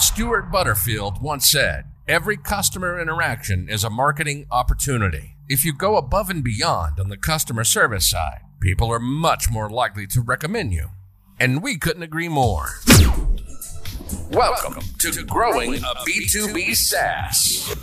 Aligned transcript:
Stewart 0.00 0.50
Butterfield 0.52 1.22
once 1.22 1.46
said, 1.46 1.84
Every 2.06 2.36
customer 2.36 3.00
interaction 3.00 3.68
is 3.68 3.82
a 3.82 3.90
marketing 3.90 4.46
opportunity. 4.50 5.36
If 5.48 5.64
you 5.64 5.72
go 5.72 5.96
above 5.96 6.30
and 6.30 6.44
beyond 6.44 7.00
on 7.00 7.08
the 7.08 7.16
customer 7.16 7.64
service 7.64 8.08
side, 8.08 8.40
people 8.60 8.92
are 8.92 9.00
much 9.00 9.50
more 9.50 9.70
likely 9.70 10.06
to 10.08 10.20
recommend 10.20 10.72
you. 10.72 10.90
And 11.40 11.62
we 11.62 11.78
couldn't 11.78 12.02
agree 12.02 12.28
more. 12.28 12.74
Welcome 14.30 14.82
to 14.98 15.24
Growing 15.24 15.76
a 15.76 15.94
B2B 16.04 16.74
SaaS. 16.74 17.74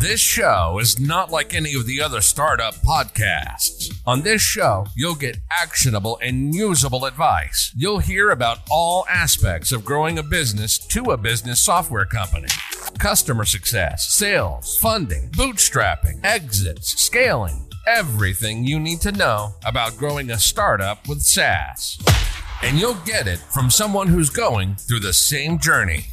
This 0.00 0.20
show 0.20 0.78
is 0.80 1.00
not 1.00 1.30
like 1.30 1.52
any 1.52 1.74
of 1.74 1.86
the 1.86 2.00
other 2.00 2.20
startup 2.20 2.74
podcasts. 2.76 3.92
On 4.06 4.22
this 4.22 4.40
show, 4.40 4.86
you'll 4.96 5.16
get 5.16 5.38
actionable 5.50 6.16
and 6.22 6.54
usable 6.54 7.04
advice. 7.04 7.72
You'll 7.76 7.98
hear 7.98 8.30
about 8.30 8.58
all 8.70 9.04
aspects 9.10 9.72
of 9.72 9.84
growing 9.84 10.16
a 10.16 10.22
business 10.22 10.78
to 10.78 11.10
a 11.10 11.16
business 11.16 11.60
software 11.60 12.06
company 12.06 12.48
customer 12.98 13.44
success, 13.44 14.14
sales, 14.14 14.78
funding, 14.78 15.28
bootstrapping, 15.30 16.20
exits, 16.22 17.00
scaling, 17.00 17.68
everything 17.86 18.64
you 18.64 18.78
need 18.78 19.00
to 19.00 19.10
know 19.10 19.54
about 19.66 19.96
growing 19.96 20.30
a 20.30 20.38
startup 20.38 21.08
with 21.08 21.20
SaaS 21.20 21.98
and 22.64 22.78
you'll 22.78 22.94
get 23.04 23.28
it 23.28 23.38
from 23.38 23.68
someone 23.68 24.08
who's 24.08 24.30
going 24.30 24.74
through 24.76 24.98
the 24.98 25.12
same 25.12 25.58
journey. 25.58 26.06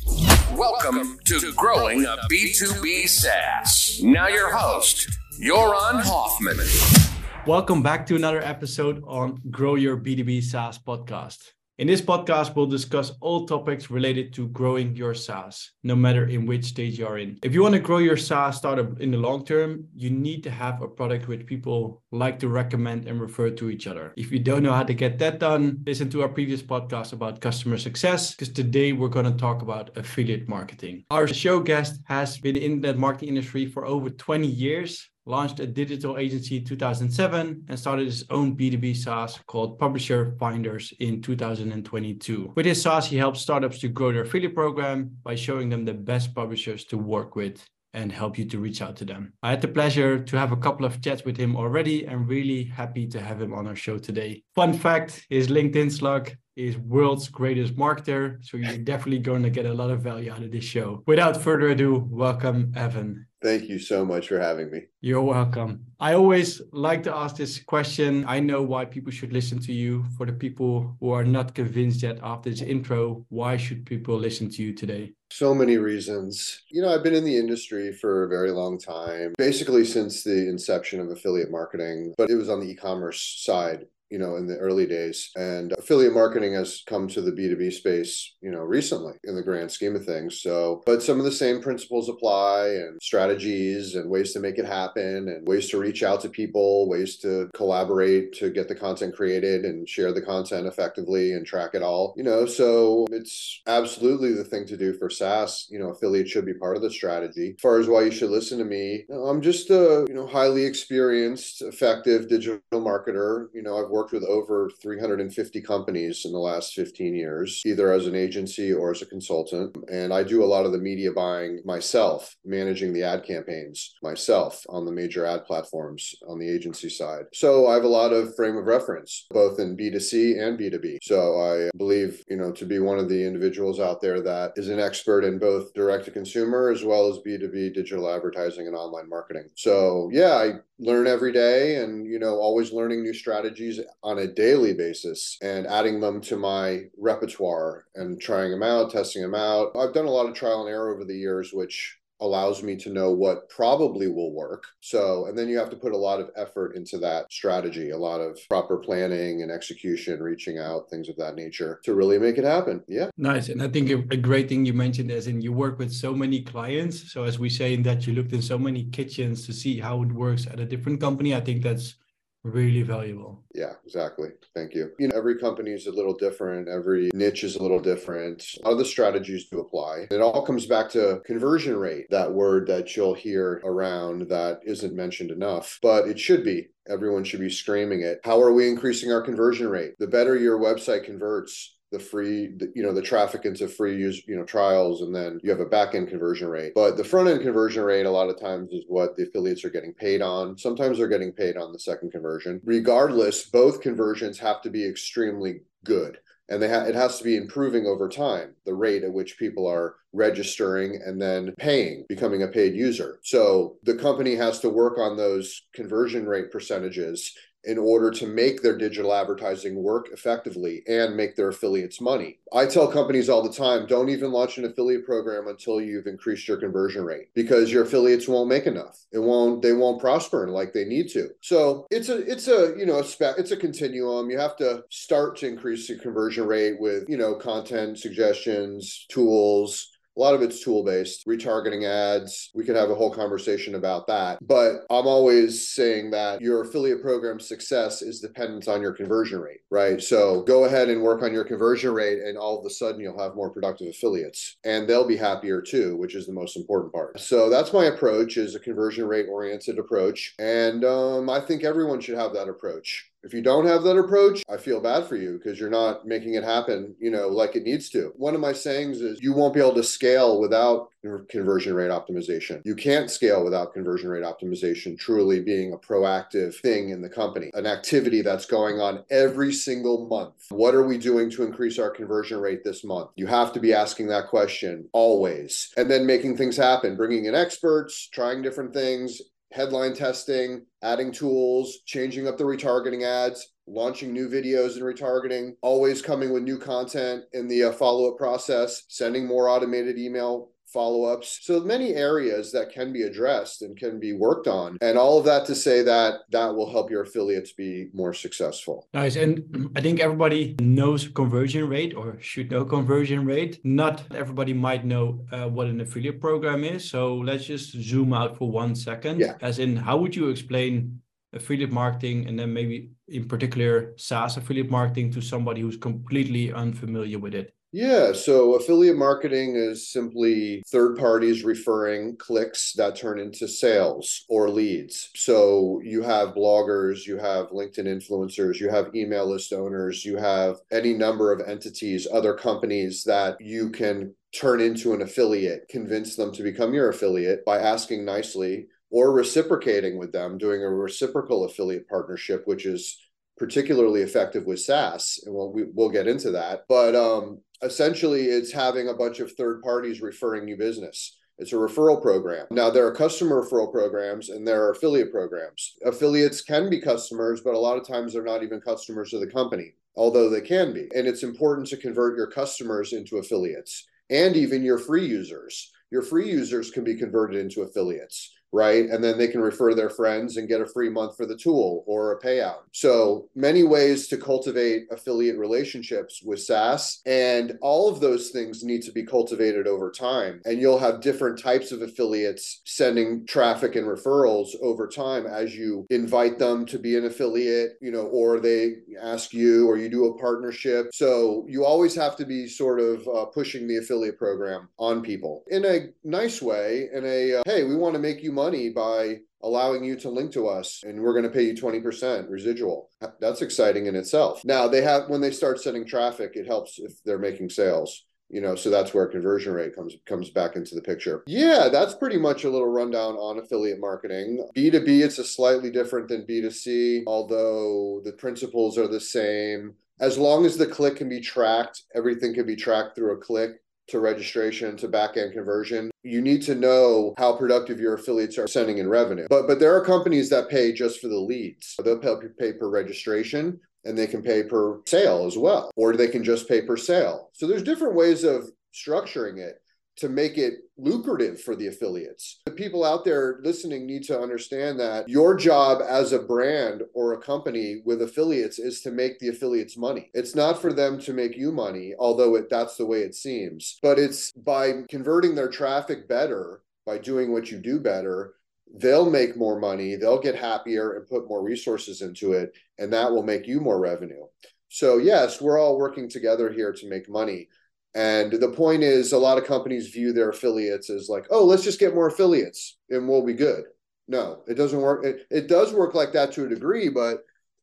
Welcome 0.53 1.17
to 1.23 1.53
Growing 1.53 2.03
a 2.03 2.17
B2B 2.29 3.07
SaaS. 3.07 4.01
Now, 4.03 4.27
your 4.27 4.53
host, 4.53 5.07
Joran 5.39 6.03
Hofman. 6.03 7.47
Welcome 7.47 7.81
back 7.81 8.05
to 8.07 8.17
another 8.17 8.41
episode 8.41 9.01
on 9.07 9.39
Grow 9.49 9.75
Your 9.75 9.95
B2B 9.95 10.43
SaaS 10.43 10.77
podcast. 10.77 11.37
In 11.81 11.87
this 11.87 11.99
podcast, 11.99 12.55
we'll 12.55 12.67
discuss 12.67 13.11
all 13.21 13.47
topics 13.47 13.89
related 13.89 14.33
to 14.33 14.49
growing 14.49 14.95
your 14.95 15.15
SaaS, 15.15 15.71
no 15.81 15.95
matter 15.95 16.27
in 16.27 16.45
which 16.45 16.65
stage 16.65 16.99
you're 16.99 17.17
in. 17.17 17.39
If 17.41 17.55
you 17.55 17.63
want 17.63 17.73
to 17.73 17.79
grow 17.79 17.97
your 17.97 18.17
SaaS 18.17 18.57
startup 18.57 18.99
in 18.99 19.09
the 19.09 19.17
long 19.17 19.43
term, 19.43 19.87
you 19.95 20.11
need 20.11 20.43
to 20.43 20.51
have 20.51 20.83
a 20.83 20.87
product 20.87 21.27
which 21.27 21.47
people 21.47 22.03
like 22.11 22.37
to 22.41 22.49
recommend 22.49 23.07
and 23.07 23.19
refer 23.19 23.49
to 23.49 23.71
each 23.71 23.87
other. 23.87 24.13
If 24.15 24.31
you 24.31 24.37
don't 24.37 24.61
know 24.61 24.73
how 24.73 24.83
to 24.83 24.93
get 24.93 25.17
that 25.17 25.39
done, 25.39 25.81
listen 25.83 26.07
to 26.11 26.21
our 26.21 26.29
previous 26.29 26.61
podcast 26.61 27.13
about 27.13 27.41
customer 27.41 27.79
success, 27.79 28.35
because 28.35 28.49
today 28.49 28.93
we're 28.93 29.07
going 29.07 29.25
to 29.25 29.35
talk 29.35 29.63
about 29.63 29.97
affiliate 29.97 30.47
marketing. 30.47 31.05
Our 31.09 31.27
show 31.27 31.61
guest 31.61 31.99
has 32.05 32.37
been 32.37 32.57
in 32.57 32.81
the 32.81 32.93
marketing 32.93 33.29
industry 33.29 33.65
for 33.65 33.87
over 33.87 34.11
20 34.11 34.45
years 34.45 35.09
launched 35.25 35.59
a 35.59 35.67
digital 35.67 36.17
agency 36.17 36.57
in 36.57 36.65
2007 36.65 37.65
and 37.67 37.79
started 37.79 38.05
his 38.05 38.25
own 38.29 38.55
B2B 38.55 38.95
SaaS 38.95 39.39
called 39.47 39.77
Publisher 39.77 40.35
Finders 40.39 40.93
in 40.99 41.21
2022. 41.21 42.53
With 42.55 42.65
his 42.65 42.81
SaaS, 42.81 43.07
he 43.07 43.17
helps 43.17 43.41
startups 43.41 43.79
to 43.79 43.87
grow 43.87 44.11
their 44.11 44.23
affiliate 44.23 44.55
program 44.55 45.11
by 45.23 45.35
showing 45.35 45.69
them 45.69 45.85
the 45.85 45.93
best 45.93 46.33
publishers 46.33 46.85
to 46.85 46.97
work 46.97 47.35
with 47.35 47.63
and 47.93 48.11
help 48.11 48.37
you 48.37 48.45
to 48.45 48.59
reach 48.59 48.81
out 48.81 48.95
to 48.95 49.05
them. 49.05 49.33
I 49.43 49.49
had 49.49 49.61
the 49.61 49.67
pleasure 49.67 50.17
to 50.17 50.37
have 50.37 50.51
a 50.51 50.57
couple 50.57 50.85
of 50.85 51.01
chats 51.01 51.25
with 51.25 51.37
him 51.37 51.55
already 51.55 52.05
and 52.05 52.27
really 52.27 52.63
happy 52.63 53.05
to 53.07 53.19
have 53.19 53.41
him 53.41 53.53
on 53.53 53.67
our 53.67 53.75
show 53.75 53.97
today. 53.97 54.43
Fun 54.55 54.73
fact, 54.73 55.25
his 55.29 55.49
LinkedIn 55.49 55.91
slug 55.91 56.31
is 56.55 56.77
world's 56.77 57.27
greatest 57.27 57.75
marketer. 57.75 58.43
So 58.45 58.57
you're 58.57 58.77
definitely 58.77 59.19
going 59.19 59.43
to 59.43 59.49
get 59.49 59.65
a 59.65 59.73
lot 59.73 59.89
of 59.89 60.01
value 60.01 60.31
out 60.31 60.41
of 60.41 60.51
this 60.51 60.63
show. 60.63 61.03
Without 61.05 61.41
further 61.41 61.69
ado, 61.69 62.07
welcome, 62.09 62.73
Evan. 62.75 63.25
Thank 63.41 63.69
you 63.69 63.79
so 63.79 64.05
much 64.05 64.27
for 64.27 64.39
having 64.39 64.69
me. 64.69 64.81
You're 65.01 65.23
welcome. 65.23 65.83
I 65.99 66.13
always 66.13 66.61
like 66.71 67.01
to 67.03 67.15
ask 67.15 67.35
this 67.35 67.57
question. 67.59 68.23
I 68.27 68.39
know 68.39 68.61
why 68.61 68.85
people 68.85 69.11
should 69.11 69.33
listen 69.33 69.59
to 69.61 69.73
you. 69.73 70.05
For 70.15 70.27
the 70.27 70.33
people 70.33 70.95
who 70.99 71.09
are 71.09 71.23
not 71.23 71.55
convinced 71.55 72.03
yet 72.03 72.19
after 72.21 72.51
this 72.51 72.61
intro, 72.61 73.25
why 73.29 73.57
should 73.57 73.83
people 73.85 74.15
listen 74.15 74.47
to 74.51 74.63
you 74.63 74.73
today? 74.73 75.13
So 75.31 75.55
many 75.55 75.77
reasons. 75.77 76.61
You 76.69 76.83
know, 76.83 76.93
I've 76.93 77.03
been 77.03 77.15
in 77.15 77.25
the 77.25 77.35
industry 77.35 77.93
for 77.93 78.25
a 78.25 78.27
very 78.27 78.51
long 78.51 78.77
time, 78.77 79.33
basically 79.39 79.85
since 79.85 80.23
the 80.23 80.47
inception 80.47 80.99
of 80.99 81.09
affiliate 81.09 81.49
marketing, 81.49 82.13
but 82.17 82.29
it 82.29 82.35
was 82.35 82.49
on 82.49 82.59
the 82.59 82.69
e 82.69 82.75
commerce 82.75 83.41
side 83.43 83.87
you 84.11 84.19
know, 84.19 84.35
in 84.35 84.45
the 84.45 84.57
early 84.57 84.85
days. 84.85 85.31
And 85.35 85.71
affiliate 85.73 86.13
marketing 86.13 86.53
has 86.53 86.83
come 86.85 87.07
to 87.09 87.21
the 87.21 87.31
B2B 87.31 87.73
space, 87.73 88.35
you 88.41 88.51
know, 88.51 88.59
recently 88.59 89.13
in 89.23 89.35
the 89.35 89.43
grand 89.43 89.71
scheme 89.71 89.95
of 89.95 90.05
things. 90.05 90.41
So, 90.41 90.83
but 90.85 91.01
some 91.01 91.17
of 91.17 91.25
the 91.25 91.31
same 91.31 91.61
principles 91.61 92.09
apply 92.09 92.67
and 92.67 93.01
strategies 93.01 93.95
and 93.95 94.09
ways 94.09 94.33
to 94.33 94.39
make 94.39 94.57
it 94.57 94.65
happen 94.65 95.29
and 95.29 95.47
ways 95.47 95.69
to 95.69 95.79
reach 95.79 96.03
out 96.03 96.21
to 96.21 96.29
people, 96.29 96.89
ways 96.89 97.17
to 97.19 97.49
collaborate 97.53 98.33
to 98.33 98.49
get 98.49 98.67
the 98.67 98.75
content 98.75 99.15
created 99.15 99.65
and 99.65 99.87
share 99.87 100.11
the 100.11 100.21
content 100.21 100.67
effectively 100.67 101.33
and 101.33 101.45
track 101.45 101.71
it 101.73 101.81
all, 101.81 102.13
you 102.17 102.23
know. 102.23 102.45
So 102.45 103.07
it's 103.11 103.61
absolutely 103.67 104.33
the 104.33 104.43
thing 104.43 104.65
to 104.67 104.77
do 104.77 104.93
for 104.93 105.09
SaaS. 105.09 105.67
You 105.69 105.79
know, 105.79 105.89
affiliate 105.89 106.27
should 106.27 106.45
be 106.45 106.53
part 106.53 106.75
of 106.75 106.81
the 106.81 106.91
strategy. 106.91 107.53
As 107.55 107.61
far 107.61 107.79
as 107.79 107.87
why 107.87 108.03
you 108.03 108.11
should 108.11 108.29
listen 108.29 108.57
to 108.57 108.65
me, 108.65 109.05
I'm 109.09 109.41
just 109.41 109.69
a, 109.69 110.05
you 110.07 110.13
know, 110.13 110.27
highly 110.27 110.65
experienced, 110.65 111.61
effective 111.61 112.27
digital 112.27 112.61
marketer. 112.73 113.47
You 113.53 113.61
know, 113.61 113.83
I've 113.83 113.89
worked 113.89 114.00
worked 114.01 114.13
with 114.13 114.23
over 114.23 114.67
350 114.81 115.61
companies 115.61 116.25
in 116.25 116.31
the 116.31 116.39
last 116.39 116.73
15 116.73 117.13
years, 117.13 117.61
either 117.67 117.91
as 117.93 118.07
an 118.07 118.15
agency 118.15 118.73
or 118.73 118.89
as 118.89 119.03
a 119.03 119.05
consultant. 119.05 119.77
And 119.91 120.11
I 120.11 120.23
do 120.23 120.43
a 120.43 120.51
lot 120.53 120.65
of 120.65 120.71
the 120.71 120.79
media 120.79 121.11
buying 121.11 121.61
myself, 121.65 122.35
managing 122.43 122.93
the 122.93 123.03
ad 123.03 123.23
campaigns 123.23 123.93
myself 124.01 124.63
on 124.69 124.85
the 124.85 124.91
major 124.91 125.23
ad 125.23 125.45
platforms 125.45 126.15
on 126.27 126.39
the 126.39 126.49
agency 126.49 126.89
side. 126.89 127.25
So 127.31 127.67
I 127.67 127.75
have 127.75 127.83
a 127.83 127.87
lot 127.87 128.11
of 128.11 128.35
frame 128.35 128.57
of 128.57 128.65
reference, 128.65 129.27
both 129.29 129.59
in 129.59 129.77
B2C 129.77 130.41
and 130.41 130.57
B2B. 130.57 130.97
So 131.03 131.39
I 131.39 131.69
believe, 131.77 132.23
you 132.27 132.37
know, 132.37 132.51
to 132.53 132.65
be 132.65 132.79
one 132.79 132.97
of 132.97 133.07
the 133.07 133.23
individuals 133.23 133.79
out 133.79 134.01
there 134.01 134.19
that 134.21 134.53
is 134.55 134.69
an 134.69 134.79
expert 134.79 135.23
in 135.23 135.37
both 135.37 135.71
direct 135.75 136.05
to 136.05 136.11
consumer 136.11 136.71
as 136.71 136.83
well 136.83 137.07
as 137.07 137.19
B2B 137.19 137.75
digital 137.75 138.09
advertising 138.09 138.65
and 138.65 138.75
online 138.75 139.07
marketing. 139.07 139.47
So 139.55 140.09
yeah, 140.11 140.33
I 140.37 140.53
learn 140.81 141.05
every 141.05 141.31
day 141.31 141.75
and 141.77 142.07
you 142.07 142.17
know 142.17 142.39
always 142.39 142.73
learning 142.73 143.03
new 143.03 143.13
strategies 143.13 143.79
on 144.03 144.19
a 144.19 144.27
daily 144.27 144.73
basis 144.73 145.37
and 145.41 145.67
adding 145.67 145.99
them 145.99 146.19
to 146.19 146.35
my 146.35 146.81
repertoire 146.97 147.85
and 147.95 148.19
trying 148.19 148.49
them 148.51 148.63
out 148.63 148.91
testing 148.91 149.21
them 149.21 149.35
out. 149.35 149.71
I've 149.77 149.93
done 149.93 150.05
a 150.05 150.11
lot 150.11 150.27
of 150.27 150.33
trial 150.35 150.61
and 150.61 150.69
error 150.69 150.93
over 150.93 151.05
the 151.05 151.15
years 151.15 151.53
which 151.53 151.97
allows 152.21 152.61
me 152.63 152.75
to 152.77 152.89
know 152.89 153.11
what 153.11 153.49
probably 153.49 154.07
will 154.07 154.31
work. 154.31 154.63
So, 154.79 155.25
and 155.25 155.37
then 155.37 155.49
you 155.49 155.57
have 155.57 155.69
to 155.71 155.75
put 155.75 155.91
a 155.91 155.97
lot 155.97 156.19
of 156.19 156.29
effort 156.35 156.75
into 156.75 156.97
that 156.99 157.31
strategy, 157.31 157.89
a 157.89 157.97
lot 157.97 158.21
of 158.21 158.39
proper 158.47 158.77
planning 158.77 159.41
and 159.41 159.51
execution, 159.51 160.21
reaching 160.21 160.59
out, 160.59 160.89
things 160.89 161.09
of 161.09 161.17
that 161.17 161.35
nature 161.35 161.81
to 161.83 161.95
really 161.95 162.19
make 162.19 162.37
it 162.37 162.43
happen. 162.43 162.83
Yeah. 162.87 163.09
Nice. 163.17 163.49
And 163.49 163.61
I 163.61 163.67
think 163.67 163.89
a 163.89 164.17
great 164.17 164.47
thing 164.47 164.65
you 164.65 164.73
mentioned 164.73 165.11
is 165.11 165.27
in 165.27 165.41
you 165.41 165.51
work 165.51 165.79
with 165.79 165.91
so 165.91 166.13
many 166.13 166.41
clients. 166.41 167.11
So, 167.11 167.23
as 167.23 167.39
we 167.39 167.49
say 167.49 167.73
in 167.73 167.83
that 167.83 168.05
you 168.05 168.13
looked 168.13 168.33
in 168.33 168.41
so 168.41 168.57
many 168.57 168.85
kitchens 168.85 169.45
to 169.47 169.53
see 169.53 169.79
how 169.79 170.03
it 170.03 170.11
works 170.11 170.45
at 170.47 170.59
a 170.59 170.65
different 170.65 171.01
company, 171.01 171.35
I 171.35 171.41
think 171.41 171.63
that's 171.63 171.95
really 172.43 172.81
valuable. 172.81 173.43
Yeah, 173.53 173.73
exactly. 173.85 174.29
Thank 174.55 174.73
you. 174.73 174.91
You 174.99 175.07
know, 175.07 175.15
every 175.15 175.37
company 175.37 175.71
is 175.71 175.87
a 175.87 175.91
little 175.91 176.13
different, 176.13 176.67
every 176.67 177.11
niche 177.13 177.43
is 177.43 177.55
a 177.55 177.61
little 177.61 177.79
different. 177.79 178.43
Other 178.65 178.85
strategies 178.85 179.47
do 179.49 179.59
apply. 179.59 180.07
It 180.11 180.21
all 180.21 180.45
comes 180.45 180.65
back 180.65 180.89
to 180.91 181.21
conversion 181.25 181.75
rate, 181.75 182.07
that 182.09 182.31
word 182.31 182.67
that 182.67 182.95
you'll 182.95 183.13
hear 183.13 183.61
around 183.63 184.29
that 184.29 184.59
isn't 184.65 184.95
mentioned 184.95 185.31
enough, 185.31 185.79
but 185.81 186.07
it 186.07 186.19
should 186.19 186.43
be. 186.43 186.67
Everyone 186.89 187.23
should 187.23 187.39
be 187.39 187.49
screaming 187.49 188.01
it. 188.01 188.19
How 188.23 188.41
are 188.41 188.51
we 188.51 188.67
increasing 188.67 189.11
our 189.11 189.21
conversion 189.21 189.69
rate? 189.69 189.93
The 189.99 190.07
better 190.07 190.35
your 190.35 190.59
website 190.59 191.05
converts, 191.05 191.77
the 191.91 191.99
free 191.99 192.47
the, 192.57 192.71
you 192.75 192.83
know 192.83 192.93
the 192.93 193.01
traffic 193.01 193.45
into 193.45 193.67
free 193.67 193.97
use 193.97 194.21
you 194.27 194.35
know 194.35 194.45
trials 194.45 195.01
and 195.01 195.13
then 195.13 195.39
you 195.43 195.49
have 195.49 195.59
a 195.59 195.65
back 195.65 195.93
end 195.93 196.07
conversion 196.07 196.47
rate. 196.47 196.73
But 196.73 196.97
the 196.97 197.03
front 197.03 197.27
end 197.27 197.41
conversion 197.41 197.83
rate 197.83 198.05
a 198.05 198.11
lot 198.11 198.29
of 198.29 198.39
times 198.39 198.71
is 198.71 198.85
what 198.87 199.15
the 199.15 199.23
affiliates 199.23 199.65
are 199.65 199.69
getting 199.69 199.93
paid 199.93 200.21
on. 200.21 200.57
Sometimes 200.57 200.97
they're 200.97 201.07
getting 201.07 201.33
paid 201.33 201.57
on 201.57 201.73
the 201.73 201.79
second 201.79 202.11
conversion. 202.11 202.61
Regardless 202.63 203.45
both 203.45 203.81
conversions 203.81 204.39
have 204.39 204.61
to 204.61 204.69
be 204.69 204.85
extremely 204.85 205.61
good 205.83 206.19
and 206.51 206.61
they 206.61 206.69
ha- 206.69 206.83
it 206.83 206.95
has 206.95 207.17
to 207.17 207.23
be 207.23 207.37
improving 207.37 207.85
over 207.85 208.07
time 208.09 208.53
the 208.65 208.73
rate 208.73 209.03
at 209.03 209.13
which 209.13 209.37
people 209.37 209.65
are 209.65 209.95
registering 210.13 211.01
and 211.03 211.19
then 211.19 211.53
paying 211.57 212.05
becoming 212.09 212.43
a 212.43 212.47
paid 212.47 212.75
user. 212.75 213.19
So 213.23 213.77
the 213.83 213.95
company 213.95 214.35
has 214.35 214.59
to 214.59 214.69
work 214.69 214.97
on 214.97 215.15
those 215.15 215.63
conversion 215.73 216.25
rate 216.25 216.51
percentages 216.51 217.33
in 217.63 217.77
order 217.77 218.11
to 218.11 218.27
make 218.27 218.61
their 218.61 218.77
digital 218.77 219.13
advertising 219.13 219.75
work 219.75 220.07
effectively 220.11 220.83
and 220.87 221.15
make 221.15 221.35
their 221.35 221.49
affiliates 221.49 222.01
money. 222.01 222.37
I 222.53 222.65
tell 222.65 222.87
companies 222.87 223.29
all 223.29 223.43
the 223.43 223.53
time 223.53 223.85
don't 223.85 224.09
even 224.09 224.31
launch 224.31 224.57
an 224.57 224.65
affiliate 224.65 225.05
program 225.05 225.47
until 225.47 225.79
you've 225.79 226.07
increased 226.07 226.47
your 226.47 226.57
conversion 226.57 227.03
rate 227.03 227.29
because 227.33 227.71
your 227.71 227.83
affiliates 227.83 228.27
won't 228.27 228.49
make 228.49 228.65
enough. 228.65 229.05
It 229.11 229.19
won't 229.19 229.61
they 229.61 229.73
won't 229.73 230.01
prosper 230.01 230.47
like 230.47 230.73
they 230.73 230.85
need 230.85 231.09
to. 231.09 231.29
So, 231.41 231.85
it's 231.91 232.09
a 232.09 232.17
it's 232.29 232.47
a, 232.47 232.73
you 232.77 232.85
know, 232.85 232.99
a 232.99 233.33
it's 233.37 233.51
a 233.51 233.57
continuum. 233.57 234.29
You 234.29 234.39
have 234.39 234.57
to 234.57 234.83
start 234.89 235.37
to 235.37 235.47
increase 235.47 235.87
the 235.87 235.97
conversion 235.97 236.47
rate 236.47 236.79
with, 236.79 237.07
you 237.07 237.17
know, 237.17 237.35
content 237.35 237.99
suggestions, 237.99 239.05
tools, 239.09 239.90
A 240.17 240.19
lot 240.19 240.33
of 240.33 240.41
it's 240.41 240.63
tool 240.63 240.83
based, 240.83 241.25
retargeting 241.25 241.85
ads. 241.85 242.49
We 242.53 242.65
could 242.65 242.75
have 242.75 242.89
a 242.89 242.95
whole 242.95 243.11
conversation 243.11 243.75
about 243.75 244.07
that. 244.07 244.39
But 244.41 244.81
I'm 244.89 245.07
always 245.07 245.69
saying 245.69 246.11
that 246.11 246.41
your 246.41 246.61
affiliate 246.61 247.01
program 247.01 247.39
success 247.39 248.01
is 248.01 248.19
dependent 248.19 248.67
on 248.67 248.81
your 248.81 248.93
conversion 248.93 249.39
rate, 249.39 249.61
right? 249.69 250.01
So 250.01 250.43
go 250.43 250.65
ahead 250.65 250.89
and 250.89 251.01
work 251.01 251.23
on 251.23 251.33
your 251.33 251.43
conversion 251.43 251.91
rate, 251.91 252.19
and 252.19 252.37
all 252.37 252.59
of 252.59 252.65
a 252.65 252.69
sudden 252.69 252.99
you'll 252.99 253.19
have 253.19 253.35
more 253.35 253.49
productive 253.49 253.87
affiliates 253.87 254.57
and 254.63 254.87
they'll 254.87 255.07
be 255.07 255.17
happier 255.17 255.61
too, 255.61 255.95
which 255.97 256.15
is 256.15 256.27
the 256.27 256.33
most 256.33 256.57
important 256.57 256.93
part. 256.93 257.19
So 257.19 257.49
that's 257.49 257.73
my 257.73 257.85
approach 257.85 258.37
is 258.37 258.55
a 258.55 258.59
conversion 258.59 259.07
rate 259.07 259.27
oriented 259.29 259.79
approach. 259.79 260.33
And 260.39 260.83
um, 260.83 261.29
I 261.29 261.39
think 261.39 261.63
everyone 261.63 262.01
should 262.01 262.17
have 262.17 262.33
that 262.33 262.49
approach. 262.49 263.10
If 263.23 263.35
you 263.35 263.41
don't 263.41 263.67
have 263.67 263.83
that 263.83 263.97
approach, 263.97 264.41
I 264.49 264.57
feel 264.57 264.81
bad 264.81 265.05
for 265.05 265.15
you 265.15 265.33
because 265.33 265.59
you're 265.59 265.69
not 265.69 266.07
making 266.07 266.33
it 266.33 266.43
happen, 266.43 266.95
you 266.99 267.11
know, 267.11 267.27
like 267.27 267.55
it 267.55 267.63
needs 267.63 267.87
to. 267.91 268.11
One 268.15 268.33
of 268.33 268.41
my 268.41 268.51
sayings 268.51 268.99
is 268.99 269.21
you 269.21 269.33
won't 269.33 269.53
be 269.53 269.59
able 269.59 269.75
to 269.75 269.83
scale 269.83 270.39
without 270.39 270.89
conversion 271.29 271.75
rate 271.75 271.91
optimization. 271.91 272.61
You 272.65 272.75
can't 272.75 273.11
scale 273.11 273.43
without 273.43 273.73
conversion 273.73 274.09
rate 274.09 274.23
optimization 274.23 274.97
truly 274.97 275.39
being 275.39 275.71
a 275.71 275.77
proactive 275.77 276.55
thing 276.55 276.89
in 276.89 277.01
the 277.01 277.09
company, 277.09 277.51
an 277.53 277.67
activity 277.67 278.23
that's 278.23 278.45
going 278.47 278.79
on 278.79 279.03
every 279.11 279.53
single 279.53 280.07
month. 280.07 280.33
What 280.49 280.73
are 280.73 280.85
we 280.85 280.97
doing 280.97 281.29
to 281.31 281.43
increase 281.43 281.77
our 281.77 281.91
conversion 281.91 282.39
rate 282.39 282.63
this 282.63 282.83
month? 282.83 283.11
You 283.15 283.27
have 283.27 283.53
to 283.53 283.59
be 283.59 283.71
asking 283.71 284.07
that 284.07 284.29
question 284.29 284.89
always 284.93 285.71
and 285.77 285.91
then 285.91 286.07
making 286.07 286.37
things 286.37 286.57
happen, 286.57 286.95
bringing 286.95 287.25
in 287.25 287.35
experts, 287.35 288.09
trying 288.11 288.41
different 288.41 288.73
things, 288.73 289.21
headline 289.51 289.93
testing, 289.93 290.65
adding 290.81 291.11
tools, 291.11 291.79
changing 291.85 292.27
up 292.27 292.37
the 292.37 292.43
retargeting 292.43 293.03
ads, 293.03 293.53
launching 293.67 294.13
new 294.13 294.27
videos 294.29 294.73
and 294.75 294.83
retargeting, 294.83 295.51
always 295.61 296.01
coming 296.01 296.31
with 296.33 296.43
new 296.43 296.57
content 296.57 297.23
in 297.33 297.47
the 297.47 297.63
uh, 297.63 297.71
follow 297.71 298.11
up 298.11 298.17
process, 298.17 298.83
sending 298.87 299.25
more 299.25 299.49
automated 299.49 299.97
email 299.97 300.49
follow 300.71 301.05
ups. 301.05 301.39
So 301.41 301.59
many 301.61 301.93
areas 301.93 302.51
that 302.51 302.71
can 302.71 302.93
be 302.93 303.03
addressed 303.03 303.61
and 303.61 303.77
can 303.77 303.99
be 303.99 304.13
worked 304.13 304.47
on. 304.47 304.77
And 304.81 304.97
all 304.97 305.17
of 305.17 305.25
that 305.25 305.45
to 305.47 305.55
say 305.55 305.81
that 305.83 306.21
that 306.31 306.53
will 306.53 306.69
help 306.71 306.89
your 306.89 307.03
affiliates 307.03 307.51
be 307.53 307.89
more 307.93 308.13
successful. 308.13 308.87
Nice. 308.93 309.15
And 309.15 309.71
I 309.75 309.81
think 309.81 309.99
everybody 309.99 310.55
knows 310.59 311.07
conversion 311.07 311.67
rate 311.67 311.93
or 311.95 312.17
should 312.19 312.51
know 312.51 312.65
conversion 312.65 313.25
rate. 313.25 313.59
Not 313.63 314.03
everybody 314.15 314.53
might 314.53 314.85
know 314.85 315.25
uh, 315.31 315.47
what 315.47 315.67
an 315.67 315.81
affiliate 315.81 316.21
program 316.21 316.63
is. 316.63 316.89
So 316.89 317.15
let's 317.15 317.45
just 317.45 317.71
zoom 317.71 318.13
out 318.13 318.37
for 318.37 318.49
one 318.49 318.75
second. 318.75 319.19
Yeah. 319.19 319.35
As 319.41 319.59
in, 319.59 319.75
how 319.75 319.97
would 319.97 320.15
you 320.15 320.29
explain 320.29 321.01
affiliate 321.33 321.71
marketing 321.71 322.27
and 322.27 322.37
then 322.37 322.53
maybe 322.53 322.91
in 323.07 323.25
particular 323.27 323.93
SaaS 323.95 324.37
affiliate 324.37 324.69
marketing 324.69 325.11
to 325.11 325.21
somebody 325.21 325.61
who's 325.61 325.77
completely 325.77 326.51
unfamiliar 326.51 327.19
with 327.19 327.35
it? 327.35 327.53
Yeah, 327.73 328.11
so 328.11 328.55
affiliate 328.55 328.97
marketing 328.97 329.55
is 329.55 329.87
simply 329.87 330.61
third 330.67 330.97
parties 330.97 331.45
referring 331.45 332.17
clicks 332.17 332.73
that 332.73 332.97
turn 332.97 333.17
into 333.17 333.47
sales 333.47 334.25
or 334.27 334.49
leads. 334.49 335.09
So 335.15 335.79
you 335.81 336.01
have 336.01 336.35
bloggers, 336.35 337.07
you 337.07 337.17
have 337.17 337.47
LinkedIn 337.47 337.85
influencers, 337.85 338.59
you 338.59 338.69
have 338.69 338.93
email 338.93 339.25
list 339.25 339.53
owners, 339.53 340.03
you 340.03 340.17
have 340.17 340.57
any 340.69 340.93
number 340.93 341.31
of 341.31 341.47
entities, 341.47 342.09
other 342.11 342.33
companies 342.33 343.05
that 343.05 343.37
you 343.39 343.69
can 343.69 344.13
turn 344.35 344.59
into 344.59 344.93
an 344.93 345.01
affiliate, 345.01 345.69
convince 345.69 346.17
them 346.17 346.33
to 346.33 346.43
become 346.43 346.73
your 346.73 346.89
affiliate 346.89 347.45
by 347.45 347.57
asking 347.57 348.03
nicely 348.03 348.67
or 348.89 349.13
reciprocating 349.13 349.97
with 349.97 350.11
them, 350.11 350.37
doing 350.37 350.61
a 350.61 350.69
reciprocal 350.69 351.45
affiliate 351.45 351.87
partnership, 351.87 352.45
which 352.47 352.65
is 352.65 352.97
particularly 353.37 354.01
effective 354.01 354.45
with 354.45 354.59
SaaS, 354.59 355.21
and 355.25 355.33
we'll 355.33 355.53
we, 355.53 355.63
will 355.63 355.69
we 355.69 355.73
will 355.73 355.89
get 355.89 356.07
into 356.07 356.31
that. 356.31 356.65
But 356.67 356.95
um, 356.95 357.39
essentially, 357.63 358.25
it's 358.25 358.51
having 358.51 358.89
a 358.89 358.93
bunch 358.93 359.19
of 359.19 359.31
third 359.31 359.61
parties 359.61 360.01
referring 360.01 360.47
you 360.47 360.57
business. 360.57 361.17
It's 361.37 361.53
a 361.53 361.55
referral 361.55 362.01
program. 362.01 362.45
Now, 362.51 362.69
there 362.69 362.85
are 362.85 362.93
customer 362.93 363.41
referral 363.41 363.71
programs 363.71 364.29
and 364.29 364.47
there 364.47 364.63
are 364.63 364.71
affiliate 364.71 365.11
programs. 365.11 365.75
Affiliates 365.83 366.41
can 366.41 366.69
be 366.69 366.79
customers, 366.79 367.41
but 367.41 367.55
a 367.55 367.59
lot 367.59 367.77
of 367.77 367.87
times 367.87 368.13
they're 368.13 368.23
not 368.23 368.43
even 368.43 368.61
customers 368.61 369.11
of 369.13 369.21
the 369.21 369.27
company, 369.27 369.73
although 369.95 370.29
they 370.29 370.41
can 370.41 370.71
be. 370.71 370.87
And 370.93 371.07
it's 371.07 371.23
important 371.23 371.67
to 371.69 371.77
convert 371.77 372.15
your 372.15 372.27
customers 372.27 372.93
into 372.93 373.17
affiliates 373.17 373.87
and 374.11 374.35
even 374.35 374.63
your 374.63 374.77
free 374.77 375.07
users. 375.07 375.71
Your 375.89 376.03
free 376.03 376.29
users 376.29 376.69
can 376.69 376.83
be 376.83 376.95
converted 376.95 377.39
into 377.39 377.63
affiliates 377.63 378.31
right? 378.51 378.85
And 378.85 379.03
then 379.03 379.17
they 379.17 379.27
can 379.27 379.41
refer 379.41 379.73
their 379.73 379.89
friends 379.89 380.37
and 380.37 380.47
get 380.47 380.61
a 380.61 380.65
free 380.65 380.89
month 380.89 381.15
for 381.17 381.25
the 381.25 381.37
tool 381.37 381.83
or 381.87 382.11
a 382.11 382.19
payout. 382.19 382.61
So 382.71 383.29
many 383.35 383.63
ways 383.63 384.07
to 384.09 384.17
cultivate 384.17 384.83
affiliate 384.91 385.37
relationships 385.37 386.21
with 386.23 386.41
SaaS. 386.41 387.01
And 387.05 387.57
all 387.61 387.89
of 387.89 387.99
those 387.99 388.29
things 388.29 388.63
need 388.63 388.81
to 388.83 388.91
be 388.91 389.05
cultivated 389.05 389.67
over 389.67 389.91
time. 389.91 390.41
And 390.45 390.59
you'll 390.59 390.79
have 390.79 391.01
different 391.01 391.39
types 391.39 391.71
of 391.71 391.81
affiliates 391.81 392.61
sending 392.65 393.25
traffic 393.25 393.75
and 393.75 393.87
referrals 393.87 394.49
over 394.61 394.87
time 394.87 395.25
as 395.25 395.55
you 395.55 395.85
invite 395.89 396.39
them 396.39 396.65
to 396.67 396.79
be 396.79 396.97
an 396.97 397.05
affiliate, 397.05 397.71
you 397.81 397.91
know, 397.91 398.03
or 398.07 398.39
they 398.39 398.75
ask 399.01 399.33
you 399.33 399.67
or 399.67 399.77
you 399.77 399.89
do 399.89 400.05
a 400.05 400.17
partnership. 400.17 400.89
So 400.93 401.45
you 401.47 401.65
always 401.65 401.95
have 401.95 402.15
to 402.17 402.25
be 402.25 402.47
sort 402.47 402.79
of 402.79 403.07
uh, 403.07 403.25
pushing 403.25 403.67
the 403.67 403.77
affiliate 403.77 404.17
program 404.17 404.67
on 404.77 405.01
people 405.01 405.43
in 405.47 405.65
a 405.65 405.89
nice 406.03 406.41
way, 406.41 406.89
in 406.93 407.05
a, 407.05 407.35
uh, 407.35 407.43
hey, 407.45 407.63
we 407.63 407.75
want 407.75 407.93
to 407.93 407.99
make 407.99 408.21
you 408.21 408.31
money 408.31 408.40
by 408.73 409.17
allowing 409.43 409.83
you 409.83 409.95
to 409.95 410.09
link 410.09 410.31
to 410.33 410.47
us 410.47 410.83
and 410.83 410.99
we're 410.99 411.13
going 411.13 411.23
to 411.23 411.29
pay 411.29 411.43
you 411.43 411.53
20% 411.53 412.29
residual. 412.29 412.89
That's 413.19 413.41
exciting 413.41 413.85
in 413.85 413.95
itself. 413.95 414.43
Now, 414.45 414.67
they 414.67 414.81
have 414.81 415.09
when 415.09 415.21
they 415.21 415.31
start 415.31 415.59
sending 415.59 415.85
traffic, 415.85 416.31
it 416.35 416.47
helps 416.47 416.79
if 416.79 416.93
they're 417.05 417.17
making 417.17 417.49
sales. 417.49 418.05
You 418.29 418.39
know, 418.39 418.55
so 418.55 418.69
that's 418.69 418.93
where 418.93 419.07
conversion 419.07 419.51
rate 419.51 419.75
comes 419.75 419.93
comes 420.05 420.29
back 420.29 420.55
into 420.55 420.73
the 420.73 420.81
picture. 420.81 421.21
Yeah, 421.27 421.67
that's 421.69 421.95
pretty 421.95 422.17
much 422.17 422.45
a 422.45 422.49
little 422.49 422.69
rundown 422.69 423.15
on 423.15 423.39
affiliate 423.39 423.81
marketing. 423.81 424.47
B2B 424.55 425.03
it's 425.03 425.19
a 425.19 425.25
slightly 425.25 425.69
different 425.69 426.07
than 426.07 426.25
B2C, 426.25 427.03
although 427.07 428.01
the 428.05 428.13
principles 428.13 428.77
are 428.77 428.87
the 428.87 429.01
same. 429.01 429.73
As 429.99 430.17
long 430.17 430.45
as 430.45 430.55
the 430.55 430.65
click 430.65 430.95
can 430.95 431.09
be 431.09 431.19
tracked, 431.19 431.83
everything 431.93 432.33
can 432.33 432.45
be 432.45 432.55
tracked 432.55 432.95
through 432.95 433.15
a 433.15 433.17
click 433.17 433.61
to 433.91 433.99
registration 433.99 434.75
to 434.77 434.87
back 434.87 435.17
end 435.17 435.33
conversion. 435.33 435.91
You 436.03 436.21
need 436.21 436.41
to 436.43 436.55
know 436.55 437.13
how 437.17 437.35
productive 437.35 437.79
your 437.79 437.93
affiliates 437.93 438.37
are 438.37 438.47
sending 438.47 438.79
in 438.79 438.89
revenue. 438.89 439.27
But 439.29 439.47
but 439.47 439.59
there 439.59 439.75
are 439.75 439.85
companies 439.85 440.29
that 440.29 440.49
pay 440.49 440.73
just 440.73 440.99
for 440.99 441.07
the 441.07 441.19
leads. 441.19 441.75
They'll 441.83 441.99
pay, 441.99 442.15
pay 442.39 442.53
per 442.53 442.69
registration 442.69 443.59
and 443.83 443.97
they 443.97 444.07
can 444.07 444.21
pay 444.21 444.43
per 444.43 444.81
sale 444.85 445.25
as 445.25 445.37
well, 445.37 445.71
or 445.75 445.95
they 445.95 446.07
can 446.07 446.23
just 446.23 446.47
pay 446.47 446.61
per 446.61 446.77
sale. 446.77 447.29
So 447.33 447.47
there's 447.47 447.63
different 447.63 447.95
ways 447.95 448.23
of 448.23 448.49
structuring 448.73 449.37
it 449.37 449.60
to 450.01 450.09
make 450.09 450.35
it 450.39 450.55
lucrative 450.77 451.39
for 451.39 451.55
the 451.55 451.67
affiliates. 451.67 452.41
The 452.47 452.51
people 452.53 452.83
out 452.83 453.05
there 453.05 453.39
listening 453.43 453.85
need 453.85 454.03
to 454.05 454.19
understand 454.19 454.79
that 454.79 455.07
your 455.07 455.35
job 455.35 455.79
as 455.87 456.11
a 456.11 456.17
brand 456.17 456.81
or 456.95 457.13
a 457.13 457.21
company 457.21 457.83
with 457.85 458.01
affiliates 458.01 458.57
is 458.57 458.81
to 458.81 458.89
make 458.89 459.19
the 459.19 459.27
affiliates 459.27 459.77
money. 459.77 460.09
It's 460.15 460.33
not 460.33 460.59
for 460.59 460.73
them 460.73 460.99
to 461.01 461.13
make 461.13 461.37
you 461.37 461.51
money, 461.51 461.93
although 461.99 462.33
it, 462.35 462.49
that's 462.49 462.77
the 462.77 462.85
way 462.87 463.01
it 463.01 463.13
seems, 463.13 463.77
but 463.83 463.99
it's 463.99 464.31
by 464.31 464.71
converting 464.89 465.35
their 465.35 465.49
traffic 465.49 466.07
better, 466.07 466.63
by 466.83 466.97
doing 466.97 467.31
what 467.31 467.51
you 467.51 467.59
do 467.59 467.79
better, 467.79 468.33
they'll 468.73 469.09
make 469.11 469.37
more 469.37 469.59
money, 469.59 469.95
they'll 469.95 470.19
get 470.19 470.35
happier 470.35 470.93
and 470.93 471.07
put 471.07 471.27
more 471.27 471.43
resources 471.43 472.01
into 472.01 472.33
it, 472.33 472.53
and 472.79 472.91
that 472.91 473.11
will 473.11 473.21
make 473.21 473.45
you 473.45 473.59
more 473.59 473.79
revenue. 473.79 474.23
So, 474.69 474.97
yes, 474.97 475.39
we're 475.39 475.59
all 475.59 475.77
working 475.77 476.09
together 476.09 476.51
here 476.51 476.73
to 476.73 476.89
make 476.89 477.07
money 477.07 477.49
and 477.93 478.31
the 478.31 478.49
point 478.49 478.83
is, 478.83 479.11
a 479.11 479.17
lot 479.17 479.37
of 479.37 479.45
companies 479.45 479.89
view 479.89 480.13
their 480.13 480.29
affiliates 480.29 480.89
as 480.89 481.09
like, 481.09 481.25
oh, 481.29 481.45
let's 481.45 481.63
just 481.63 481.79
get 481.79 481.93
more 481.93 482.07
affiliates 482.07 482.77
and 482.89 483.07
we'll 483.07 483.25
be 483.25 483.33
good. 483.33 483.65
No, 484.07 484.43
it 484.47 484.55
doesn't 484.55 484.81
work. 484.81 485.05
It, 485.05 485.27
it 485.29 485.47
does 485.47 485.73
work 485.73 485.93
like 485.93 486.13
that 486.13 486.31
to 486.33 486.45
a 486.45 486.49
degree, 486.49 486.89
but 486.89 487.19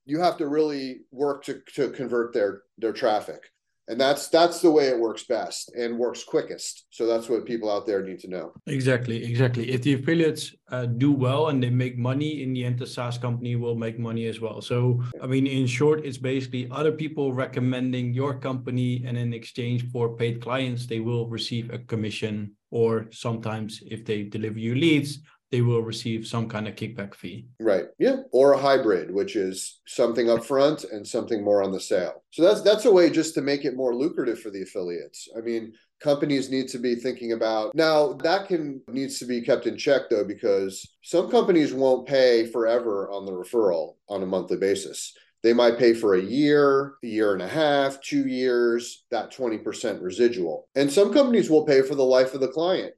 you 0.06 0.18
have 0.20 0.36
to 0.38 0.48
really 0.48 1.00
work 1.10 1.44
to, 1.44 1.60
to 1.74 1.90
convert 1.90 2.32
their 2.32 2.62
their 2.78 2.92
traffic 2.92 3.42
and 3.88 3.98
that's 3.98 4.28
that's 4.28 4.60
the 4.60 4.70
way 4.70 4.88
it 4.88 4.98
works 4.98 5.24
best 5.24 5.72
and 5.74 5.98
works 5.98 6.22
quickest. 6.22 6.84
So 6.90 7.06
that's 7.06 7.28
what 7.28 7.46
people 7.46 7.70
out 7.70 7.86
there 7.86 8.02
need 8.02 8.20
to 8.20 8.28
know. 8.28 8.52
Exactly 8.66 9.24
exactly. 9.24 9.70
If 9.70 9.82
the 9.82 9.94
affiliates 9.94 10.54
uh, 10.70 10.86
do 10.86 11.10
well 11.12 11.48
and 11.48 11.62
they 11.62 11.70
make 11.70 11.96
money 11.96 12.42
in 12.42 12.52
the 12.52 12.64
end 12.64 12.78
the 12.78 12.86
saas 12.86 13.16
company 13.16 13.56
will 13.56 13.74
make 13.74 13.98
money 13.98 14.26
as 14.26 14.40
well. 14.40 14.60
So 14.60 15.02
i 15.22 15.26
mean 15.26 15.46
in 15.46 15.66
short 15.66 16.04
it's 16.04 16.18
basically 16.18 16.68
other 16.70 16.92
people 16.92 17.32
recommending 17.32 18.12
your 18.12 18.38
company 18.38 19.02
and 19.06 19.16
in 19.16 19.32
exchange 19.32 19.90
for 19.90 20.16
paid 20.16 20.40
clients 20.40 20.86
they 20.86 21.00
will 21.00 21.28
receive 21.28 21.70
a 21.70 21.78
commission 21.78 22.52
or 22.70 23.08
sometimes 23.10 23.82
if 23.86 24.04
they 24.04 24.22
deliver 24.22 24.58
you 24.58 24.74
leads 24.74 25.20
they 25.50 25.62
will 25.62 25.82
receive 25.82 26.26
some 26.26 26.48
kind 26.48 26.68
of 26.68 26.74
kickback 26.74 27.14
fee. 27.14 27.46
Right. 27.58 27.86
Yeah. 27.98 28.16
Or 28.32 28.52
a 28.52 28.58
hybrid, 28.58 29.10
which 29.10 29.34
is 29.36 29.80
something 29.86 30.28
up 30.28 30.44
front 30.44 30.84
and 30.84 31.06
something 31.06 31.42
more 31.42 31.62
on 31.62 31.72
the 31.72 31.80
sale. 31.80 32.22
So 32.30 32.42
that's 32.42 32.62
that's 32.62 32.84
a 32.84 32.92
way 32.92 33.10
just 33.10 33.34
to 33.34 33.40
make 33.40 33.64
it 33.64 33.76
more 33.76 33.94
lucrative 33.94 34.40
for 34.40 34.50
the 34.50 34.62
affiliates. 34.62 35.28
I 35.36 35.40
mean, 35.40 35.72
companies 36.00 36.50
need 36.50 36.68
to 36.68 36.78
be 36.78 36.94
thinking 36.94 37.32
about 37.32 37.74
now 37.74 38.12
that 38.22 38.46
can 38.46 38.80
needs 38.88 39.18
to 39.18 39.24
be 39.24 39.40
kept 39.40 39.66
in 39.66 39.76
check 39.76 40.02
though 40.08 40.24
because 40.24 40.86
some 41.02 41.30
companies 41.30 41.72
won't 41.72 42.06
pay 42.06 42.46
forever 42.46 43.10
on 43.10 43.26
the 43.26 43.32
referral 43.32 43.94
on 44.08 44.22
a 44.22 44.26
monthly 44.26 44.56
basis 44.58 45.12
They 45.42 45.52
might 45.52 45.78
pay 45.78 45.94
for 45.94 46.14
a 46.14 46.22
year, 46.22 46.94
a 47.02 47.06
year 47.06 47.32
and 47.32 47.42
a 47.42 47.48
half, 47.48 48.00
two 48.00 48.26
years, 48.26 49.04
that 49.10 49.32
20% 49.32 50.02
residual. 50.02 50.68
And 50.74 50.90
some 50.92 51.12
companies 51.12 51.48
will 51.48 51.64
pay 51.64 51.82
for 51.82 51.94
the 51.94 52.04
life 52.04 52.34
of 52.34 52.40
the 52.40 52.48
client. 52.48 52.92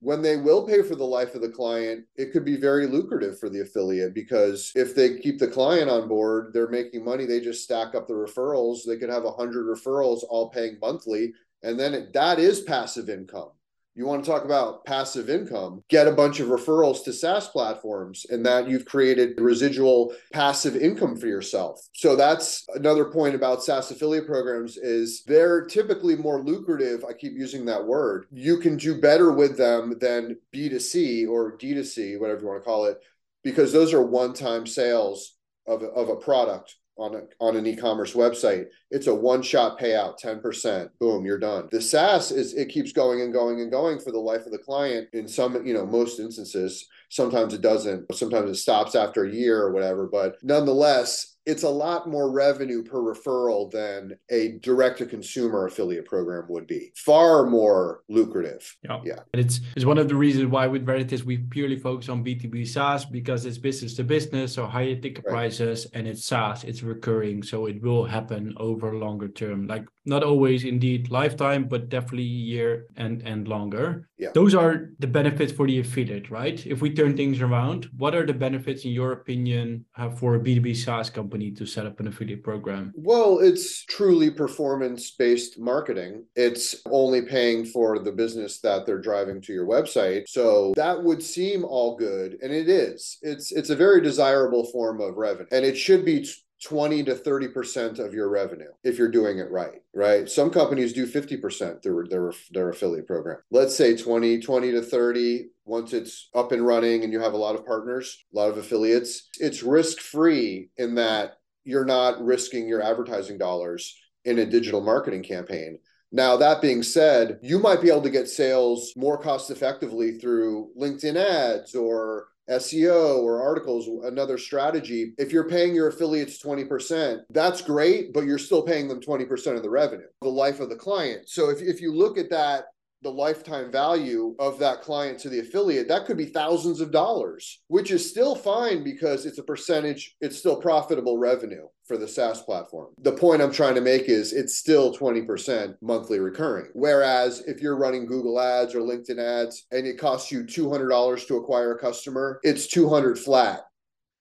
When 0.00 0.20
they 0.22 0.36
will 0.36 0.66
pay 0.66 0.82
for 0.82 0.94
the 0.94 1.04
life 1.04 1.34
of 1.34 1.40
the 1.40 1.48
client, 1.48 2.04
it 2.16 2.32
could 2.32 2.44
be 2.44 2.56
very 2.56 2.86
lucrative 2.86 3.38
for 3.38 3.48
the 3.48 3.60
affiliate 3.60 4.14
because 4.14 4.70
if 4.74 4.94
they 4.94 5.18
keep 5.18 5.38
the 5.38 5.48
client 5.48 5.90
on 5.90 6.06
board, 6.06 6.52
they're 6.52 6.68
making 6.68 7.04
money. 7.04 7.24
They 7.24 7.40
just 7.40 7.64
stack 7.64 7.94
up 7.94 8.06
the 8.06 8.14
referrals. 8.14 8.80
They 8.86 8.98
could 8.98 9.08
have 9.08 9.24
100 9.24 9.66
referrals 9.66 10.20
all 10.28 10.50
paying 10.50 10.78
monthly. 10.80 11.32
And 11.62 11.80
then 11.80 11.94
it, 11.94 12.12
that 12.12 12.38
is 12.38 12.60
passive 12.60 13.08
income 13.08 13.50
you 13.96 14.04
want 14.04 14.22
to 14.22 14.30
talk 14.30 14.44
about 14.44 14.84
passive 14.84 15.30
income, 15.30 15.82
get 15.88 16.06
a 16.06 16.12
bunch 16.12 16.38
of 16.38 16.48
referrals 16.48 17.02
to 17.04 17.14
SaaS 17.14 17.48
platforms, 17.48 18.26
and 18.28 18.44
that 18.44 18.68
you've 18.68 18.84
created 18.84 19.40
residual 19.40 20.14
passive 20.34 20.76
income 20.76 21.16
for 21.16 21.26
yourself. 21.26 21.80
So 21.94 22.14
that's 22.14 22.66
another 22.74 23.06
point 23.06 23.34
about 23.34 23.64
SaaS 23.64 23.90
affiliate 23.90 24.26
programs 24.26 24.76
is 24.76 25.22
they're 25.26 25.64
typically 25.64 26.14
more 26.14 26.42
lucrative. 26.42 27.04
I 27.08 27.14
keep 27.14 27.32
using 27.32 27.64
that 27.64 27.86
word. 27.86 28.26
You 28.30 28.58
can 28.58 28.76
do 28.76 29.00
better 29.00 29.32
with 29.32 29.56
them 29.56 29.94
than 29.98 30.36
B2C 30.54 31.26
or 31.26 31.56
D2C, 31.56 32.20
whatever 32.20 32.42
you 32.42 32.46
want 32.48 32.62
to 32.62 32.64
call 32.64 32.84
it, 32.84 32.98
because 33.42 33.72
those 33.72 33.94
are 33.94 34.02
one-time 34.02 34.66
sales 34.66 35.36
of, 35.66 35.82
of 35.82 36.10
a 36.10 36.16
product 36.16 36.76
on 36.98 37.14
a, 37.14 37.22
on 37.40 37.56
an 37.56 37.66
e-commerce 37.66 38.14
website 38.14 38.66
it's 38.90 39.06
a 39.06 39.14
one-shot 39.14 39.78
payout 39.78 40.20
10% 40.20 40.88
boom 41.00 41.24
you're 41.24 41.38
done. 41.38 41.68
The 41.70 41.80
saas 41.80 42.30
is 42.30 42.54
it 42.54 42.68
keeps 42.68 42.92
going 42.92 43.20
and 43.20 43.32
going 43.32 43.60
and 43.60 43.70
going 43.70 43.98
for 43.98 44.12
the 44.12 44.18
life 44.18 44.46
of 44.46 44.52
the 44.52 44.58
client. 44.58 45.08
In 45.12 45.26
some 45.28 45.66
you 45.66 45.74
know 45.74 45.86
most 45.86 46.20
instances 46.20 46.86
sometimes 47.08 47.54
it 47.54 47.60
doesn't 47.60 48.12
sometimes 48.14 48.50
it 48.50 48.56
stops 48.56 48.94
after 48.94 49.24
a 49.24 49.32
year 49.32 49.62
or 49.62 49.72
whatever 49.72 50.06
but 50.06 50.36
nonetheless 50.42 51.35
it's 51.46 51.62
a 51.62 51.68
lot 51.68 52.08
more 52.08 52.30
revenue 52.30 52.82
per 52.82 52.98
referral 52.98 53.70
than 53.70 54.18
a 54.30 54.58
direct 54.62 54.98
to 54.98 55.06
consumer 55.06 55.66
affiliate 55.66 56.04
program 56.04 56.44
would 56.48 56.66
be. 56.66 56.92
Far 56.96 57.46
more 57.46 58.02
lucrative. 58.08 58.76
Yeah. 58.82 59.00
yeah. 59.04 59.20
And 59.32 59.40
it's 59.40 59.60
it's 59.76 59.84
one 59.84 59.98
of 59.98 60.08
the 60.08 60.16
reasons 60.16 60.46
why 60.46 60.66
with 60.66 60.84
Reditus 60.84 61.22
we 61.22 61.38
purely 61.38 61.76
focus 61.76 62.08
on 62.08 62.24
B2B 62.24 62.66
SaaS 62.66 63.04
because 63.04 63.46
it's 63.46 63.58
business 63.58 63.94
to 63.94 64.04
business 64.04 64.54
so 64.54 64.66
higher 64.66 64.96
ticket 64.96 65.24
right. 65.24 65.32
prices 65.32 65.86
and 65.94 66.08
it's 66.08 66.24
SaaS, 66.24 66.64
it's 66.64 66.82
recurring. 66.82 67.44
So 67.44 67.66
it 67.66 67.80
will 67.80 68.04
happen 68.04 68.52
over 68.56 68.94
longer 68.94 69.28
term. 69.28 69.68
Like 69.68 69.86
not 70.06 70.22
always 70.22 70.64
indeed 70.64 71.10
lifetime, 71.10 71.68
but 71.68 71.88
definitely 71.88 72.22
year 72.22 72.86
and 72.96 73.22
and 73.22 73.48
longer. 73.48 74.08
Yeah. 74.18 74.30
Those 74.32 74.54
are 74.54 74.90
the 74.98 75.06
benefits 75.06 75.52
for 75.52 75.66
the 75.66 75.80
affiliate, 75.80 76.30
right? 76.30 76.64
If 76.66 76.80
we 76.80 76.94
turn 76.94 77.16
things 77.16 77.40
around, 77.40 77.90
what 77.96 78.14
are 78.14 78.24
the 78.24 78.32
benefits 78.32 78.84
in 78.84 78.92
your 78.92 79.12
opinion 79.12 79.84
for 80.16 80.36
a 80.36 80.40
B2B 80.40 80.76
SaaS 80.76 81.10
company 81.10 81.50
to 81.52 81.66
set 81.66 81.86
up 81.86 82.00
an 82.00 82.08
affiliate 82.08 82.42
program? 82.42 82.92
Well, 82.96 83.40
it's 83.40 83.84
truly 83.84 84.30
performance 84.30 85.10
based 85.10 85.58
marketing. 85.58 86.24
It's 86.34 86.76
only 86.86 87.22
paying 87.22 87.66
for 87.66 87.98
the 87.98 88.12
business 88.12 88.60
that 88.60 88.86
they're 88.86 89.00
driving 89.00 89.40
to 89.42 89.52
your 89.52 89.66
website. 89.66 90.28
So 90.28 90.72
that 90.76 91.02
would 91.02 91.22
seem 91.22 91.64
all 91.64 91.96
good 91.96 92.38
and 92.42 92.52
it 92.52 92.68
is. 92.68 93.18
It's 93.22 93.52
it's 93.52 93.70
a 93.70 93.76
very 93.76 94.00
desirable 94.00 94.64
form 94.70 95.00
of 95.00 95.16
revenue 95.16 95.48
and 95.52 95.64
it 95.64 95.76
should 95.76 96.04
be 96.04 96.26
20 96.64 97.04
to 97.04 97.14
30% 97.14 97.98
of 97.98 98.14
your 98.14 98.28
revenue 98.28 98.70
if 98.82 98.98
you're 98.98 99.10
doing 99.10 99.38
it 99.38 99.50
right, 99.50 99.82
right? 99.94 100.28
Some 100.28 100.50
companies 100.50 100.92
do 100.92 101.06
50% 101.06 101.82
their, 101.82 102.06
their, 102.08 102.32
their 102.50 102.70
affiliate 102.70 103.06
program. 103.06 103.38
Let's 103.50 103.76
say 103.76 103.96
20, 103.96 104.40
20 104.40 104.72
to 104.72 104.82
30 104.82 105.48
once 105.64 105.92
it's 105.92 106.28
up 106.34 106.52
and 106.52 106.66
running 106.66 107.04
and 107.04 107.12
you 107.12 107.20
have 107.20 107.34
a 107.34 107.38
lot 107.38 107.56
of 107.56 107.66
partners, 107.66 108.24
a 108.32 108.36
lot 108.36 108.48
of 108.48 108.56
affiliates. 108.56 109.28
It's 109.38 109.62
risk 109.62 110.00
free 110.00 110.70
in 110.76 110.94
that 110.94 111.38
you're 111.64 111.84
not 111.84 112.24
risking 112.24 112.68
your 112.68 112.82
advertising 112.82 113.36
dollars 113.36 113.94
in 114.24 114.38
a 114.38 114.46
digital 114.46 114.80
marketing 114.80 115.22
campaign. 115.22 115.78
Now, 116.12 116.36
that 116.36 116.62
being 116.62 116.82
said, 116.82 117.38
you 117.42 117.58
might 117.58 117.82
be 117.82 117.90
able 117.90 118.02
to 118.02 118.10
get 118.10 118.28
sales 118.28 118.92
more 118.96 119.18
cost 119.18 119.50
effectively 119.50 120.18
through 120.18 120.70
LinkedIn 120.78 121.16
ads 121.16 121.74
or 121.74 122.28
SEO 122.50 123.18
or 123.18 123.42
articles, 123.42 123.88
another 124.04 124.38
strategy. 124.38 125.12
If 125.18 125.32
you're 125.32 125.48
paying 125.48 125.74
your 125.74 125.88
affiliates 125.88 126.42
20%, 126.42 127.20
that's 127.30 127.60
great, 127.60 128.12
but 128.12 128.24
you're 128.24 128.38
still 128.38 128.62
paying 128.62 128.88
them 128.88 129.00
20% 129.00 129.56
of 129.56 129.62
the 129.62 129.70
revenue, 129.70 130.06
the 130.22 130.28
life 130.28 130.60
of 130.60 130.68
the 130.68 130.76
client. 130.76 131.28
So 131.28 131.50
if, 131.50 131.60
if 131.60 131.80
you 131.80 131.92
look 131.92 132.18
at 132.18 132.30
that 132.30 132.66
the 133.06 133.12
lifetime 133.12 133.70
value 133.70 134.34
of 134.40 134.58
that 134.58 134.82
client 134.82 135.16
to 135.20 135.28
the 135.28 135.38
affiliate, 135.38 135.86
that 135.86 136.06
could 136.06 136.16
be 136.16 136.24
thousands 136.24 136.80
of 136.80 136.90
dollars, 136.90 137.62
which 137.68 137.92
is 137.92 138.10
still 138.10 138.34
fine 138.34 138.82
because 138.82 139.26
it's 139.26 139.38
a 139.38 139.44
percentage, 139.44 140.16
it's 140.20 140.36
still 140.36 140.56
profitable 140.56 141.16
revenue 141.16 141.68
for 141.86 141.96
the 141.96 142.08
SaaS 142.08 142.42
platform. 142.42 142.88
The 143.02 143.12
point 143.12 143.42
I'm 143.42 143.52
trying 143.52 143.76
to 143.76 143.80
make 143.80 144.08
is 144.08 144.32
it's 144.32 144.58
still 144.58 144.92
20% 144.92 145.76
monthly 145.80 146.18
recurring. 146.18 146.66
Whereas 146.74 147.44
if 147.46 147.60
you're 147.60 147.78
running 147.78 148.06
Google 148.06 148.40
ads 148.40 148.74
or 148.74 148.80
LinkedIn 148.80 149.20
ads 149.20 149.66
and 149.70 149.86
it 149.86 150.00
costs 150.00 150.32
you 150.32 150.42
$200 150.42 151.28
to 151.28 151.36
acquire 151.36 151.76
a 151.76 151.78
customer, 151.78 152.40
it's 152.42 152.66
200 152.66 153.20
flat. 153.20 153.60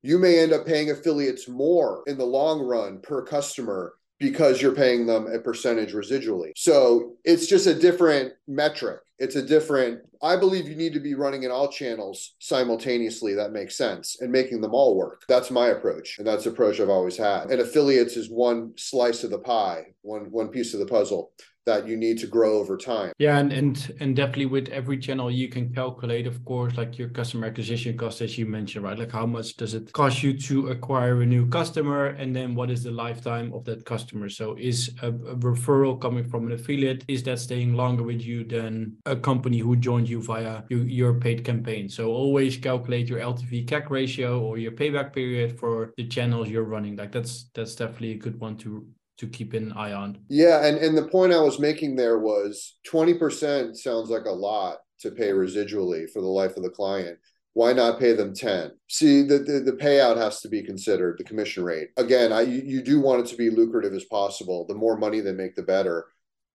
You 0.04 0.20
may 0.20 0.38
end 0.38 0.54
up 0.54 0.68
paying 0.68 0.92
affiliates 0.92 1.50
more 1.50 2.04
in 2.06 2.20
the 2.20 2.26
long 2.26 2.62
run 2.62 3.00
per 3.02 3.24
customer 3.24 3.94
because 4.20 4.62
you're 4.62 4.76
paying 4.76 5.06
them 5.06 5.28
a 5.28 5.40
percentage 5.40 5.94
residually. 5.94 6.52
So 6.56 7.14
it's 7.24 7.48
just 7.48 7.68
a 7.68 7.74
different 7.74 8.34
metric. 8.48 9.02
It's 9.18 9.36
a 9.36 9.42
different, 9.42 10.02
I 10.22 10.36
believe 10.36 10.68
you 10.68 10.76
need 10.76 10.94
to 10.94 11.00
be 11.00 11.16
running 11.16 11.44
in 11.44 11.52
all 11.52 11.70
channels 11.70 12.36
simultaneously. 12.40 13.34
That 13.34 13.54
makes 13.54 13.78
sense 13.78 14.18
and 14.20 14.32
making 14.32 14.62
them 14.62 14.74
all 14.74 14.98
work. 14.98 15.24
That's 15.28 15.52
my 15.52 15.68
approach. 15.68 16.18
And 16.18 16.28
that's 16.28 16.44
the 16.44 16.50
approach 16.50 16.80
I've 16.80 16.90
always 16.90 17.18
had. 17.18 17.50
And 17.50 17.62
affiliates 17.62 18.18
is 18.18 18.30
one 18.30 18.74
slice 18.78 19.24
of 19.24 19.32
the 19.32 19.40
pie, 19.40 19.86
one, 20.02 20.32
one 20.32 20.50
piece 20.50 20.74
of 20.74 20.82
the 20.82 20.86
puzzle 20.86 21.32
that 21.66 21.88
you 21.88 21.98
need 21.98 22.20
to 22.20 22.28
grow 22.28 22.60
over 22.60 22.78
time. 22.78 23.12
Yeah, 23.18 23.38
and 23.38 23.52
and 23.52 23.94
and 24.00 24.16
definitely 24.16 24.46
with 24.46 24.70
every 24.70 24.98
channel 24.98 25.32
you 25.32 25.50
can 25.50 25.74
calculate, 25.74 26.28
of 26.28 26.44
course, 26.46 26.78
like 26.78 26.98
your 26.98 27.10
customer 27.10 27.48
acquisition 27.48 27.98
cost, 27.98 28.22
as 28.22 28.38
you 28.38 28.46
mentioned, 28.46 28.86
right? 28.86 28.98
Like 28.98 29.12
how 29.12 29.26
much 29.26 29.58
does 29.58 29.74
it 29.74 29.92
cost 29.94 30.24
you 30.24 30.38
to 30.42 30.70
acquire 30.70 31.22
a 31.22 31.26
new 31.26 31.48
customer, 31.48 32.08
and 32.08 32.36
then 32.36 32.56
what 32.56 32.70
is 32.70 32.84
the 32.84 32.92
lifetime 32.92 33.52
of 33.54 33.64
that 33.66 33.86
customer? 33.86 34.30
So 34.30 34.56
is 34.60 34.92
a, 35.02 35.10
a 35.10 35.36
referral 35.36 36.00
coming 36.00 36.24
from 36.24 36.48
an 36.48 36.54
affiliate 36.54 37.04
is 37.08 37.24
that 37.24 37.40
staying 37.40 37.74
longer 37.74 38.04
with 38.04 38.22
you 38.22 38.44
than 38.44 38.98
a 39.06 39.16
company 39.16 39.60
who 39.60 39.76
joined 39.76 40.10
you 40.10 40.22
via 40.22 40.64
your, 40.70 40.84
your 40.84 41.14
paid 41.16 41.44
campaign? 41.44 41.90
So 41.90 42.12
always 42.12 42.58
calculate 42.58 43.08
your 43.08 43.20
LTV 43.20 43.66
CAC 43.66 43.90
ratio 43.90 44.40
or 44.40 44.58
your 44.58 44.72
payback 44.72 45.14
period 45.14 45.60
for 45.60 45.94
the 45.98 46.08
channels 46.08 46.50
you're 46.50 46.64
running. 46.64 46.96
Like 46.96 47.12
that's 47.12 47.50
that's 47.54 47.76
definitely 47.76 48.12
a 48.12 48.18
good 48.18 48.40
one 48.40 48.58
to 48.58 48.86
to 49.18 49.28
keep 49.28 49.54
an 49.54 49.72
eye 49.74 49.94
on. 49.94 50.20
Yeah, 50.30 50.66
and 50.66 50.78
and 50.78 50.98
the 50.98 51.08
point 51.08 51.34
I 51.34 51.40
was 51.40 51.60
making 51.60 51.96
there 51.96 52.20
was 52.20 52.78
20% 52.92 53.76
sounds 53.76 54.10
like 54.10 54.26
a 54.26 54.32
lot 54.32 54.78
to 55.00 55.12
pay 55.12 55.30
residually 55.30 56.10
for 56.10 56.22
the 56.22 56.28
life 56.28 56.58
of 56.58 56.64
the 56.64 56.70
client. 56.70 57.18
Why 57.54 57.72
not 57.72 58.00
pay 58.00 58.12
them 58.12 58.34
10? 58.34 58.72
See, 58.90 59.22
the, 59.22 59.38
the, 59.38 59.60
the 59.62 59.78
payout 59.82 60.18
has 60.18 60.42
to 60.42 60.50
be 60.50 60.62
considered, 60.62 61.18
the 61.18 61.24
commission 61.24 61.64
rate. 61.64 61.88
Again, 61.96 62.34
I 62.34 62.42
you, 62.42 62.62
you 62.66 62.82
do 62.82 63.00
want 63.00 63.22
it 63.22 63.28
to 63.28 63.38
be 63.38 63.50
lucrative 63.50 63.94
as 63.94 64.04
possible. 64.06 64.66
The 64.68 64.76
more 64.76 64.98
money 64.98 65.22
they 65.22 65.32
make, 65.32 65.56
the 65.56 65.64
better. 65.64 66.06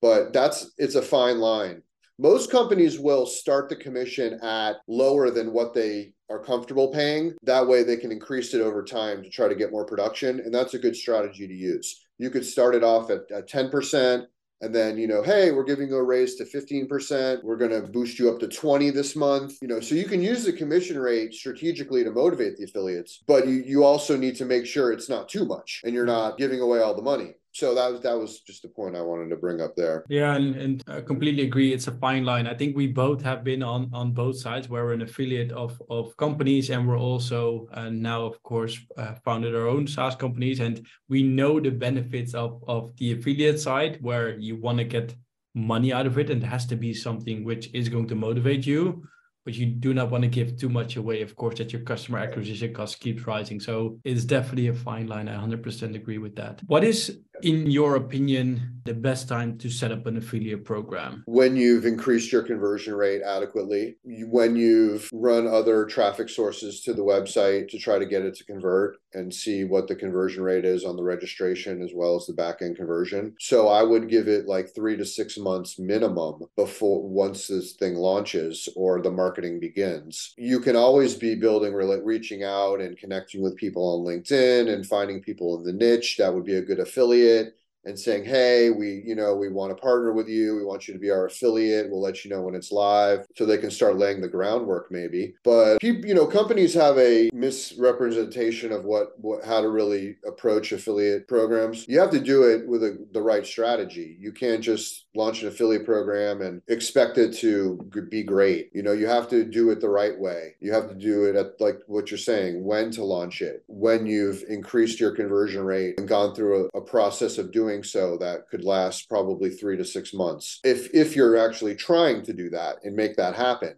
But 0.03 0.33
that's 0.33 0.73
it's 0.77 0.97
a 0.97 1.03
fine 1.03 1.39
line. 1.39 1.83
Most 2.19 2.51
companies 2.51 2.99
will 2.99 3.25
start 3.25 3.71
the 3.71 3.77
commission 3.77 4.39
at 4.43 4.77
lower 4.87 5.31
than 5.31 5.55
what 5.55 5.73
they 5.73 6.13
are 6.29 6.45
comfortable 6.45 6.93
paying. 6.93 7.35
That 7.45 7.67
way 7.67 7.83
they 7.83 7.97
can 7.97 8.13
increase 8.13 8.53
it 8.53 8.61
over 8.61 8.85
time 8.85 9.23
to 9.23 9.31
try 9.31 9.49
to 9.49 9.55
get 9.55 9.73
more 9.73 9.87
production. 9.87 10.41
And 10.41 10.53
that's 10.53 10.75
a 10.75 10.79
good 10.79 10.95
strategy 10.95 11.49
to 11.49 11.55
use 11.55 12.05
you 12.21 12.31
could 12.31 12.45
start 12.45 12.75
it 12.75 12.85
off 12.85 13.11
at, 13.11 13.31
at 13.35 13.49
10% 13.49 14.27
and 14.63 14.75
then 14.75 14.99
you 14.99 15.09
know 15.09 15.23
hey 15.23 15.51
we're 15.51 15.65
giving 15.65 15.89
you 15.89 15.97
a 15.97 16.03
raise 16.03 16.35
to 16.37 16.45
15% 16.45 17.43
we're 17.43 17.57
going 17.57 17.71
to 17.71 17.81
boost 17.81 18.19
you 18.19 18.31
up 18.31 18.39
to 18.41 18.49
20 18.49 18.91
this 18.91 19.17
month 19.17 19.55
you 19.63 19.69
know 19.69 19.81
so 19.81 19.95
you 19.95 20.05
can 20.05 20.23
use 20.23 20.45
the 20.45 20.53
commission 20.53 20.99
rate 20.99 21.33
strategically 21.33 22.05
to 22.05 22.11
motivate 22.11 22.57
the 22.57 22.65
affiliates 22.65 23.23
but 23.27 23.49
you, 23.49 23.63
you 23.67 23.85
also 23.85 24.17
need 24.17 24.37
to 24.37 24.45
make 24.45 24.67
sure 24.67 24.93
it's 24.93 25.09
not 25.09 25.29
too 25.29 25.45
much 25.45 25.81
and 25.85 25.95
you're 25.95 26.07
mm-hmm. 26.07 26.29
not 26.29 26.39
giving 26.39 26.61
away 26.61 26.81
all 26.81 26.95
the 26.95 27.03
money 27.03 27.33
so 27.53 27.75
that 27.75 27.91
was 27.91 28.01
that 28.03 28.19
was 28.19 28.41
just 28.41 28.65
a 28.65 28.69
point 28.69 28.97
I 28.97 29.03
wanted 29.03 29.29
to 29.31 29.37
bring 29.37 29.61
up 29.61 29.75
there. 29.75 30.05
Yeah, 30.09 30.35
and, 30.37 30.55
and 30.55 30.85
I 30.87 31.01
completely 31.01 31.43
agree. 31.43 31.73
It's 31.73 31.89
a 31.89 31.93
fine 31.93 32.25
line. 32.25 32.47
I 32.47 32.55
think 32.55 32.77
we 32.77 32.87
both 32.87 33.23
have 33.23 33.43
been 33.43 33.63
on 33.63 33.91
on 33.93 34.13
both 34.13 34.39
sides. 34.39 34.69
We're 34.69 34.93
an 34.93 35.03
affiliate 35.03 35.51
of 35.53 35.81
of 35.91 36.17
companies, 36.17 36.71
and 36.71 36.87
we're 36.87 36.99
also 36.99 37.69
uh, 37.73 37.91
now, 37.91 38.25
of 38.25 38.41
course, 38.43 38.79
uh, 38.97 39.15
founded 39.25 39.55
our 39.55 39.67
own 39.67 39.87
SaaS 39.87 40.15
companies, 40.15 40.61
and 40.61 40.87
we 41.09 41.23
know 41.23 41.59
the 41.61 41.71
benefits 41.71 42.35
of 42.35 42.63
of 42.69 42.97
the 42.99 43.13
affiliate 43.13 43.59
side, 43.59 43.99
where 44.01 44.39
you 44.39 44.57
want 44.57 44.79
to 44.79 44.85
get 44.85 45.15
money 45.55 45.93
out 45.93 46.07
of 46.07 46.19
it, 46.19 46.31
and 46.31 46.43
it 46.43 46.47
has 46.47 46.67
to 46.67 46.77
be 46.77 46.95
something 46.95 47.45
which 47.45 47.69
is 47.75 47.89
going 47.89 48.07
to 48.09 48.15
motivate 48.15 48.65
you 48.65 49.03
but 49.45 49.55
you 49.55 49.67
do 49.67 49.95
not 49.95 50.11
want 50.11 50.23
to 50.23 50.29
give 50.29 50.57
too 50.59 50.69
much 50.69 50.97
away, 50.97 51.23
of 51.23 51.35
course, 51.35 51.59
that 51.59 51.73
your 51.73 51.83
customer 51.83 52.19
acquisition 52.19 52.75
cost 52.75 53.01
keeps 53.01 53.27
rising. 53.27 53.59
So 53.59 53.99
it's 54.05 54.25
definitely 54.25 54.69
a 54.69 54.75
fine 54.75 55.07
line. 55.07 55.29
I 55.29 55.35
100% 55.35 55.95
agree 55.95 56.19
with 56.19 56.37
that. 56.37 56.61
What 56.67 56.85
is 56.85 57.21
in 57.43 57.71
your 57.71 57.97
opinion, 57.97 58.81
the 58.85 58.95
best 58.95 59.29
time 59.29 59.59
to 59.59 59.71
set 59.71 59.93
up 59.93 60.07
an 60.07 60.17
affiliate 60.17 60.65
program? 60.65 61.23
When 61.27 61.57
you've 61.57 61.87
increased 61.87 62.33
your 62.33 62.43
conversion 62.43 62.95
rate 62.95 63.23
adequately, 63.23 63.97
when 64.05 64.57
you've 64.57 65.09
run 65.13 65.47
other 65.47 65.85
traffic 65.85 66.29
sources 66.29 66.81
to 66.83 66.95
the 66.95 67.03
website 67.03 67.69
to 67.69 67.79
try 67.79 67.99
to 67.99 68.07
get 68.07 68.23
it 68.23 68.35
to 68.37 68.45
convert 68.45 68.97
and 69.13 69.35
see 69.35 69.65
what 69.65 69.89
the 69.89 69.95
conversion 69.95 70.43
rate 70.43 70.65
is 70.65 70.85
on 70.85 70.97
the 70.97 71.03
registration 71.03 71.83
as 71.83 71.91
well 71.95 72.17
as 72.17 72.27
the 72.27 72.33
back 72.33 72.63
end 72.63 72.77
conversion. 72.77 73.35
So 73.41 73.69
I 73.69 73.83
would 73.83 74.09
give 74.09 74.29
it 74.29 74.47
like 74.47 74.75
three 74.75 74.97
to 74.97 75.05
six 75.05 75.37
months 75.37 75.79
minimum 75.79 76.43
before 76.57 77.09
once 77.09 77.49
this 77.49 77.73
thing 77.73 77.97
launches 77.97 78.69
or 78.77 79.03
the 79.03 79.11
marketing 79.11 79.61
begins. 79.61 80.35
You 80.39 80.61
can 80.61 80.77
always 80.77 81.15
be 81.15 81.35
building, 81.35 81.75
reaching 81.75 82.45
out 82.45 82.81
and 82.81 82.97
connecting 82.97 83.43
with 83.43 83.57
people 83.57 83.83
on 83.83 84.07
LinkedIn 84.07 84.73
and 84.73 84.87
finding 84.87 85.21
people 85.21 85.59
in 85.59 85.65
the 85.65 85.73
niche 85.73 86.17
that 86.19 86.33
would 86.33 86.45
be 86.45 86.57
a 86.57 86.63
good 86.63 86.79
affiliate 86.79 87.30
did 87.31 87.60
and 87.85 87.99
saying, 87.99 88.25
"Hey, 88.25 88.71
we, 88.71 89.03
you 89.05 89.15
know, 89.15 89.35
we 89.35 89.49
want 89.49 89.71
to 89.71 89.81
partner 89.81 90.13
with 90.13 90.29
you. 90.29 90.57
We 90.57 90.65
want 90.65 90.87
you 90.87 90.95
to 90.95 91.01
be 91.01 91.11
our 91.11 91.27
affiliate. 91.27 91.91
We'll 91.91 92.01
let 92.01 92.25
you 92.25 92.31
know 92.31 92.43
when 92.43 92.55
it's 92.55 92.73
live, 92.73 93.27
so 93.37 93.47
they 93.47 93.59
can 93.59 93.71
start 93.71 93.97
laying 93.97 94.21
the 94.21 94.29
groundwork, 94.29 94.91
maybe." 94.91 95.35
But 95.45 95.83
you 95.83 96.15
know, 96.15 96.27
companies 96.27 96.75
have 96.75 96.99
a 96.99 97.31
misrepresentation 97.33 98.73
of 98.73 98.85
what, 98.85 99.19
what 99.19 99.45
how 99.45 99.61
to 99.61 99.69
really 99.69 100.17
approach 100.27 100.73
affiliate 100.73 101.29
programs. 101.29 101.87
You 101.89 102.01
have 102.01 102.11
to 102.11 102.21
do 102.21 102.45
it 102.45 102.67
with 102.69 102.83
a, 102.83 103.07
the 103.13 103.23
right 103.23 103.47
strategy. 103.47 104.17
You 104.21 104.33
can't 104.33 104.63
just 104.63 105.07
launch 105.15 105.43
an 105.43 105.49
affiliate 105.49 105.85
program 105.85 106.41
and 106.43 106.63
expect 106.69 107.19
it 107.19 107.35
to 107.39 107.77
be 108.09 108.23
great. 108.23 108.71
You 108.73 108.83
know, 108.83 108.93
you 108.93 109.07
have 109.07 109.29
to 109.29 109.45
do 109.45 109.71
it 109.71 109.81
the 109.81 109.89
right 109.89 110.19
way. 110.19 110.55
You 110.61 110.73
have 110.73 110.89
to 110.89 110.95
do 110.95 111.25
it 111.25 111.37
at 111.37 111.61
like 111.61 111.81
what 111.87 112.11
you're 112.11 112.19
saying, 112.19 112.63
when 112.65 112.91
to 112.93 113.05
launch 113.05 113.43
it, 113.43 113.65
when 113.67 114.07
you've 114.07 114.45
increased 114.49 115.01
your 115.01 115.13
conversion 115.13 115.65
rate 115.65 115.99
and 115.99 116.09
gone 116.09 116.35
through 116.35 116.69
a, 116.75 116.79
a 116.79 116.81
process 116.81 117.39
of 117.39 117.53
doing 117.53 117.70
doing 117.71 117.83
so 117.83 118.17
that 118.19 118.49
could 118.49 118.65
last 118.65 119.09
probably 119.09 119.51
three 119.51 119.77
to 119.77 119.85
six 119.85 120.13
months. 120.13 120.61
If 120.65 120.93
if 120.95 121.17
you're 121.17 121.37
actually 121.37 121.77
trying 121.77 122.23
to 122.25 122.33
do 122.33 122.51
that 122.51 122.77
and 122.85 122.97
make 122.97 123.17
that 123.17 123.35
happen. 123.35 123.75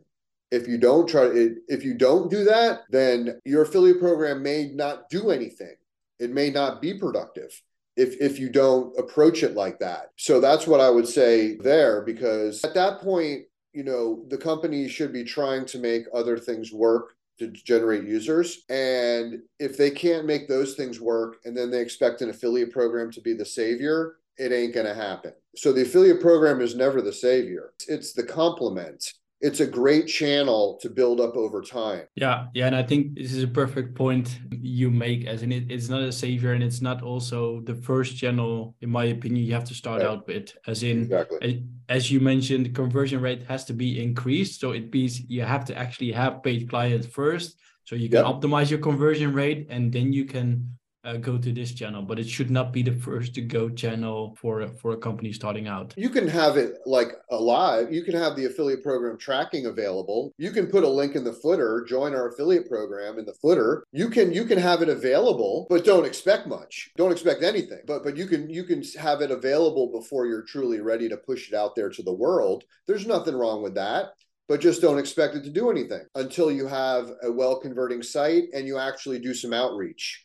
If 0.50 0.68
you 0.68 0.76
don't 0.76 1.08
try 1.08 1.24
it, 1.24 1.58
if 1.68 1.82
you 1.82 1.94
don't 1.94 2.30
do 2.30 2.44
that, 2.44 2.80
then 2.90 3.40
your 3.44 3.62
affiliate 3.62 4.00
program 4.00 4.42
may 4.42 4.70
not 4.72 5.08
do 5.08 5.30
anything. 5.30 5.74
It 6.18 6.30
may 6.30 6.50
not 6.50 6.82
be 6.82 6.94
productive 6.94 7.50
if 7.96 8.20
if 8.20 8.38
you 8.38 8.50
don't 8.50 8.98
approach 8.98 9.42
it 9.42 9.54
like 9.54 9.78
that. 9.78 10.10
So 10.16 10.40
that's 10.40 10.66
what 10.66 10.80
I 10.80 10.90
would 10.90 11.08
say 11.08 11.56
there 11.56 12.02
because 12.02 12.62
at 12.64 12.74
that 12.74 13.00
point, 13.00 13.44
you 13.72 13.82
know, 13.82 14.24
the 14.28 14.38
company 14.38 14.88
should 14.88 15.12
be 15.12 15.24
trying 15.24 15.64
to 15.66 15.78
make 15.78 16.04
other 16.12 16.36
things 16.38 16.72
work 16.72 17.14
to 17.50 17.62
generate 17.64 18.04
users. 18.04 18.64
And 18.68 19.42
if 19.58 19.76
they 19.76 19.90
can't 19.90 20.26
make 20.26 20.48
those 20.48 20.74
things 20.74 21.00
work 21.00 21.36
and 21.44 21.56
then 21.56 21.70
they 21.70 21.80
expect 21.80 22.22
an 22.22 22.30
affiliate 22.30 22.72
program 22.72 23.10
to 23.12 23.20
be 23.20 23.34
the 23.34 23.44
savior, 23.44 24.16
it 24.38 24.52
ain't 24.52 24.74
going 24.74 24.86
to 24.86 24.94
happen. 24.94 25.32
So 25.56 25.72
the 25.72 25.82
affiliate 25.82 26.20
program 26.20 26.60
is 26.60 26.74
never 26.74 27.02
the 27.02 27.12
savior, 27.12 27.72
it's 27.88 28.12
the 28.12 28.24
complement 28.24 29.12
it's 29.42 29.58
a 29.58 29.66
great 29.66 30.06
channel 30.06 30.78
to 30.80 30.88
build 30.88 31.20
up 31.20 31.36
over 31.36 31.60
time. 31.60 32.02
Yeah, 32.14 32.46
yeah, 32.54 32.68
and 32.68 32.76
I 32.76 32.84
think 32.84 33.16
this 33.16 33.32
is 33.32 33.42
a 33.42 33.48
perfect 33.48 33.96
point 33.96 34.38
you 34.52 34.88
make. 34.88 35.26
As 35.26 35.42
in, 35.42 35.50
it, 35.50 35.70
it's 35.70 35.88
not 35.88 36.00
a 36.00 36.12
savior, 36.12 36.52
and 36.52 36.62
it's 36.62 36.80
not 36.80 37.02
also 37.02 37.60
the 37.62 37.74
first 37.74 38.16
channel, 38.16 38.76
in 38.80 38.90
my 38.90 39.04
opinion, 39.06 39.44
you 39.44 39.52
have 39.52 39.64
to 39.64 39.74
start 39.74 40.00
right. 40.00 40.08
out 40.08 40.28
with. 40.28 40.56
As 40.68 40.84
in, 40.84 41.02
exactly. 41.02 41.64
as 41.88 42.10
you 42.10 42.20
mentioned, 42.20 42.66
the 42.66 42.70
conversion 42.70 43.20
rate 43.20 43.42
has 43.48 43.64
to 43.64 43.72
be 43.72 44.00
increased, 44.00 44.60
so 44.60 44.70
it 44.70 44.92
means 44.92 45.20
you 45.28 45.42
have 45.42 45.64
to 45.66 45.76
actually 45.76 46.12
have 46.12 46.42
paid 46.44 46.70
clients 46.70 47.08
first, 47.08 47.58
so 47.84 47.96
you 47.96 48.08
can 48.08 48.24
yep. 48.24 48.26
optimize 48.26 48.70
your 48.70 48.78
conversion 48.78 49.34
rate, 49.34 49.66
and 49.68 49.92
then 49.92 50.12
you 50.12 50.24
can 50.24 50.78
uh, 51.04 51.16
go 51.16 51.36
to 51.36 51.52
this 51.52 51.72
channel, 51.72 52.02
but 52.02 52.18
it 52.18 52.28
should 52.28 52.50
not 52.50 52.72
be 52.72 52.82
the 52.82 52.92
first 52.92 53.34
to 53.34 53.40
go 53.40 53.68
channel 53.68 54.36
for 54.40 54.66
for 54.68 54.92
a 54.92 54.96
company 54.96 55.32
starting 55.32 55.66
out. 55.66 55.94
You 55.96 56.10
can 56.10 56.28
have 56.28 56.56
it 56.56 56.78
like 56.86 57.12
alive. 57.30 57.92
You 57.92 58.02
can 58.04 58.14
have 58.14 58.36
the 58.36 58.44
affiliate 58.44 58.82
program 58.82 59.18
tracking 59.18 59.66
available. 59.66 60.32
You 60.38 60.52
can 60.52 60.66
put 60.68 60.84
a 60.84 60.88
link 60.88 61.16
in 61.16 61.24
the 61.24 61.32
footer. 61.32 61.84
Join 61.88 62.14
our 62.14 62.28
affiliate 62.28 62.68
program 62.68 63.18
in 63.18 63.24
the 63.24 63.34
footer. 63.34 63.84
You 63.92 64.08
can 64.10 64.32
you 64.32 64.44
can 64.44 64.58
have 64.58 64.82
it 64.82 64.88
available, 64.88 65.66
but 65.68 65.84
don't 65.84 66.06
expect 66.06 66.46
much. 66.46 66.90
Don't 66.96 67.12
expect 67.12 67.42
anything. 67.42 67.80
But 67.86 68.04
but 68.04 68.16
you 68.16 68.26
can 68.26 68.48
you 68.48 68.64
can 68.64 68.82
have 68.98 69.22
it 69.22 69.30
available 69.30 69.90
before 69.90 70.26
you're 70.26 70.42
truly 70.44 70.80
ready 70.80 71.08
to 71.08 71.16
push 71.16 71.48
it 71.48 71.54
out 71.54 71.74
there 71.74 71.90
to 71.90 72.02
the 72.02 72.12
world. 72.12 72.64
There's 72.86 73.06
nothing 73.06 73.34
wrong 73.34 73.62
with 73.62 73.74
that 73.74 74.10
but 74.48 74.60
just 74.60 74.82
don't 74.82 74.98
expect 74.98 75.36
it 75.36 75.44
to 75.44 75.50
do 75.50 75.70
anything 75.70 76.02
until 76.16 76.50
you 76.50 76.66
have 76.66 77.10
a 77.22 77.30
well 77.30 77.58
converting 77.58 78.02
site 78.02 78.44
and 78.52 78.66
you 78.66 78.76
actually 78.76 79.18
do 79.18 79.32
some 79.32 79.52
outreach 79.52 80.22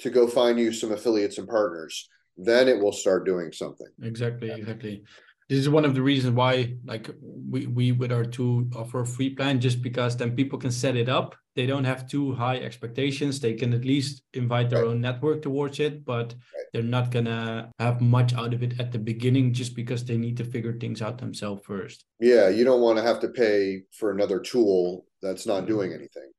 to 0.00 0.10
go 0.10 0.26
find 0.26 0.58
you 0.58 0.72
some 0.72 0.92
affiliates 0.92 1.38
and 1.38 1.48
partners 1.48 2.08
then 2.44 2.68
it 2.68 2.78
will 2.78 2.92
start 2.92 3.26
doing 3.26 3.52
something. 3.52 3.88
Exactly 4.02 4.50
exactly. 4.50 5.02
This 5.48 5.58
is 5.58 5.68
one 5.68 5.84
of 5.84 5.94
the 5.94 6.02
reasons 6.02 6.34
why 6.34 6.74
like 6.84 7.10
we 7.20 7.66
we 7.66 7.92
with 7.92 8.12
our 8.12 8.24
two 8.24 8.70
offer 8.74 9.00
a 9.00 9.06
free 9.06 9.30
plan 9.30 9.60
just 9.60 9.82
because 9.82 10.16
then 10.16 10.36
people 10.36 10.58
can 10.58 10.70
set 10.70 10.96
it 10.96 11.08
up. 11.08 11.34
They 11.56 11.66
don't 11.66 11.84
have 11.84 12.08
too 12.08 12.32
high 12.32 12.58
expectations. 12.58 13.40
They 13.40 13.54
can 13.54 13.74
at 13.74 13.84
least 13.84 14.22
invite 14.32 14.70
their 14.70 14.84
right. 14.84 14.90
own 14.90 15.00
network 15.00 15.42
towards 15.42 15.80
it 15.80 16.04
but 16.04 16.34
right. 16.54 16.64
they're 16.72 16.82
not 16.82 17.10
gonna 17.10 17.70
have 17.78 18.00
much 18.00 18.32
out 18.34 18.54
of 18.54 18.62
it 18.62 18.78
at 18.78 18.92
the 18.92 18.98
beginning 18.98 19.52
just 19.52 19.74
because 19.74 20.04
they 20.04 20.16
need 20.16 20.36
to 20.36 20.44
figure 20.44 20.78
things 20.78 21.02
out 21.02 21.18
themselves 21.18 21.62
first. 21.64 22.04
Yeah 22.20 22.48
you 22.48 22.64
don't 22.64 22.80
want 22.80 22.98
to 22.98 23.04
have 23.04 23.20
to 23.20 23.28
pay 23.28 23.82
for 23.92 24.12
another 24.12 24.38
tool 24.38 25.04
that's 25.20 25.46
not 25.46 25.64
mm-hmm. 25.64 25.72
doing 25.72 25.92
anything 25.92 26.30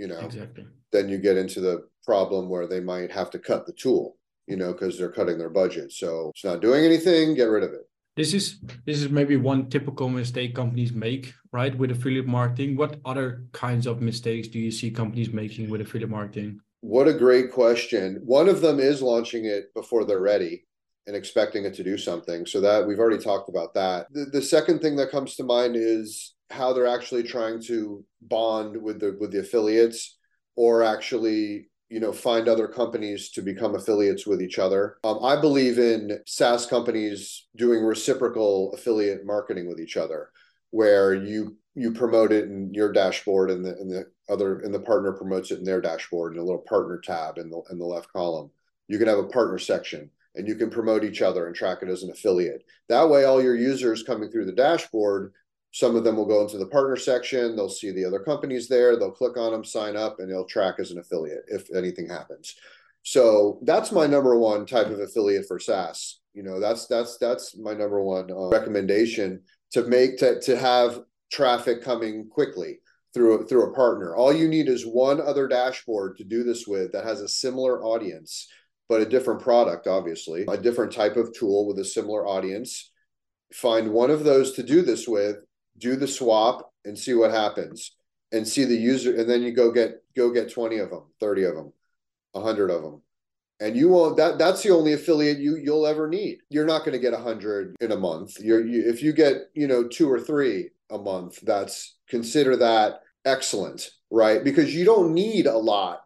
you 0.00 0.06
know? 0.06 0.18
Exactly. 0.20 0.66
Then 0.90 1.08
you 1.08 1.18
get 1.18 1.36
into 1.36 1.60
the 1.60 1.86
problem 2.04 2.48
where 2.48 2.66
they 2.66 2.80
might 2.80 3.10
have 3.12 3.30
to 3.30 3.38
cut 3.38 3.66
the 3.66 3.72
tool, 3.72 4.16
you 4.46 4.56
know, 4.56 4.72
because 4.72 4.98
they're 4.98 5.12
cutting 5.12 5.38
their 5.38 5.50
budget. 5.50 5.92
So 5.92 6.30
it's 6.34 6.44
not 6.44 6.60
doing 6.60 6.84
anything, 6.84 7.34
get 7.34 7.44
rid 7.44 7.64
of 7.64 7.72
it. 7.72 7.82
This 8.16 8.34
is 8.34 8.58
this 8.86 9.00
is 9.00 9.08
maybe 9.08 9.36
one 9.36 9.70
typical 9.70 10.08
mistake 10.08 10.54
companies 10.54 10.92
make, 10.92 11.32
right? 11.52 11.76
With 11.76 11.90
affiliate 11.90 12.26
marketing. 12.26 12.76
What 12.76 13.00
other 13.04 13.44
kinds 13.52 13.86
of 13.86 14.02
mistakes 14.02 14.48
do 14.48 14.58
you 14.58 14.70
see 14.70 14.90
companies 14.90 15.32
making 15.32 15.70
with 15.70 15.80
affiliate 15.80 16.10
marketing? 16.10 16.60
What 16.80 17.08
a 17.08 17.14
great 17.14 17.52
question. 17.52 18.20
One 18.24 18.48
of 18.48 18.60
them 18.60 18.80
is 18.80 19.00
launching 19.00 19.44
it 19.44 19.72
before 19.74 20.04
they're 20.04 20.20
ready 20.20 20.66
and 21.06 21.16
expecting 21.16 21.64
it 21.64 21.74
to 21.74 21.84
do 21.84 21.96
something. 21.96 22.46
So 22.46 22.60
that 22.60 22.86
we've 22.86 22.98
already 22.98 23.22
talked 23.22 23.48
about 23.48 23.74
that. 23.74 24.06
The, 24.10 24.26
the 24.26 24.42
second 24.42 24.80
thing 24.80 24.96
that 24.96 25.10
comes 25.10 25.36
to 25.36 25.44
mind 25.44 25.76
is 25.76 26.34
how 26.50 26.72
they're 26.72 26.86
actually 26.86 27.22
trying 27.22 27.62
to 27.62 28.04
bond 28.20 28.76
with 28.80 29.00
the 29.00 29.16
with 29.18 29.30
the 29.30 29.40
affiliates 29.40 30.18
or 30.56 30.82
actually 30.82 31.69
you 31.90 32.00
know 32.00 32.12
find 32.12 32.48
other 32.48 32.68
companies 32.68 33.30
to 33.30 33.42
become 33.42 33.74
affiliates 33.74 34.26
with 34.26 34.40
each 34.40 34.58
other. 34.58 34.96
Um, 35.04 35.18
i 35.22 35.38
believe 35.38 35.78
in 35.78 36.20
saas 36.26 36.66
companies 36.66 37.48
doing 37.56 37.84
reciprocal 37.84 38.72
affiliate 38.72 39.26
marketing 39.26 39.68
with 39.68 39.80
each 39.80 39.96
other 39.96 40.30
where 40.70 41.14
you 41.14 41.56
you 41.74 41.92
promote 41.92 42.32
it 42.32 42.44
in 42.44 42.72
your 42.74 42.92
dashboard 42.92 43.50
and 43.50 43.64
the 43.64 43.76
and 43.76 43.90
the 43.90 44.06
other 44.28 44.60
and 44.60 44.72
the 44.72 44.80
partner 44.80 45.12
promotes 45.12 45.50
it 45.50 45.58
in 45.58 45.64
their 45.64 45.80
dashboard 45.80 46.34
in 46.34 46.40
a 46.40 46.44
little 46.44 46.64
partner 46.68 46.98
tab 46.98 47.38
in 47.38 47.50
the 47.50 47.60
in 47.70 47.78
the 47.78 47.84
left 47.84 48.12
column. 48.12 48.50
You 48.88 48.98
can 48.98 49.08
have 49.08 49.18
a 49.18 49.28
partner 49.28 49.58
section 49.58 50.10
and 50.34 50.46
you 50.46 50.54
can 50.54 50.70
promote 50.70 51.04
each 51.04 51.22
other 51.22 51.46
and 51.46 51.54
track 51.54 51.78
it 51.82 51.88
as 51.88 52.02
an 52.02 52.10
affiliate. 52.10 52.64
That 52.88 53.08
way 53.08 53.24
all 53.24 53.42
your 53.42 53.56
users 53.56 54.02
coming 54.02 54.30
through 54.30 54.46
the 54.46 54.52
dashboard 54.52 55.32
some 55.72 55.94
of 55.94 56.04
them 56.04 56.16
will 56.16 56.26
go 56.26 56.42
into 56.42 56.58
the 56.58 56.66
partner 56.66 56.96
section. 56.96 57.54
They'll 57.54 57.68
see 57.68 57.92
the 57.92 58.04
other 58.04 58.18
companies 58.20 58.68
there. 58.68 58.96
They'll 58.96 59.10
click 59.10 59.36
on 59.36 59.52
them, 59.52 59.64
sign 59.64 59.96
up, 59.96 60.18
and 60.18 60.30
they'll 60.30 60.44
track 60.44 60.76
as 60.78 60.90
an 60.90 60.98
affiliate 60.98 61.44
if 61.48 61.68
anything 61.74 62.08
happens. 62.08 62.56
So 63.02 63.60
that's 63.62 63.92
my 63.92 64.06
number 64.06 64.38
one 64.38 64.66
type 64.66 64.88
of 64.88 65.00
affiliate 65.00 65.46
for 65.46 65.58
SaaS. 65.58 66.20
You 66.34 66.42
know, 66.42 66.60
that's 66.60 66.86
that's 66.86 67.18
that's 67.18 67.56
my 67.56 67.72
number 67.74 68.02
one 68.02 68.30
uh, 68.30 68.48
recommendation 68.48 69.42
to 69.72 69.84
make 69.84 70.18
to 70.18 70.40
to 70.40 70.58
have 70.58 71.00
traffic 71.32 71.82
coming 71.82 72.28
quickly 72.28 72.80
through 73.14 73.40
a, 73.40 73.46
through 73.46 73.70
a 73.70 73.74
partner. 73.74 74.14
All 74.14 74.32
you 74.32 74.48
need 74.48 74.68
is 74.68 74.86
one 74.86 75.20
other 75.20 75.48
dashboard 75.48 76.16
to 76.18 76.24
do 76.24 76.42
this 76.44 76.66
with 76.66 76.92
that 76.92 77.04
has 77.04 77.20
a 77.20 77.28
similar 77.28 77.82
audience, 77.82 78.48
but 78.88 79.00
a 79.00 79.08
different 79.08 79.40
product, 79.40 79.86
obviously, 79.86 80.44
a 80.48 80.56
different 80.56 80.92
type 80.92 81.16
of 81.16 81.32
tool 81.32 81.66
with 81.66 81.78
a 81.78 81.84
similar 81.84 82.26
audience. 82.26 82.92
Find 83.52 83.90
one 83.90 84.10
of 84.10 84.22
those 84.22 84.52
to 84.52 84.62
do 84.62 84.82
this 84.82 85.08
with 85.08 85.36
do 85.80 85.96
the 85.96 86.08
swap 86.08 86.72
and 86.84 86.98
see 86.98 87.14
what 87.14 87.30
happens 87.30 87.96
and 88.32 88.46
see 88.46 88.64
the 88.64 88.76
user 88.76 89.18
and 89.18 89.28
then 89.28 89.42
you 89.42 89.52
go 89.52 89.72
get 89.72 90.02
go 90.16 90.30
get 90.30 90.52
20 90.52 90.78
of 90.78 90.90
them 90.90 91.04
30 91.20 91.44
of 91.44 91.54
them 91.56 91.72
100 92.32 92.70
of 92.70 92.82
them. 92.82 93.02
And 93.60 93.76
you 93.76 93.90
won't 93.90 94.16
that 94.16 94.38
that's 94.38 94.62
the 94.62 94.70
only 94.70 94.94
affiliate 94.94 95.38
you 95.38 95.56
you'll 95.56 95.86
ever 95.86 96.08
need. 96.08 96.38
You're 96.48 96.66
not 96.66 96.80
going 96.80 96.92
to 96.92 96.98
get 96.98 97.12
100 97.12 97.76
in 97.80 97.92
a 97.92 97.96
month. 97.96 98.40
You're 98.40 98.66
you, 98.66 98.88
if 98.88 99.02
you 99.02 99.12
get 99.12 99.50
you 99.54 99.66
know 99.66 99.86
two 99.86 100.10
or 100.10 100.18
three 100.18 100.70
a 100.90 100.98
month 100.98 101.40
that's 101.42 101.96
consider 102.08 102.56
that 102.56 103.00
excellent 103.24 103.90
right? 104.10 104.42
Because 104.42 104.74
you 104.74 104.84
don't 104.84 105.12
need 105.12 105.46
a 105.46 105.56
lot. 105.56 106.00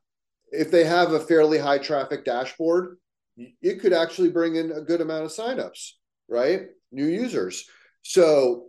If 0.50 0.70
they 0.70 0.84
have 0.84 1.12
a 1.12 1.20
fairly 1.20 1.58
high 1.58 1.78
traffic 1.78 2.24
dashboard 2.24 2.98
it 3.62 3.80
could 3.80 3.92
actually 3.92 4.30
bring 4.30 4.54
in 4.54 4.70
a 4.70 4.80
good 4.80 5.00
amount 5.00 5.24
of 5.24 5.30
signups 5.30 5.92
right? 6.28 6.62
New 6.90 7.06
users. 7.06 7.68
So 8.02 8.66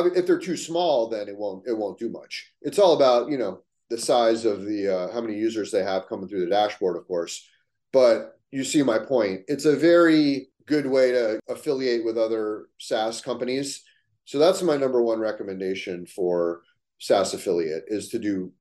if 0.00 0.26
they're 0.26 0.38
too 0.38 0.56
small, 0.56 1.08
then 1.08 1.28
it 1.28 1.36
won't 1.36 1.66
it 1.66 1.76
won't 1.76 1.98
do 1.98 2.08
much. 2.08 2.52
It's 2.62 2.78
all 2.78 2.94
about 2.94 3.30
you 3.30 3.38
know 3.38 3.62
the 3.90 3.98
size 3.98 4.44
of 4.44 4.64
the 4.64 4.88
uh, 4.88 5.12
how 5.12 5.20
many 5.20 5.36
users 5.36 5.70
they 5.70 5.82
have 5.82 6.08
coming 6.08 6.28
through 6.28 6.44
the 6.44 6.50
dashboard, 6.50 6.96
of 6.96 7.06
course. 7.06 7.48
But 7.92 8.38
you 8.50 8.64
see 8.64 8.82
my 8.82 8.98
point. 8.98 9.42
It's 9.48 9.64
a 9.64 9.76
very 9.76 10.48
good 10.66 10.86
way 10.86 11.12
to 11.12 11.40
affiliate 11.48 12.04
with 12.04 12.16
other 12.16 12.66
SaaS 12.78 13.20
companies. 13.20 13.82
So 14.24 14.38
that's 14.38 14.62
my 14.62 14.76
number 14.76 15.02
one 15.02 15.18
recommendation 15.18 16.06
for 16.06 16.62
SaaS 16.98 17.34
affiliate 17.34 17.84
is 17.88 18.08
to 18.10 18.18
do 18.18 18.52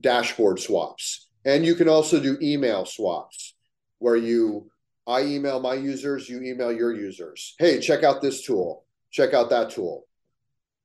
dashboard 0.00 0.60
swaps. 0.60 1.28
And 1.44 1.64
you 1.64 1.74
can 1.74 1.88
also 1.88 2.20
do 2.20 2.36
email 2.42 2.84
swaps 2.84 3.54
where 3.98 4.16
you 4.16 4.70
I 5.06 5.22
email 5.22 5.60
my 5.60 5.74
users, 5.74 6.28
you 6.28 6.42
email 6.42 6.72
your 6.72 6.92
users. 6.92 7.54
Hey, 7.58 7.80
check 7.80 8.02
out 8.02 8.20
this 8.20 8.44
tool. 8.44 8.84
Check 9.12 9.34
out 9.34 9.50
that 9.50 9.70
tool. 9.70 10.05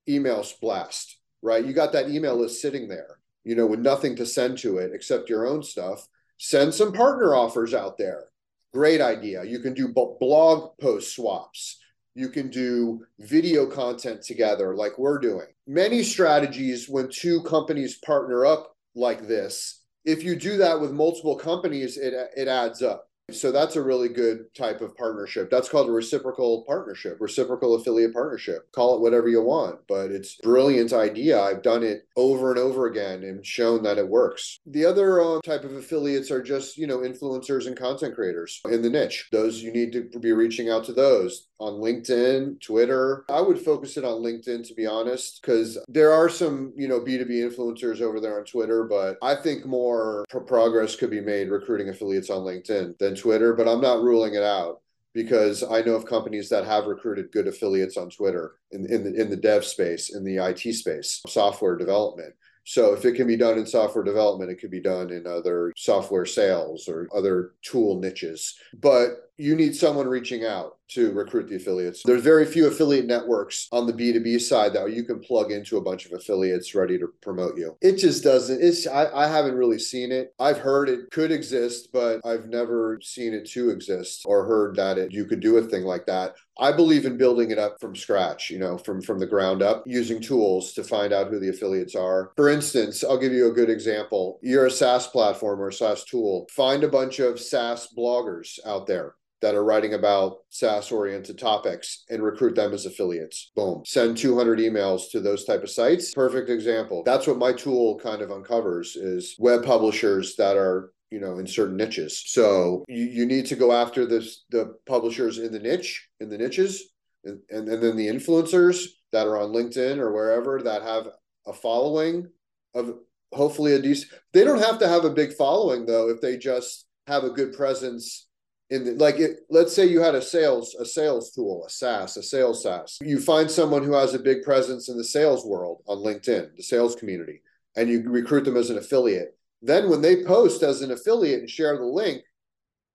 Email 0.07 0.45
blast, 0.61 1.17
right? 1.41 1.65
You 1.65 1.73
got 1.73 1.93
that 1.93 2.09
email 2.09 2.35
list 2.35 2.61
sitting 2.61 2.87
there, 2.87 3.19
you 3.43 3.55
know, 3.55 3.67
with 3.67 3.79
nothing 3.79 4.15
to 4.17 4.25
send 4.25 4.57
to 4.59 4.77
it 4.77 4.91
except 4.93 5.29
your 5.29 5.47
own 5.47 5.63
stuff. 5.63 6.07
Send 6.37 6.73
some 6.73 6.91
partner 6.91 7.35
offers 7.35 7.73
out 7.73 7.97
there. 7.97 8.25
Great 8.73 9.01
idea. 9.01 9.43
You 9.43 9.59
can 9.59 9.73
do 9.73 9.93
blog 9.93 10.77
post 10.79 11.15
swaps. 11.15 11.77
You 12.15 12.29
can 12.29 12.49
do 12.49 13.05
video 13.19 13.67
content 13.67 14.21
together 14.21 14.75
like 14.75 14.97
we're 14.97 15.19
doing. 15.19 15.47
Many 15.67 16.03
strategies 16.03 16.89
when 16.89 17.09
two 17.09 17.41
companies 17.43 17.99
partner 17.99 18.45
up 18.45 18.75
like 18.95 19.27
this, 19.27 19.83
if 20.03 20.23
you 20.23 20.35
do 20.35 20.57
that 20.57 20.79
with 20.79 20.91
multiple 20.91 21.35
companies, 21.35 21.97
it, 21.97 22.13
it 22.35 22.47
adds 22.47 22.81
up 22.81 23.07
so 23.29 23.51
that's 23.51 23.75
a 23.75 23.81
really 23.81 24.09
good 24.09 24.53
type 24.55 24.81
of 24.81 24.95
partnership. 24.95 25.49
That's 25.49 25.69
called 25.69 25.89
a 25.89 25.91
reciprocal 25.91 26.63
partnership, 26.67 27.17
reciprocal 27.19 27.75
affiliate 27.75 28.13
partnership. 28.13 28.71
Call 28.71 28.95
it 28.95 29.01
whatever 29.01 29.27
you 29.27 29.41
want, 29.41 29.79
but 29.87 30.11
it's 30.11 30.35
brilliant 30.35 30.93
idea. 30.93 31.41
I've 31.41 31.61
done 31.61 31.83
it 31.83 32.07
over 32.17 32.51
and 32.51 32.59
over 32.59 32.87
again 32.87 33.23
and 33.23 33.45
shown 33.45 33.83
that 33.83 33.97
it 33.97 34.07
works. 34.07 34.59
The 34.65 34.85
other 34.85 35.21
uh, 35.21 35.39
type 35.45 35.63
of 35.63 35.75
affiliates 35.75 36.31
are 36.31 36.41
just, 36.41 36.77
you 36.77 36.87
know, 36.87 36.99
influencers 36.99 37.67
and 37.67 37.77
content 37.77 38.15
creators 38.15 38.59
in 38.65 38.81
the 38.81 38.89
niche. 38.89 39.27
Those 39.31 39.61
you 39.61 39.71
need 39.71 39.91
to 39.93 40.19
be 40.19 40.31
reaching 40.31 40.69
out 40.69 40.83
to 40.85 40.93
those 40.93 41.47
on 41.61 41.73
LinkedIn, 41.73 42.59
Twitter. 42.59 43.23
I 43.29 43.39
would 43.39 43.59
focus 43.59 43.95
it 43.95 44.03
on 44.03 44.21
LinkedIn 44.21 44.67
to 44.67 44.73
be 44.73 44.85
honest, 44.85 45.41
because 45.41 45.77
there 45.87 46.11
are 46.11 46.27
some, 46.27 46.73
you 46.75 46.87
know, 46.87 46.99
B2B 46.99 47.29
influencers 47.29 48.01
over 48.01 48.19
there 48.19 48.39
on 48.39 48.45
Twitter, 48.45 48.83
but 48.83 49.17
I 49.21 49.35
think 49.35 49.65
more 49.65 50.25
progress 50.47 50.95
could 50.95 51.11
be 51.11 51.21
made 51.21 51.49
recruiting 51.49 51.89
affiliates 51.89 52.29
on 52.29 52.41
LinkedIn 52.41 52.97
than 52.97 53.15
Twitter, 53.15 53.53
but 53.53 53.67
I'm 53.67 53.81
not 53.81 54.01
ruling 54.01 54.33
it 54.33 54.43
out 54.43 54.81
because 55.13 55.63
I 55.63 55.81
know 55.81 55.95
of 55.95 56.05
companies 56.05 56.49
that 56.49 56.65
have 56.65 56.85
recruited 56.85 57.31
good 57.31 57.47
affiliates 57.47 57.97
on 57.97 58.09
Twitter 58.09 58.55
in, 58.71 58.85
in 58.91 59.03
the 59.03 59.21
in 59.21 59.29
the 59.29 59.35
dev 59.35 59.65
space, 59.65 60.15
in 60.15 60.23
the 60.23 60.37
IT 60.37 60.73
space, 60.73 61.21
software 61.27 61.75
development. 61.75 62.33
So 62.63 62.93
if 62.93 63.05
it 63.05 63.15
can 63.15 63.27
be 63.27 63.37
done 63.37 63.57
in 63.57 63.65
software 63.65 64.03
development, 64.03 64.51
it 64.51 64.55
could 64.55 64.71
be 64.71 64.81
done 64.81 65.11
in 65.11 65.25
other 65.25 65.73
software 65.75 66.25
sales 66.25 66.87
or 66.87 67.09
other 67.13 67.53
tool 67.63 67.99
niches. 67.99 68.55
But 68.79 69.30
you 69.41 69.55
need 69.55 69.75
someone 69.75 70.07
reaching 70.07 70.45
out 70.45 70.77
to 70.87 71.11
recruit 71.13 71.47
the 71.47 71.55
affiliates. 71.55 72.03
There's 72.03 72.21
very 72.21 72.45
few 72.45 72.67
affiliate 72.67 73.05
networks 73.05 73.67
on 73.71 73.87
the 73.87 73.93
B2B 73.93 74.41
side 74.41 74.73
that 74.73 74.91
you 74.91 75.03
can 75.03 75.19
plug 75.19 75.51
into 75.51 75.77
a 75.77 75.81
bunch 75.81 76.05
of 76.05 76.11
affiliates 76.11 76.75
ready 76.75 76.99
to 76.99 77.07
promote 77.21 77.57
you. 77.57 77.77
It 77.81 77.97
just 77.97 78.23
doesn't, 78.23 78.61
it's, 78.61 78.85
I, 78.85 79.07
I 79.11 79.27
haven't 79.27 79.55
really 79.55 79.79
seen 79.79 80.11
it. 80.11 80.33
I've 80.39 80.59
heard 80.59 80.89
it 80.89 81.09
could 81.11 81.31
exist, 81.31 81.89
but 81.93 82.19
I've 82.25 82.47
never 82.47 82.99
seen 83.01 83.33
it 83.33 83.49
to 83.51 83.69
exist 83.69 84.23
or 84.25 84.45
heard 84.45 84.75
that 84.75 84.97
it, 84.97 85.11
you 85.11 85.25
could 85.25 85.39
do 85.39 85.57
a 85.57 85.63
thing 85.63 85.83
like 85.83 86.05
that. 86.07 86.35
I 86.59 86.71
believe 86.71 87.05
in 87.05 87.17
building 87.17 87.49
it 87.49 87.57
up 87.57 87.77
from 87.79 87.95
scratch, 87.95 88.51
you 88.51 88.59
know, 88.59 88.77
from 88.77 89.01
from 89.01 89.17
the 89.17 89.25
ground 89.25 89.63
up, 89.63 89.83
using 89.87 90.21
tools 90.21 90.73
to 90.73 90.83
find 90.83 91.13
out 91.13 91.29
who 91.29 91.39
the 91.39 91.49
affiliates 91.49 91.95
are. 91.95 92.33
For 92.35 92.49
instance, 92.49 93.03
I'll 93.03 93.17
give 93.17 93.31
you 93.31 93.49
a 93.49 93.53
good 93.53 93.69
example. 93.69 94.37
You're 94.43 94.67
a 94.67 94.71
SaaS 94.71 95.07
platform 95.07 95.59
or 95.59 95.71
SaaS 95.71 96.03
tool. 96.03 96.47
Find 96.51 96.83
a 96.83 96.89
bunch 96.89 97.19
of 97.19 97.39
SaaS 97.39 97.87
bloggers 97.97 98.59
out 98.65 98.85
there 98.85 99.15
that 99.41 99.55
are 99.55 99.63
writing 99.63 99.93
about 99.93 100.37
SaaS 100.49 100.91
oriented 100.91 101.37
topics 101.37 102.05
and 102.09 102.23
recruit 102.23 102.55
them 102.55 102.73
as 102.73 102.85
affiliates. 102.85 103.51
Boom. 103.55 103.81
Send 103.85 104.17
200 104.17 104.59
emails 104.59 105.09
to 105.11 105.19
those 105.19 105.45
type 105.45 105.63
of 105.63 105.69
sites. 105.69 106.13
Perfect 106.13 106.49
example. 106.49 107.03
That's 107.03 107.27
what 107.27 107.37
my 107.37 107.53
tool 107.53 107.99
kind 107.99 108.21
of 108.21 108.31
uncovers 108.31 108.95
is 108.95 109.35
web 109.39 109.65
publishers 109.65 110.35
that 110.35 110.57
are 110.57 110.91
you 111.09 111.19
know 111.19 111.39
in 111.39 111.45
certain 111.45 111.75
niches 111.75 112.23
so 112.25 112.85
you, 112.87 113.03
you 113.03 113.25
need 113.25 113.45
to 113.45 113.55
go 113.55 113.73
after 113.73 114.05
this 114.05 114.45
the 114.49 114.73
publishers 114.87 115.37
in 115.37 115.51
the 115.51 115.59
niche 115.59 116.07
in 116.21 116.29
the 116.29 116.37
niches 116.37 116.93
and, 117.25 117.39
and, 117.49 117.67
and 117.67 117.83
then 117.83 117.97
the 117.97 118.07
influencers 118.07 118.85
that 119.11 119.27
are 119.27 119.37
on 119.37 119.51
linkedin 119.51 119.97
or 119.97 120.13
wherever 120.13 120.61
that 120.63 120.81
have 120.81 121.09
a 121.47 121.53
following 121.53 122.27
of 122.73 122.95
hopefully 123.33 123.73
a 123.73 123.81
decent 123.81 124.09
they 124.31 124.45
don't 124.45 124.63
have 124.63 124.79
to 124.79 124.87
have 124.87 125.03
a 125.03 125.09
big 125.09 125.33
following 125.33 125.85
though 125.85 126.09
if 126.09 126.21
they 126.21 126.37
just 126.37 126.85
have 127.07 127.25
a 127.25 127.29
good 127.29 127.51
presence 127.53 128.27
in 128.71 128.97
like 128.97 129.19
it, 129.19 129.41
let's 129.49 129.75
say 129.75 129.85
you 129.85 129.99
had 129.99 130.15
a 130.15 130.21
sales 130.21 130.75
a 130.75 130.85
sales 130.85 131.31
tool 131.31 131.63
a 131.67 131.69
SaaS 131.69 132.17
a 132.17 132.23
sales 132.23 132.63
SaaS. 132.63 132.97
You 133.01 133.19
find 133.19 133.51
someone 133.51 133.83
who 133.83 133.93
has 133.93 134.13
a 134.13 134.19
big 134.19 134.43
presence 134.43 134.89
in 134.89 134.97
the 134.97 135.03
sales 135.03 135.45
world 135.45 135.83
on 135.87 135.97
LinkedIn 135.97 136.55
the 136.55 136.63
sales 136.63 136.95
community 136.95 137.41
and 137.75 137.89
you 137.89 138.01
recruit 138.09 138.45
them 138.45 138.57
as 138.57 138.69
an 138.69 138.77
affiliate. 138.77 139.37
Then 139.61 139.89
when 139.89 140.01
they 140.01 140.23
post 140.23 140.63
as 140.63 140.81
an 140.81 140.91
affiliate 140.91 141.41
and 141.41 141.49
share 141.49 141.77
the 141.77 141.83
link 141.83 142.23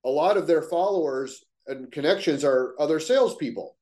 a 0.04 0.08
lot 0.08 0.36
of 0.36 0.46
their 0.46 0.62
followers 0.62 1.44
and 1.66 1.92
connections 1.92 2.44
are 2.44 2.74
other 2.78 2.98
salespeople. 2.98 3.76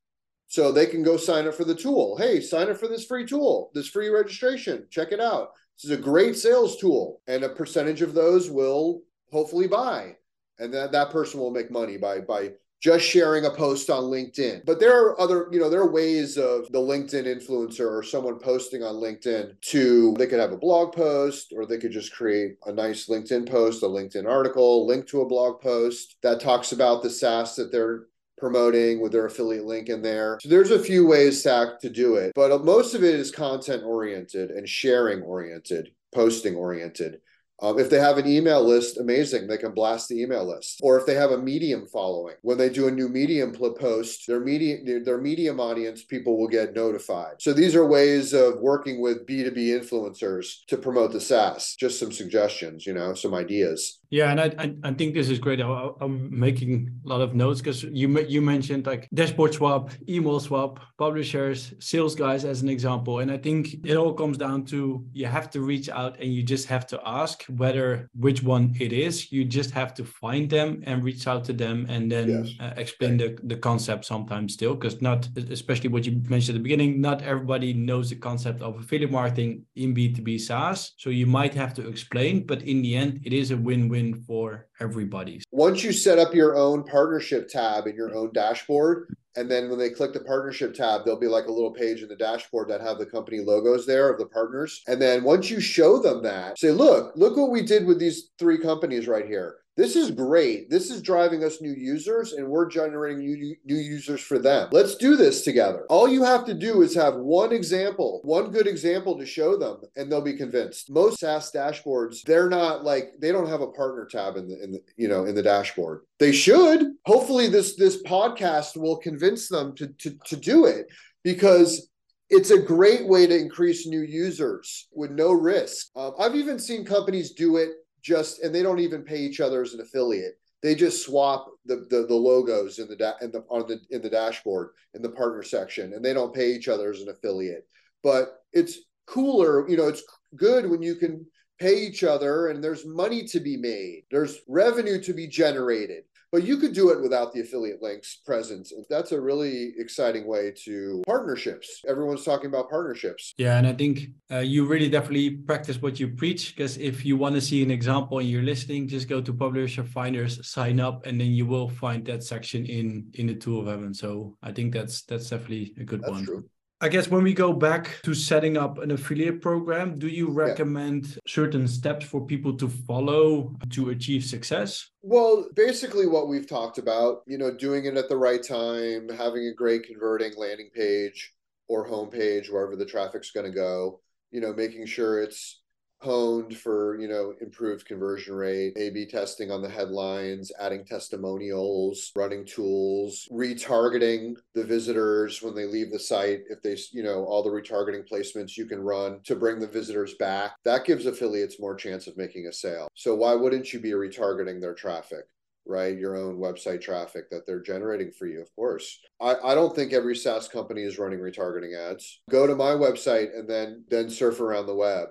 So 0.48 0.72
they 0.72 0.86
can 0.86 1.02
go 1.02 1.16
sign 1.16 1.46
up 1.46 1.54
for 1.54 1.64
the 1.64 1.76
tool. 1.76 2.16
Hey 2.16 2.40
sign 2.40 2.68
up 2.70 2.76
for 2.76 2.88
this 2.88 3.06
free 3.06 3.24
tool 3.24 3.70
this 3.72 3.88
free 3.88 4.08
registration. 4.08 4.88
Check 4.90 5.12
it 5.12 5.20
out. 5.20 5.50
This 5.76 5.92
is 5.92 5.96
a 5.96 6.02
great 6.02 6.36
sales 6.36 6.76
tool. 6.76 7.20
And 7.28 7.44
a 7.44 7.50
percentage 7.50 8.02
of 8.02 8.14
those 8.14 8.50
will 8.50 9.02
hopefully 9.30 9.68
buy 9.68 10.16
and 10.58 10.72
that 10.72 10.92
that 10.92 11.10
person 11.10 11.40
will 11.40 11.50
make 11.50 11.70
money 11.70 11.96
by 11.96 12.20
by 12.20 12.52
just 12.84 13.06
sharing 13.06 13.46
a 13.46 13.50
post 13.50 13.88
on 13.88 14.04
LinkedIn. 14.04 14.62
But 14.66 14.78
there 14.78 14.94
are 14.94 15.18
other, 15.18 15.48
you 15.50 15.58
know, 15.58 15.70
there 15.70 15.80
are 15.80 15.90
ways 15.90 16.36
of 16.36 16.70
the 16.70 16.78
LinkedIn 16.78 17.24
influencer 17.24 17.90
or 17.90 18.02
someone 18.02 18.38
posting 18.38 18.82
on 18.82 18.96
LinkedIn 18.96 19.58
to 19.70 20.14
they 20.18 20.26
could 20.26 20.38
have 20.38 20.52
a 20.52 20.58
blog 20.58 20.92
post 20.92 21.54
or 21.56 21.64
they 21.64 21.78
could 21.78 21.92
just 21.92 22.12
create 22.12 22.56
a 22.66 22.72
nice 22.72 23.08
LinkedIn 23.08 23.48
post, 23.50 23.82
a 23.82 23.86
LinkedIn 23.86 24.28
article, 24.28 24.86
link 24.86 25.06
to 25.06 25.22
a 25.22 25.26
blog 25.26 25.62
post 25.62 26.16
that 26.22 26.40
talks 26.40 26.72
about 26.72 27.02
the 27.02 27.08
SaaS 27.08 27.56
that 27.56 27.72
they're 27.72 28.04
promoting 28.36 29.00
with 29.00 29.12
their 29.12 29.24
affiliate 29.24 29.64
link 29.64 29.88
in 29.88 30.02
there. 30.02 30.38
So 30.42 30.50
there's 30.50 30.70
a 30.70 30.78
few 30.78 31.06
ways 31.06 31.42
to, 31.44 31.78
to 31.80 31.88
do 31.88 32.16
it, 32.16 32.32
but 32.34 32.66
most 32.66 32.94
of 32.94 33.02
it 33.02 33.14
is 33.14 33.30
content 33.30 33.82
oriented 33.82 34.50
and 34.50 34.68
sharing 34.68 35.22
oriented, 35.22 35.88
posting 36.14 36.54
oriented. 36.54 37.20
Um, 37.62 37.78
if 37.78 37.88
they 37.88 38.00
have 38.00 38.18
an 38.18 38.26
email 38.26 38.62
list, 38.62 38.98
amazing. 38.98 39.46
They 39.46 39.58
can 39.58 39.72
blast 39.72 40.08
the 40.08 40.20
email 40.20 40.46
list. 40.46 40.80
Or 40.82 40.98
if 40.98 41.06
they 41.06 41.14
have 41.14 41.30
a 41.30 41.38
medium 41.38 41.86
following, 41.86 42.34
when 42.42 42.58
they 42.58 42.68
do 42.68 42.88
a 42.88 42.90
new 42.90 43.08
medium 43.08 43.52
post, 43.52 44.26
their 44.26 44.40
medium 44.40 45.04
their 45.04 45.18
medium 45.18 45.60
audience 45.60 46.04
people 46.04 46.36
will 46.36 46.48
get 46.48 46.74
notified. 46.74 47.40
So 47.40 47.52
these 47.52 47.74
are 47.74 47.86
ways 47.86 48.32
of 48.32 48.58
working 48.60 49.00
with 49.00 49.26
B2B 49.26 49.56
influencers 49.56 50.64
to 50.68 50.76
promote 50.76 51.12
the 51.12 51.20
SaaS. 51.20 51.76
Just 51.78 51.98
some 51.98 52.12
suggestions, 52.12 52.86
you 52.86 52.92
know, 52.92 53.14
some 53.14 53.34
ideas. 53.34 54.00
Yeah, 54.10 54.30
and 54.30 54.40
I, 54.40 54.54
I, 54.58 54.74
I 54.84 54.92
think 54.92 55.14
this 55.14 55.28
is 55.28 55.38
great. 55.38 55.60
I, 55.60 55.88
am 56.00 56.28
making 56.38 56.90
a 57.04 57.08
lot 57.08 57.20
of 57.20 57.34
notes 57.34 57.60
because 57.60 57.82
you 57.82 58.20
you 58.20 58.40
mentioned 58.40 58.86
like 58.86 59.08
dashboard 59.14 59.54
swap, 59.54 59.90
email 60.08 60.40
swap, 60.40 60.80
publishers, 60.98 61.74
sales 61.80 62.14
guys 62.14 62.44
as 62.44 62.62
an 62.62 62.68
example, 62.68 63.20
and 63.20 63.30
I 63.30 63.38
think 63.38 63.74
it 63.84 63.96
all 63.96 64.12
comes 64.12 64.38
down 64.38 64.64
to 64.66 65.04
you 65.12 65.26
have 65.26 65.50
to 65.50 65.60
reach 65.60 65.88
out 65.88 66.18
and 66.20 66.32
you 66.32 66.42
just 66.42 66.66
have 66.68 66.86
to 66.88 67.00
ask 67.04 67.44
whether 67.44 68.08
which 68.18 68.42
one 68.42 68.74
it 68.78 68.92
is. 68.92 69.32
You 69.32 69.44
just 69.44 69.70
have 69.72 69.94
to 69.94 70.04
find 70.04 70.48
them 70.48 70.82
and 70.86 71.02
reach 71.02 71.26
out 71.26 71.44
to 71.44 71.52
them 71.52 71.86
and 71.88 72.10
then 72.10 72.28
yes. 72.28 72.54
uh, 72.60 72.74
explain 72.76 73.16
the 73.16 73.38
the 73.44 73.56
concept 73.56 74.04
sometimes 74.04 74.54
still 74.54 74.74
because 74.74 75.00
not 75.00 75.28
especially 75.50 75.88
what 75.88 76.06
you 76.06 76.22
mentioned 76.28 76.56
at 76.56 76.58
the 76.60 76.62
beginning, 76.68 77.00
not 77.00 77.22
everybody 77.22 77.72
knows 77.72 78.10
the 78.10 78.16
concept 78.16 78.62
of 78.62 78.78
affiliate 78.78 79.10
marketing 79.10 79.64
in 79.76 79.94
B2B 79.94 80.40
SaaS. 80.40 80.92
So 80.98 81.10
you 81.10 81.26
might 81.26 81.54
have 81.54 81.74
to 81.74 81.88
explain, 81.88 82.46
but 82.46 82.62
in 82.62 82.82
the 82.82 82.94
end, 82.96 83.20
it 83.24 83.32
is 83.32 83.50
a 83.50 83.56
win-win 83.56 83.93
win 83.94 84.12
for 84.26 84.66
everybody. 84.80 85.40
Once 85.52 85.84
you 85.84 85.92
set 85.92 86.18
up 86.18 86.34
your 86.34 86.56
own 86.56 86.82
partnership 86.82 87.48
tab 87.48 87.86
in 87.86 87.94
your 87.94 88.12
own 88.12 88.32
dashboard, 88.32 89.14
and 89.36 89.48
then 89.48 89.68
when 89.68 89.78
they 89.78 89.90
click 89.90 90.12
the 90.12 90.18
partnership 90.18 90.74
tab, 90.74 91.02
there'll 91.04 91.20
be 91.20 91.28
like 91.28 91.46
a 91.46 91.52
little 91.52 91.70
page 91.70 92.02
in 92.02 92.08
the 92.08 92.16
dashboard 92.16 92.68
that 92.68 92.80
have 92.80 92.98
the 92.98 93.06
company 93.06 93.38
logos 93.38 93.86
there 93.86 94.12
of 94.12 94.18
the 94.18 94.26
partners. 94.26 94.82
And 94.88 95.00
then 95.00 95.22
once 95.22 95.48
you 95.48 95.60
show 95.60 96.00
them 96.00 96.24
that, 96.24 96.58
say, 96.58 96.72
look, 96.72 97.12
look 97.14 97.36
what 97.36 97.52
we 97.52 97.62
did 97.62 97.86
with 97.86 98.00
these 98.00 98.30
three 98.36 98.58
companies 98.58 99.06
right 99.06 99.26
here 99.26 99.58
this 99.76 99.96
is 99.96 100.12
great. 100.12 100.70
This 100.70 100.90
is 100.90 101.02
driving 101.02 101.42
us 101.42 101.60
new 101.60 101.74
users 101.74 102.32
and 102.32 102.46
we're 102.46 102.68
generating 102.68 103.18
new, 103.18 103.56
new 103.64 103.76
users 103.76 104.20
for 104.20 104.38
them. 104.38 104.68
Let's 104.70 104.94
do 104.94 105.16
this 105.16 105.42
together. 105.42 105.84
All 105.88 106.08
you 106.08 106.22
have 106.22 106.44
to 106.46 106.54
do 106.54 106.82
is 106.82 106.94
have 106.94 107.16
one 107.16 107.52
example, 107.52 108.20
one 108.22 108.52
good 108.52 108.68
example 108.68 109.18
to 109.18 109.26
show 109.26 109.56
them 109.56 109.80
and 109.96 110.10
they'll 110.10 110.20
be 110.20 110.36
convinced. 110.36 110.90
Most 110.90 111.18
SaaS 111.18 111.50
dashboards, 111.50 112.22
they're 112.22 112.48
not 112.48 112.84
like 112.84 113.14
they 113.18 113.32
don't 113.32 113.48
have 113.48 113.62
a 113.62 113.72
partner 113.72 114.06
tab 114.06 114.36
in 114.36 114.48
the 114.48 114.62
in 114.62 114.72
the 114.72 114.82
you 114.96 115.08
know 115.08 115.24
in 115.24 115.34
the 115.34 115.42
dashboard. 115.42 116.02
They 116.20 116.32
should. 116.32 116.92
Hopefully 117.04 117.48
this 117.48 117.74
this 117.74 118.02
podcast 118.04 118.76
will 118.76 118.98
convince 118.98 119.48
them 119.48 119.74
to 119.76 119.88
to 119.88 120.16
to 120.26 120.36
do 120.36 120.66
it 120.66 120.86
because 121.24 121.88
it's 122.30 122.50
a 122.50 122.58
great 122.58 123.06
way 123.06 123.26
to 123.26 123.36
increase 123.36 123.86
new 123.86 124.00
users 124.00 124.88
with 124.92 125.10
no 125.10 125.32
risk. 125.32 125.88
Um, 125.96 126.12
I've 126.18 126.34
even 126.36 126.58
seen 126.58 126.84
companies 126.84 127.32
do 127.32 127.56
it 127.58 127.70
just 128.04 128.40
and 128.42 128.54
they 128.54 128.62
don't 128.62 128.78
even 128.78 129.02
pay 129.02 129.18
each 129.18 129.40
other 129.40 129.62
as 129.62 129.74
an 129.74 129.80
affiliate 129.80 130.38
They 130.62 130.74
just 130.74 131.04
swap 131.04 131.48
the 131.66 131.86
the, 131.90 132.06
the 132.06 132.14
logos 132.14 132.78
in 132.78 132.88
the 132.88 132.96
da- 132.96 133.18
in 133.20 133.32
the 133.32 133.44
on 133.50 133.66
the 133.66 133.80
in 133.90 134.02
the 134.02 134.10
dashboard 134.10 134.70
in 134.94 135.02
the 135.02 135.10
partner 135.10 135.42
section, 135.42 135.94
and 135.94 136.04
they 136.04 136.14
don't 136.14 136.34
pay 136.34 136.52
each 136.52 136.68
other 136.68 136.90
as 136.92 137.00
an 137.00 137.08
affiliate. 137.08 137.66
But 138.02 138.42
it's 138.52 138.78
cooler, 139.06 139.68
you 139.68 139.76
know. 139.76 139.88
It's 139.88 140.04
good 140.36 140.68
when 140.70 140.82
you 140.82 140.94
can 140.96 141.26
pay 141.58 141.76
each 141.86 142.02
other 142.04 142.48
and 142.48 142.62
there's 142.62 142.84
money 142.84 143.24
to 143.24 143.40
be 143.40 143.56
made. 143.56 144.02
There's 144.10 144.38
revenue 144.48 145.00
to 145.02 145.12
be 145.12 145.26
generated 145.28 146.04
but 146.34 146.42
you 146.42 146.56
could 146.56 146.72
do 146.72 146.90
it 146.90 147.00
without 147.00 147.32
the 147.32 147.40
affiliate 147.42 147.80
links 147.80 148.16
presence. 148.26 148.72
That's 148.90 149.12
a 149.12 149.20
really 149.20 149.72
exciting 149.78 150.26
way 150.26 150.52
to 150.64 151.00
partnerships. 151.06 151.80
Everyone's 151.86 152.24
talking 152.24 152.46
about 152.46 152.68
partnerships. 152.68 153.34
Yeah, 153.38 153.56
and 153.56 153.68
I 153.68 153.72
think 153.72 154.08
uh, 154.32 154.38
you 154.38 154.66
really 154.66 154.88
definitely 154.88 155.30
practice 155.30 155.80
what 155.80 156.00
you 156.00 156.08
preach 156.08 156.56
because 156.56 156.76
if 156.78 157.04
you 157.04 157.16
want 157.16 157.36
to 157.36 157.40
see 157.40 157.62
an 157.62 157.70
example 157.70 158.18
and 158.18 158.28
you're 158.28 158.42
listening, 158.42 158.88
just 158.88 159.08
go 159.08 159.20
to 159.20 159.32
Publisher 159.32 159.84
Finders, 159.84 160.44
sign 160.44 160.80
up, 160.80 161.06
and 161.06 161.20
then 161.20 161.30
you 161.30 161.46
will 161.46 161.68
find 161.68 162.04
that 162.06 162.24
section 162.24 162.66
in 162.66 163.12
in 163.14 163.28
the 163.28 163.36
tool 163.36 163.60
of 163.60 163.68
Evan. 163.68 163.94
So 163.94 164.36
I 164.42 164.50
think 164.50 164.74
that's 164.74 165.02
that's 165.02 165.30
definitely 165.30 165.72
a 165.78 165.84
good 165.84 166.02
that's 166.02 166.10
one. 166.10 166.24
True. 166.24 166.44
I 166.80 166.88
guess 166.88 167.08
when 167.08 167.22
we 167.22 167.32
go 167.32 167.52
back 167.52 168.00
to 168.02 168.14
setting 168.14 168.56
up 168.56 168.78
an 168.78 168.90
affiliate 168.90 169.40
program, 169.40 169.98
do 169.98 170.08
you 170.08 170.28
recommend 170.28 171.06
yeah. 171.06 171.16
certain 171.26 171.66
steps 171.68 172.04
for 172.04 172.26
people 172.26 172.56
to 172.56 172.68
follow 172.68 173.54
to 173.70 173.90
achieve 173.90 174.24
success? 174.24 174.90
Well, 175.02 175.48
basically 175.54 176.06
what 176.06 176.28
we've 176.28 176.48
talked 176.48 176.78
about, 176.78 177.22
you 177.26 177.38
know, 177.38 177.56
doing 177.56 177.86
it 177.86 177.96
at 177.96 178.08
the 178.08 178.16
right 178.16 178.42
time, 178.42 179.08
having 179.08 179.46
a 179.46 179.54
great 179.54 179.84
converting 179.84 180.32
landing 180.36 180.70
page 180.74 181.32
or 181.68 181.88
homepage 181.88 182.52
wherever 182.52 182.76
the 182.76 182.84
traffic's 182.84 183.30
going 183.30 183.46
to 183.46 183.56
go, 183.56 184.00
you 184.30 184.40
know, 184.40 184.52
making 184.52 184.86
sure 184.86 185.22
it's 185.22 185.62
honed 186.00 186.56
for 186.56 186.98
you 187.00 187.08
know 187.08 187.34
improved 187.40 187.86
conversion 187.86 188.34
rate 188.34 188.74
a 188.76 188.90
b 188.90 189.06
testing 189.06 189.50
on 189.50 189.62
the 189.62 189.68
headlines 189.68 190.52
adding 190.60 190.84
testimonials 190.84 192.12
running 192.14 192.44
tools 192.44 193.26
retargeting 193.32 194.34
the 194.54 194.64
visitors 194.64 195.40
when 195.40 195.54
they 195.54 195.64
leave 195.64 195.90
the 195.90 195.98
site 195.98 196.40
if 196.50 196.60
they 196.62 196.76
you 196.92 197.02
know 197.02 197.24
all 197.24 197.42
the 197.42 197.50
retargeting 197.50 198.06
placements 198.06 198.56
you 198.56 198.66
can 198.66 198.80
run 198.80 199.18
to 199.24 199.34
bring 199.34 199.58
the 199.58 199.66
visitors 199.66 200.14
back 200.14 200.52
that 200.64 200.84
gives 200.84 201.06
affiliates 201.06 201.60
more 201.60 201.74
chance 201.74 202.06
of 202.06 202.16
making 202.16 202.46
a 202.46 202.52
sale 202.52 202.88
so 202.94 203.14
why 203.14 203.34
wouldn't 203.34 203.72
you 203.72 203.80
be 203.80 203.92
retargeting 203.92 204.60
their 204.60 204.74
traffic 204.74 205.24
right? 205.66 205.96
Your 205.96 206.16
own 206.16 206.36
website 206.36 206.80
traffic 206.80 207.30
that 207.30 207.46
they're 207.46 207.62
generating 207.62 208.10
for 208.10 208.26
you, 208.26 208.40
of 208.40 208.54
course. 208.54 209.00
I, 209.20 209.34
I 209.42 209.54
don't 209.54 209.74
think 209.74 209.92
every 209.92 210.16
SaaS 210.16 210.48
company 210.48 210.82
is 210.82 210.98
running 210.98 211.20
retargeting 211.20 211.74
ads. 211.76 212.20
Go 212.30 212.46
to 212.46 212.54
my 212.54 212.72
website 212.72 213.36
and 213.36 213.48
then 213.48 213.84
then 213.88 214.10
surf 214.10 214.40
around 214.40 214.66
the 214.66 214.74
web. 214.74 215.08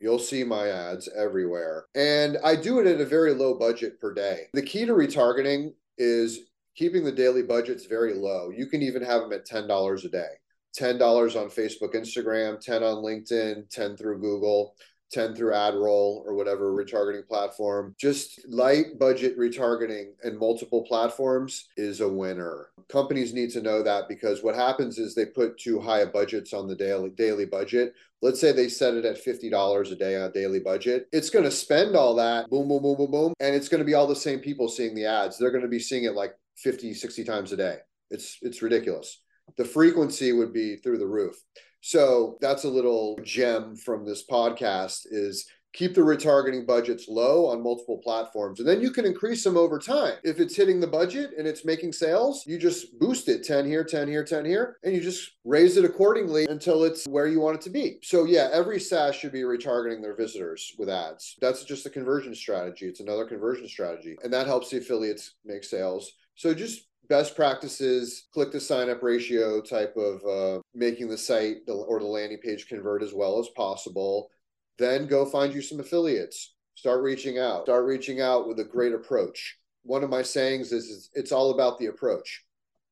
You'll 0.00 0.18
see 0.18 0.44
my 0.44 0.68
ads 0.68 1.08
everywhere. 1.16 1.86
And 1.94 2.38
I 2.44 2.56
do 2.56 2.78
it 2.80 2.86
at 2.86 3.00
a 3.00 3.06
very 3.06 3.32
low 3.32 3.54
budget 3.58 4.00
per 4.00 4.12
day. 4.12 4.48
The 4.52 4.62
key 4.62 4.84
to 4.86 4.92
retargeting 4.92 5.72
is 5.98 6.40
keeping 6.76 7.04
the 7.04 7.12
daily 7.12 7.42
budgets 7.42 7.86
very 7.86 8.14
low. 8.14 8.50
You 8.50 8.66
can 8.66 8.82
even 8.82 9.02
have 9.02 9.22
them 9.22 9.32
at 9.32 9.46
$10 9.46 10.04
a 10.04 10.08
day. 10.08 10.30
$10 10.78 11.40
on 11.40 11.48
Facebook, 11.48 11.94
Instagram, 11.94 12.60
10 12.60 12.82
on 12.82 12.96
LinkedIn, 12.96 13.70
10 13.70 13.96
through 13.96 14.20
Google. 14.20 14.74
10 15.14 15.34
through 15.34 15.52
AdRoll 15.52 16.26
or 16.26 16.34
whatever 16.34 16.72
retargeting 16.72 17.26
platform. 17.26 17.94
Just 17.98 18.40
light 18.48 18.98
budget 18.98 19.38
retargeting 19.38 20.12
and 20.24 20.36
multiple 20.36 20.82
platforms 20.82 21.68
is 21.76 22.00
a 22.00 22.08
winner. 22.08 22.70
Companies 22.88 23.32
need 23.32 23.50
to 23.50 23.62
know 23.62 23.82
that 23.82 24.08
because 24.08 24.42
what 24.42 24.56
happens 24.56 24.98
is 24.98 25.14
they 25.14 25.26
put 25.26 25.56
too 25.56 25.80
high 25.80 26.04
budgets 26.04 26.52
on 26.52 26.66
the 26.66 26.74
daily 26.74 27.10
daily 27.10 27.46
budget. 27.46 27.94
Let's 28.24 28.40
say 28.40 28.52
they 28.52 28.68
set 28.68 28.94
it 28.94 29.04
at 29.04 29.22
$50 29.22 29.92
a 29.92 29.94
day 29.96 30.16
on 30.16 30.22
a 30.22 30.32
daily 30.32 30.58
budget. 30.58 31.08
It's 31.12 31.28
going 31.28 31.44
to 31.44 31.50
spend 31.50 31.94
all 31.94 32.14
that 32.14 32.48
boom 32.48 32.68
boom 32.68 32.82
boom 32.82 32.96
boom 32.96 33.10
boom 33.10 33.34
and 33.38 33.54
it's 33.54 33.68
going 33.68 33.80
to 33.80 33.84
be 33.84 33.92
all 33.92 34.06
the 34.06 34.16
same 34.16 34.38
people 34.38 34.66
seeing 34.66 34.94
the 34.94 35.04
ads. 35.04 35.36
They're 35.36 35.50
going 35.50 35.60
to 35.60 35.68
be 35.68 35.78
seeing 35.78 36.04
it 36.04 36.14
like 36.14 36.32
50 36.56 36.94
60 36.94 37.22
times 37.22 37.52
a 37.52 37.58
day. 37.58 37.76
It's 38.10 38.38
it's 38.40 38.62
ridiculous. 38.62 39.20
The 39.58 39.66
frequency 39.66 40.32
would 40.32 40.54
be 40.54 40.76
through 40.76 41.00
the 41.00 41.06
roof. 41.06 41.36
So 41.82 42.38
that's 42.40 42.64
a 42.64 42.70
little 42.70 43.18
gem 43.22 43.76
from 43.76 44.06
this 44.06 44.24
podcast 44.26 45.00
is 45.10 45.46
keep 45.74 45.92
the 45.94 46.00
retargeting 46.00 46.66
budgets 46.66 47.08
low 47.08 47.46
on 47.46 47.62
multiple 47.62 47.98
platforms 47.98 48.60
and 48.60 48.68
then 48.68 48.80
you 48.80 48.90
can 48.90 49.04
increase 49.04 49.44
them 49.44 49.56
over 49.56 49.78
time. 49.78 50.14
If 50.22 50.40
it's 50.40 50.56
hitting 50.56 50.80
the 50.80 50.86
budget 50.86 51.32
and 51.36 51.46
it's 51.46 51.64
making 51.64 51.92
sales 51.92 52.44
you 52.46 52.58
just 52.58 52.98
boost 52.98 53.28
it 53.28 53.44
10 53.44 53.66
here 53.66 53.84
10 53.84 54.08
here 54.08 54.24
10 54.24 54.44
here 54.44 54.78
and 54.84 54.94
you 54.94 55.02
just 55.02 55.32
raise 55.44 55.76
it 55.76 55.84
accordingly 55.84 56.46
until 56.46 56.84
it's 56.84 57.06
where 57.06 57.26
you 57.26 57.40
want 57.40 57.56
it 57.56 57.62
to 57.62 57.70
be. 57.70 57.98
So 58.02 58.24
yeah 58.24 58.48
every 58.52 58.80
saas 58.80 59.16
should 59.16 59.32
be 59.32 59.42
retargeting 59.42 60.00
their 60.00 60.16
visitors 60.16 60.74
with 60.78 60.88
ads. 60.88 61.36
That's 61.40 61.64
just 61.64 61.86
a 61.86 61.90
conversion 61.90 62.34
strategy. 62.34 62.86
It's 62.86 63.00
another 63.00 63.26
conversion 63.26 63.68
strategy 63.68 64.16
and 64.22 64.32
that 64.32 64.46
helps 64.46 64.70
the 64.70 64.78
affiliates 64.78 65.34
make 65.44 65.64
sales. 65.64 66.12
So 66.36 66.54
just 66.54 66.86
best 67.08 67.36
practices, 67.36 68.28
click 68.32 68.50
to 68.52 68.60
sign 68.60 68.88
up 68.88 69.02
ratio 69.02 69.60
type 69.60 69.94
of 69.96 70.24
uh, 70.24 70.60
making 70.74 71.08
the 71.08 71.18
site 71.18 71.56
or 71.68 71.98
the 72.00 72.06
landing 72.06 72.38
page 72.38 72.66
convert 72.66 73.02
as 73.02 73.12
well 73.12 73.38
as 73.38 73.48
possible. 73.56 74.30
Then 74.78 75.06
go 75.06 75.24
find 75.24 75.54
you 75.54 75.62
some 75.62 75.80
affiliates. 75.80 76.54
Start 76.74 77.02
reaching 77.02 77.38
out. 77.38 77.64
Start 77.64 77.84
reaching 77.84 78.20
out 78.20 78.48
with 78.48 78.58
a 78.58 78.64
great 78.64 78.92
approach. 78.92 79.56
One 79.82 80.02
of 80.02 80.10
my 80.10 80.22
sayings 80.22 80.72
is, 80.72 80.86
is 80.86 81.10
it's 81.14 81.32
all 81.32 81.50
about 81.50 81.78
the 81.78 81.86
approach, 81.86 82.44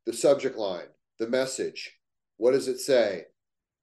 the 0.06 0.12
subject 0.12 0.56
line, 0.56 0.86
the 1.18 1.28
message. 1.28 1.92
What 2.36 2.52
does 2.52 2.68
it 2.68 2.78
say? 2.78 3.24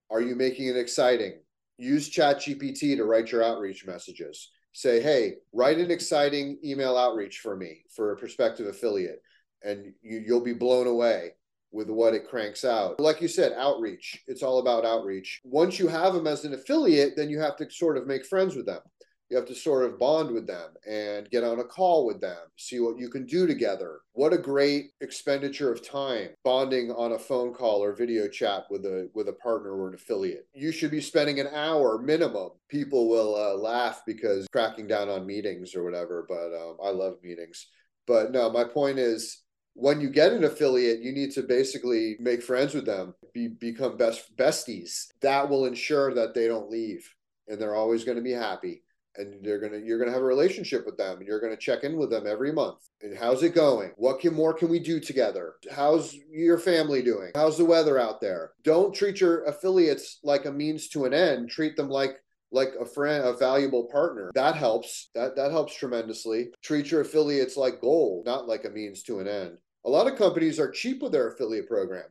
Are 0.10 0.22
you 0.22 0.36
making 0.36 0.68
it 0.68 0.78
exciting? 0.78 1.40
Use 1.78 2.10
ChatGPT 2.10 2.98
to 2.98 3.06
write 3.06 3.32
your 3.32 3.44
outreach 3.44 3.86
messages. 3.86 4.52
Say, 4.74 5.02
hey, 5.02 5.36
write 5.54 5.80
an 5.80 5.92
exciting 5.92 6.60
email 6.64 6.98
outreach 6.98 7.40
for 7.40 7.56
me 7.56 7.84
for 7.96 8.12
a 8.12 8.18
prospective 8.18 8.68
affiliate 8.68 9.22
and 9.64 9.94
you, 10.02 10.24
you'll 10.26 10.44
be 10.44 10.54
blown 10.54 10.88
away 10.88 11.32
with 11.72 11.90
what 11.90 12.14
it 12.14 12.28
cranks 12.28 12.66
out. 12.66 13.00
Like 13.00 13.22
you 13.22 13.28
said, 13.28 13.54
outreach. 13.54 14.24
It's 14.28 14.44
all 14.44 14.60
about 14.60 14.86
outreach. 14.86 15.42
Once 15.44 15.80
you 15.80 15.88
have 15.88 16.14
them 16.14 16.28
as 16.28 16.46
an 16.46 16.54
affiliate, 16.54 17.16
then 17.16 17.30
you 17.30 17.40
have 17.40 17.56
to 17.58 17.70
sort 17.70 17.98
of 17.98 18.08
make 18.08 18.26
friends 18.26 18.56
with 18.56 18.66
them. 18.66 18.82
You 19.30 19.38
have 19.38 19.46
to 19.46 19.56
sort 19.56 19.86
of 19.86 20.00
bond 20.00 20.32
with 20.32 20.48
them 20.48 20.72
and 20.90 21.30
get 21.30 21.44
on 21.44 21.60
a 21.60 21.64
call 21.64 22.08
with 22.08 22.20
them, 22.20 22.40
see 22.58 22.80
what 22.80 22.98
you 22.98 23.10
can 23.10 23.28
do 23.28 23.46
together. 23.46 24.00
What 24.14 24.34
a 24.34 24.40
great 24.40 24.90
expenditure 25.02 25.72
of 25.72 25.88
time 25.88 26.30
bonding 26.44 26.90
on 26.92 27.12
a 27.12 27.20
phone 27.20 27.54
call 27.54 27.84
or 27.84 27.94
video 27.94 28.28
chat 28.28 28.64
with 28.72 28.86
a 28.86 29.08
with 29.14 29.28
a 29.28 29.34
partner 29.34 29.72
or 29.72 29.90
an 29.90 29.94
affiliate. 29.94 30.48
You 30.56 30.72
should 30.72 30.90
be 30.90 31.00
spending 31.00 31.40
an 31.40 31.48
hour 31.54 32.00
minimum. 32.00 32.50
People 32.70 33.08
will 33.08 33.36
uh, 33.36 33.54
laugh 33.54 34.02
because 34.08 34.48
cracking 34.52 34.88
down 34.88 35.10
on 35.10 35.28
meetings 35.28 35.76
or 35.76 35.84
whatever, 35.84 36.26
but 36.28 36.52
um, 36.56 36.78
I 36.84 36.90
love 36.90 37.18
meetings. 37.22 37.68
But 38.08 38.32
no, 38.32 38.50
my 38.50 38.64
point 38.64 38.98
is 38.98 39.44
when 39.74 40.02
you 40.02 40.10
get 40.10 40.34
an 40.34 40.44
affiliate, 40.44 41.02
you 41.02 41.12
need 41.12 41.32
to 41.32 41.44
basically 41.44 42.18
make 42.20 42.44
friends 42.44 42.74
with 42.74 42.86
them, 42.86 43.16
be, 43.34 43.48
become 43.48 43.98
best 43.98 44.36
besties. 44.36 45.08
That 45.22 45.50
will 45.50 45.66
ensure 45.66 46.14
that 46.14 46.34
they 46.34 46.48
don't 46.48 46.70
leave 46.70 47.08
and 47.48 47.60
they're 47.60 47.76
always 47.76 48.04
going 48.04 48.18
to 48.18 48.24
be 48.24 48.32
happy. 48.32 48.84
And 49.16 49.44
they're 49.44 49.60
gonna 49.60 49.80
you're 49.80 49.98
gonna 49.98 50.14
have 50.14 50.22
a 50.22 50.26
relationship 50.26 50.86
with 50.86 50.96
them 50.96 51.18
and 51.18 51.28
you're 51.28 51.42
gonna 51.42 51.58
check 51.58 51.84
in 51.84 51.98
with 51.98 52.12
them 52.12 52.28
every 52.28 52.54
month. 52.54 52.78
And 53.02 53.18
how's 53.18 53.42
it 53.42 53.56
going? 53.56 53.92
What 53.98 54.20
can 54.20 54.34
more 54.36 54.54
can 54.54 54.70
we 54.70 54.80
do 54.80 55.00
together? 55.00 55.56
How's 55.70 56.16
your 56.32 56.60
family 56.60 57.02
doing? 57.02 57.32
How's 57.36 57.58
the 57.58 57.66
weather 57.66 58.00
out 58.00 58.22
there? 58.22 58.52
Don't 58.64 58.94
treat 58.94 59.20
your 59.20 59.44
affiliates 59.46 60.20
like 60.24 60.46
a 60.46 60.52
means 60.52 60.88
to 60.90 61.06
an 61.06 61.14
end. 61.14 61.50
Treat 61.50 61.76
them 61.76 61.90
like 61.90 62.18
like 62.52 62.74
a 62.80 62.86
friend, 62.86 63.24
a 63.26 63.34
valuable 63.34 63.86
partner. 63.92 64.32
That 64.36 64.56
helps. 64.56 65.10
That 65.16 65.36
that 65.36 65.52
helps 65.52 65.76
tremendously. 65.76 66.50
Treat 66.64 66.92
your 66.92 67.02
affiliates 67.02 67.58
like 67.58 67.82
gold, 67.82 68.26
not 68.26 68.48
like 68.48 68.66
a 68.66 68.70
means 68.70 69.04
to 69.04 69.20
an 69.20 69.28
end. 69.28 69.58
A 69.86 69.90
lot 69.90 70.08
of 70.12 70.18
companies 70.18 70.60
are 70.60 70.72
cheap 70.72 71.02
with 71.02 71.12
their 71.12 71.30
affiliate 71.30 71.68
program. 71.68 72.06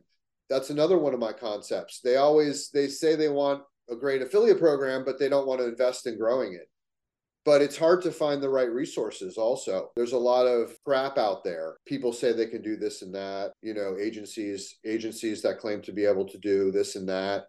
That's 0.49 0.69
another 0.69 0.97
one 0.97 1.13
of 1.13 1.19
my 1.19 1.33
concepts. 1.33 1.99
They 2.01 2.15
always 2.15 2.69
they 2.71 2.87
say 2.87 3.15
they 3.15 3.29
want 3.29 3.63
a 3.89 3.95
great 3.95 4.21
affiliate 4.21 4.59
program, 4.59 5.03
but 5.05 5.19
they 5.19 5.29
don't 5.29 5.47
want 5.47 5.59
to 5.61 5.67
invest 5.67 6.07
in 6.07 6.17
growing 6.17 6.53
it. 6.53 6.67
But 7.45 7.61
it's 7.61 7.77
hard 7.77 8.01
to 8.03 8.11
find 8.11 8.41
the 8.41 8.49
right 8.49 8.69
resources 8.69 9.37
also. 9.37 9.89
There's 9.95 10.11
a 10.11 10.17
lot 10.17 10.45
of 10.45 10.73
crap 10.85 11.17
out 11.17 11.43
there. 11.43 11.77
People 11.87 12.11
say 12.11 12.31
they 12.31 12.47
can 12.47 12.61
do 12.61 12.75
this 12.75 13.01
and 13.01 13.15
that, 13.15 13.53
you 13.61 13.73
know, 13.73 13.97
agencies 13.99 14.77
agencies 14.85 15.41
that 15.41 15.59
claim 15.59 15.81
to 15.83 15.91
be 15.91 16.05
able 16.05 16.25
to 16.27 16.37
do 16.37 16.71
this 16.71 16.95
and 16.95 17.07
that 17.09 17.45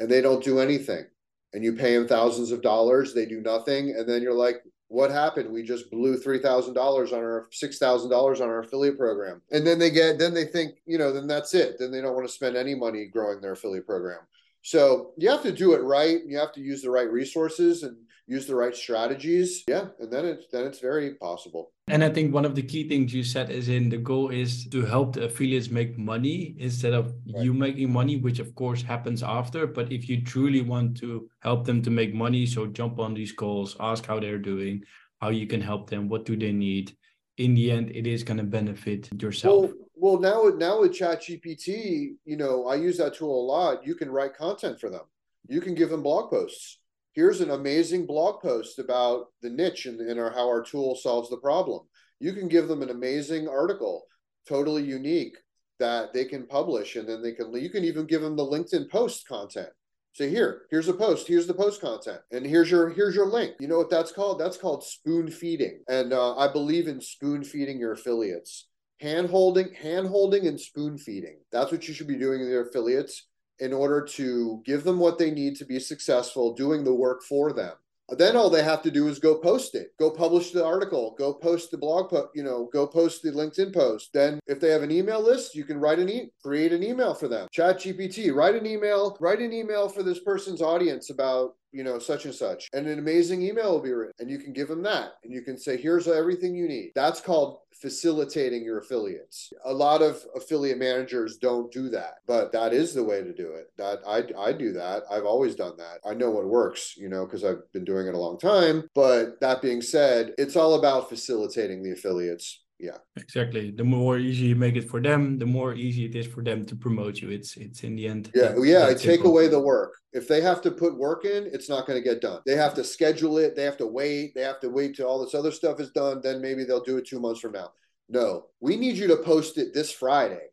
and 0.00 0.08
they 0.08 0.20
don't 0.20 0.44
do 0.44 0.60
anything. 0.60 1.04
And 1.52 1.64
you 1.64 1.72
pay 1.72 1.94
them 1.94 2.06
thousands 2.06 2.52
of 2.52 2.62
dollars, 2.62 3.14
they 3.14 3.26
do 3.26 3.40
nothing 3.40 3.94
and 3.96 4.08
then 4.08 4.22
you're 4.22 4.34
like, 4.34 4.62
what 4.88 5.10
happened? 5.10 5.52
We 5.52 5.62
just 5.62 5.90
blew 5.90 6.16
three 6.16 6.38
thousand 6.38 6.74
dollars 6.74 7.12
on 7.12 7.18
our 7.18 7.46
six 7.52 7.78
thousand 7.78 8.10
dollars 8.10 8.40
on 8.40 8.48
our 8.48 8.60
affiliate 8.60 8.98
program, 8.98 9.42
and 9.52 9.66
then 9.66 9.78
they 9.78 9.90
get 9.90 10.18
then 10.18 10.32
they 10.32 10.46
think 10.46 10.76
you 10.86 10.96
know 10.96 11.12
then 11.12 11.26
that's 11.26 11.54
it. 11.54 11.76
Then 11.78 11.92
they 11.92 12.00
don't 12.00 12.14
want 12.14 12.26
to 12.26 12.32
spend 12.32 12.56
any 12.56 12.74
money 12.74 13.04
growing 13.04 13.40
their 13.40 13.52
affiliate 13.52 13.86
program. 13.86 14.20
So 14.62 15.12
you 15.18 15.28
have 15.30 15.42
to 15.42 15.52
do 15.52 15.74
it 15.74 15.82
right. 15.82 16.18
You 16.26 16.38
have 16.38 16.52
to 16.54 16.60
use 16.60 16.82
the 16.82 16.90
right 16.90 17.10
resources 17.10 17.82
and 17.82 17.96
use 18.28 18.46
the 18.46 18.54
right 18.54 18.76
strategies. 18.76 19.64
Yeah, 19.66 19.86
and 19.98 20.12
then 20.12 20.24
it's 20.26 20.46
then 20.52 20.66
it's 20.66 20.80
very 20.80 21.14
possible. 21.14 21.72
And 21.88 22.04
I 22.04 22.10
think 22.10 22.32
one 22.32 22.44
of 22.44 22.54
the 22.54 22.62
key 22.62 22.86
things 22.86 23.12
you 23.14 23.24
said 23.24 23.50
is 23.50 23.68
in 23.68 23.88
the 23.88 23.96
goal 23.96 24.28
is 24.28 24.66
to 24.68 24.84
help 24.84 25.14
the 25.14 25.24
affiliates 25.24 25.70
make 25.70 25.98
money 25.98 26.54
instead 26.58 26.92
of 26.92 27.14
right. 27.34 27.42
you 27.42 27.54
making 27.54 27.90
money, 27.90 28.16
which 28.18 28.38
of 28.38 28.54
course 28.54 28.82
happens 28.82 29.22
after. 29.22 29.66
But 29.66 29.90
if 29.90 30.08
you 30.08 30.22
truly 30.22 30.60
want 30.60 30.98
to 30.98 31.28
help 31.40 31.64
them 31.64 31.82
to 31.82 31.90
make 31.90 32.14
money, 32.14 32.44
so 32.44 32.66
jump 32.66 33.00
on 33.00 33.14
these 33.14 33.32
calls, 33.32 33.76
ask 33.80 34.06
how 34.06 34.20
they're 34.20 34.38
doing, 34.38 34.84
how 35.20 35.30
you 35.30 35.46
can 35.46 35.62
help 35.62 35.88
them, 35.88 36.08
what 36.08 36.26
do 36.26 36.36
they 36.36 36.52
need, 36.52 36.94
in 37.38 37.54
the 37.54 37.70
end 37.70 37.90
it 37.90 38.06
is 38.06 38.22
going 38.22 38.36
to 38.36 38.44
benefit 38.44 39.08
yourself. 39.22 39.70
Well, 39.70 39.72
well, 40.00 40.20
now 40.20 40.56
now 40.56 40.80
with 40.82 40.92
ChatGPT, 40.92 42.14
you 42.24 42.36
know, 42.36 42.66
I 42.66 42.74
use 42.76 42.98
that 42.98 43.14
tool 43.14 43.34
a 43.40 43.46
lot. 43.46 43.84
You 43.86 43.94
can 43.94 44.10
write 44.10 44.36
content 44.36 44.78
for 44.78 44.90
them. 44.90 45.06
You 45.48 45.62
can 45.62 45.74
give 45.74 45.88
them 45.88 46.02
blog 46.02 46.30
posts. 46.30 46.78
Here's 47.14 47.40
an 47.40 47.50
amazing 47.50 48.06
blog 48.06 48.40
post 48.40 48.78
about 48.78 49.26
the 49.42 49.50
niche 49.50 49.86
and, 49.86 50.00
and 50.00 50.20
our, 50.20 50.30
how 50.30 50.46
our 50.46 50.62
tool 50.62 50.94
solves 50.94 51.30
the 51.30 51.38
problem. 51.38 51.86
You 52.20 52.32
can 52.32 52.48
give 52.48 52.68
them 52.68 52.82
an 52.82 52.90
amazing 52.90 53.48
article, 53.48 54.04
totally 54.48 54.84
unique 54.84 55.36
that 55.78 56.12
they 56.12 56.24
can 56.24 56.46
publish, 56.46 56.96
and 56.96 57.08
then 57.08 57.22
they 57.22 57.32
can. 57.32 57.52
You 57.54 57.70
can 57.70 57.84
even 57.84 58.06
give 58.06 58.22
them 58.22 58.36
the 58.36 58.44
LinkedIn 58.44 58.90
post 58.90 59.26
content. 59.28 59.68
Say 60.12 60.30
here, 60.30 60.62
here's 60.70 60.88
a 60.88 60.94
post. 60.94 61.28
Here's 61.28 61.46
the 61.46 61.54
post 61.54 61.80
content, 61.80 62.20
and 62.32 62.44
here's 62.44 62.70
your 62.70 62.90
here's 62.90 63.14
your 63.14 63.26
link. 63.26 63.54
You 63.60 63.68
know 63.68 63.78
what 63.78 63.90
that's 63.90 64.10
called? 64.10 64.40
That's 64.40 64.56
called 64.56 64.84
spoon 64.84 65.30
feeding, 65.30 65.80
and 65.88 66.12
uh, 66.12 66.36
I 66.36 66.52
believe 66.52 66.88
in 66.88 67.00
spoon 67.00 67.44
feeding 67.44 67.78
your 67.78 67.92
affiliates 67.92 68.66
hand 69.00 69.30
holding 69.30 69.72
hand 69.74 70.08
holding 70.08 70.46
and 70.46 70.60
spoon 70.60 70.98
feeding 70.98 71.38
that's 71.52 71.70
what 71.70 71.86
you 71.86 71.94
should 71.94 72.08
be 72.08 72.18
doing 72.18 72.40
in 72.40 72.48
your 72.48 72.68
affiliates 72.68 73.26
in 73.60 73.72
order 73.72 74.02
to 74.02 74.62
give 74.64 74.84
them 74.84 74.98
what 74.98 75.18
they 75.18 75.30
need 75.30 75.56
to 75.56 75.64
be 75.64 75.78
successful 75.78 76.54
doing 76.54 76.84
the 76.84 76.94
work 76.94 77.22
for 77.22 77.52
them 77.52 77.72
then 78.16 78.36
all 78.36 78.48
they 78.48 78.62
have 78.62 78.80
to 78.80 78.90
do 78.90 79.08
is 79.08 79.18
go 79.18 79.36
post 79.36 79.74
it 79.74 79.92
go 79.98 80.10
publish 80.10 80.50
the 80.50 80.64
article 80.64 81.14
go 81.18 81.32
post 81.34 81.70
the 81.70 81.76
blog 81.76 82.08
post 82.08 82.28
you 82.34 82.42
know 82.42 82.68
go 82.72 82.86
post 82.86 83.22
the 83.22 83.30
linkedin 83.30 83.72
post 83.72 84.10
then 84.14 84.40
if 84.46 84.58
they 84.60 84.70
have 84.70 84.82
an 84.82 84.90
email 84.90 85.22
list 85.22 85.54
you 85.54 85.64
can 85.64 85.78
write 85.78 85.98
an 85.98 86.08
e 86.08 86.30
create 86.42 86.72
an 86.72 86.82
email 86.82 87.14
for 87.14 87.28
them 87.28 87.46
chat 87.52 87.78
gpt 87.78 88.34
write 88.34 88.54
an 88.54 88.66
email 88.66 89.16
write 89.20 89.40
an 89.40 89.52
email 89.52 89.88
for 89.88 90.02
this 90.02 90.20
person's 90.20 90.62
audience 90.62 91.10
about 91.10 91.54
you 91.72 91.84
know, 91.84 91.98
such 91.98 92.24
and 92.24 92.34
such. 92.34 92.68
And 92.72 92.86
an 92.86 92.98
amazing 92.98 93.42
email 93.42 93.72
will 93.72 93.80
be 93.80 93.92
written. 93.92 94.14
And 94.18 94.30
you 94.30 94.38
can 94.38 94.52
give 94.52 94.68
them 94.68 94.82
that. 94.84 95.12
And 95.22 95.32
you 95.32 95.42
can 95.42 95.58
say, 95.58 95.76
here's 95.76 96.08
everything 96.08 96.54
you 96.54 96.68
need. 96.68 96.92
That's 96.94 97.20
called 97.20 97.58
facilitating 97.80 98.64
your 98.64 98.78
affiliates. 98.78 99.52
A 99.64 99.72
lot 99.72 100.02
of 100.02 100.24
affiliate 100.34 100.78
managers 100.78 101.38
don't 101.38 101.70
do 101.72 101.88
that, 101.90 102.16
but 102.26 102.52
that 102.52 102.72
is 102.72 102.94
the 102.94 103.04
way 103.04 103.22
to 103.22 103.32
do 103.32 103.52
it. 103.52 103.70
That 103.76 104.00
I, 104.06 104.24
I 104.40 104.52
do 104.52 104.72
that. 104.72 105.04
I've 105.10 105.24
always 105.24 105.54
done 105.54 105.76
that. 105.78 105.98
I 106.08 106.14
know 106.14 106.30
what 106.30 106.46
works, 106.46 106.94
you 106.96 107.08
know, 107.08 107.24
because 107.24 107.44
I've 107.44 107.70
been 107.72 107.84
doing 107.84 108.06
it 108.06 108.14
a 108.14 108.18
long 108.18 108.38
time. 108.38 108.88
But 108.94 109.40
that 109.40 109.62
being 109.62 109.82
said, 109.82 110.32
it's 110.38 110.56
all 110.56 110.74
about 110.74 111.08
facilitating 111.08 111.82
the 111.82 111.92
affiliates 111.92 112.62
yeah. 112.78 112.98
Exactly. 113.16 113.72
The 113.72 113.84
more 113.84 114.18
easy 114.18 114.46
you 114.46 114.56
make 114.56 114.76
it 114.76 114.88
for 114.88 115.00
them 115.00 115.38
the 115.38 115.46
more 115.46 115.74
easy 115.74 116.04
it 116.04 116.14
is 116.14 116.26
for 116.26 116.42
them 116.42 116.64
to 116.66 116.76
promote 116.76 117.20
you. 117.20 117.30
It's 117.30 117.56
it's 117.56 117.82
in 117.82 117.96
the 117.96 118.06
end 118.06 118.30
yeah 118.34 118.54
yeah 118.62 118.86
I 118.86 118.94
take 118.94 119.24
away 119.24 119.48
the 119.48 119.60
work. 119.60 119.94
If 120.12 120.28
they 120.28 120.40
have 120.40 120.62
to 120.62 120.70
put 120.70 120.96
work 120.96 121.24
in 121.24 121.48
it's 121.52 121.68
not 121.68 121.86
going 121.86 122.00
to 122.00 122.08
get 122.08 122.20
done. 122.20 122.40
They 122.46 122.56
have 122.56 122.74
to 122.74 122.84
schedule 122.84 123.38
it 123.38 123.56
they 123.56 123.64
have 123.64 123.76
to 123.78 123.86
wait 123.86 124.34
they 124.34 124.42
have 124.42 124.60
to 124.60 124.70
wait 124.70 124.96
till 124.96 125.08
all 125.08 125.24
this 125.24 125.34
other 125.34 125.52
stuff 125.52 125.80
is 125.80 125.90
done 125.90 126.20
then 126.22 126.40
maybe 126.40 126.64
they'll 126.64 126.84
do 126.84 126.98
it 126.98 127.06
two 127.06 127.20
months 127.20 127.40
from 127.40 127.52
now. 127.52 127.72
No 128.08 128.46
we 128.60 128.76
need 128.76 128.96
you 128.96 129.08
to 129.08 129.16
post 129.16 129.58
it 129.58 129.74
this 129.74 129.90
friday 129.90 130.46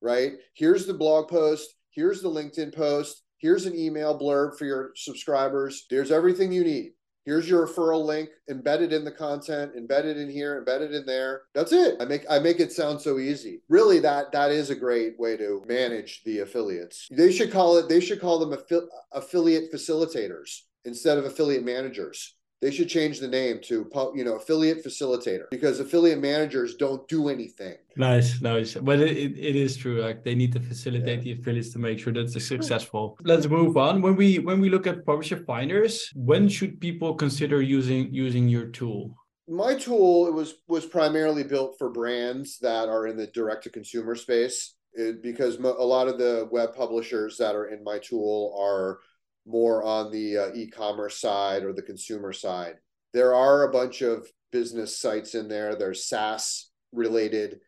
right? 0.00 0.34
Here's 0.54 0.86
the 0.86 0.94
blog 0.94 1.28
post 1.28 1.74
here's 1.90 2.22
the 2.22 2.30
linkedin 2.30 2.74
post 2.74 3.22
here's 3.38 3.66
an 3.66 3.76
email 3.76 4.18
blurb 4.18 4.58
for 4.58 4.64
your 4.64 4.90
subscribers. 4.96 5.86
There's 5.88 6.10
everything 6.10 6.52
you 6.52 6.64
need 6.64 6.92
here's 7.24 7.48
your 7.48 7.66
referral 7.66 8.04
link 8.04 8.30
embedded 8.50 8.92
in 8.92 9.04
the 9.04 9.10
content 9.10 9.72
embedded 9.76 10.16
in 10.16 10.30
here 10.30 10.58
embedded 10.58 10.92
in 10.94 11.04
there. 11.06 11.42
That's 11.54 11.72
it. 11.72 11.96
I 12.00 12.04
make 12.04 12.24
i 12.30 12.38
make 12.38 12.60
it 12.60 12.72
sound 12.72 13.00
so 13.00 13.18
easy. 13.18 13.62
Really 13.68 13.98
that 14.00 14.32
that 14.32 14.50
is 14.50 14.70
a 14.70 14.74
great 14.74 15.18
way 15.18 15.36
to 15.36 15.62
manage 15.66 16.22
the 16.24 16.40
affiliates. 16.40 17.08
They 17.10 17.32
should 17.32 17.52
call 17.52 17.76
it 17.76 17.88
they 17.88 18.00
should 18.00 18.20
call 18.20 18.38
them 18.38 18.58
affi- 18.58 18.86
affiliate 19.12 19.72
facilitators 19.72 20.62
instead 20.84 21.18
of 21.18 21.24
affiliate 21.24 21.64
managers 21.64 22.34
they 22.60 22.70
should 22.70 22.88
change 22.88 23.20
the 23.20 23.28
name 23.28 23.60
to 23.62 23.88
you 24.14 24.24
know 24.24 24.36
affiliate 24.36 24.84
facilitator 24.84 25.48
because 25.50 25.80
affiliate 25.80 26.20
managers 26.20 26.74
don't 26.74 27.06
do 27.08 27.28
anything. 27.28 27.76
Nice 27.96 28.40
nice. 28.40 28.74
But 28.74 29.00
it, 29.00 29.38
it 29.38 29.56
is 29.56 29.76
true 29.76 30.02
like 30.02 30.24
they 30.24 30.34
need 30.34 30.52
to 30.52 30.60
facilitate 30.60 31.18
yeah. 31.18 31.34
the 31.34 31.40
affiliates 31.40 31.70
to 31.70 31.78
make 31.78 31.98
sure 31.98 32.12
that 32.12 32.32
they're 32.32 32.40
successful. 32.40 33.16
Let's 33.22 33.46
move 33.46 33.76
on. 33.76 34.02
When 34.02 34.16
we 34.16 34.38
when 34.38 34.60
we 34.60 34.70
look 34.70 34.86
at 34.86 35.06
publisher 35.06 35.44
finders 35.44 36.10
when 36.14 36.48
should 36.48 36.80
people 36.80 37.14
consider 37.14 37.62
using 37.62 38.12
using 38.12 38.48
your 38.48 38.66
tool? 38.66 39.14
My 39.48 39.74
tool 39.74 40.32
was 40.32 40.54
was 40.66 40.84
primarily 40.84 41.44
built 41.44 41.76
for 41.78 41.90
brands 41.90 42.58
that 42.58 42.88
are 42.88 43.06
in 43.06 43.16
the 43.16 43.28
direct 43.28 43.64
to 43.64 43.70
consumer 43.70 44.14
space. 44.14 44.74
It, 44.94 45.22
because 45.22 45.56
a 45.56 45.60
lot 45.60 46.08
of 46.08 46.18
the 46.18 46.48
web 46.50 46.74
publishers 46.74 47.36
that 47.36 47.54
are 47.54 47.66
in 47.66 47.84
my 47.84 47.98
tool 47.98 48.56
are 48.58 48.98
more 49.48 49.82
on 49.82 50.12
the 50.12 50.38
uh, 50.38 50.54
e-commerce 50.54 51.20
side 51.20 51.64
or 51.64 51.72
the 51.72 51.82
consumer 51.82 52.32
side. 52.32 52.74
There 53.12 53.34
are 53.34 53.64
a 53.64 53.72
bunch 53.72 54.02
of 54.02 54.26
business 54.52 55.00
sites 55.00 55.34
in 55.34 55.48
there. 55.48 55.74
There's 55.74 56.06
SaaS 56.06 56.70
related 56.92 57.60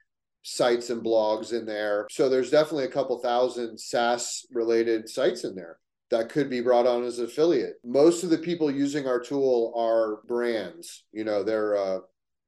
sites 0.42 0.90
and 0.90 1.02
blogs 1.02 1.52
in 1.52 1.66
there. 1.66 2.06
So 2.10 2.28
there's 2.28 2.50
definitely 2.50 2.84
a 2.84 2.88
couple 2.88 3.18
thousand 3.18 3.78
SaaS 3.78 4.46
related 4.52 5.08
sites 5.08 5.44
in 5.44 5.54
there 5.54 5.78
that 6.10 6.28
could 6.28 6.50
be 6.50 6.60
brought 6.60 6.86
on 6.86 7.04
as 7.04 7.18
an 7.18 7.26
affiliate. 7.26 7.74
Most 7.84 8.24
of 8.24 8.30
the 8.30 8.38
people 8.38 8.70
using 8.70 9.06
our 9.06 9.20
tool 9.20 9.72
are 9.76 10.26
brands, 10.26 11.04
you 11.12 11.24
know, 11.24 11.42
they're 11.42 11.76
uh, 11.76 11.98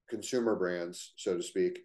consumer 0.08 0.56
brands, 0.56 1.12
so 1.16 1.36
to 1.36 1.42
speak. 1.42 1.80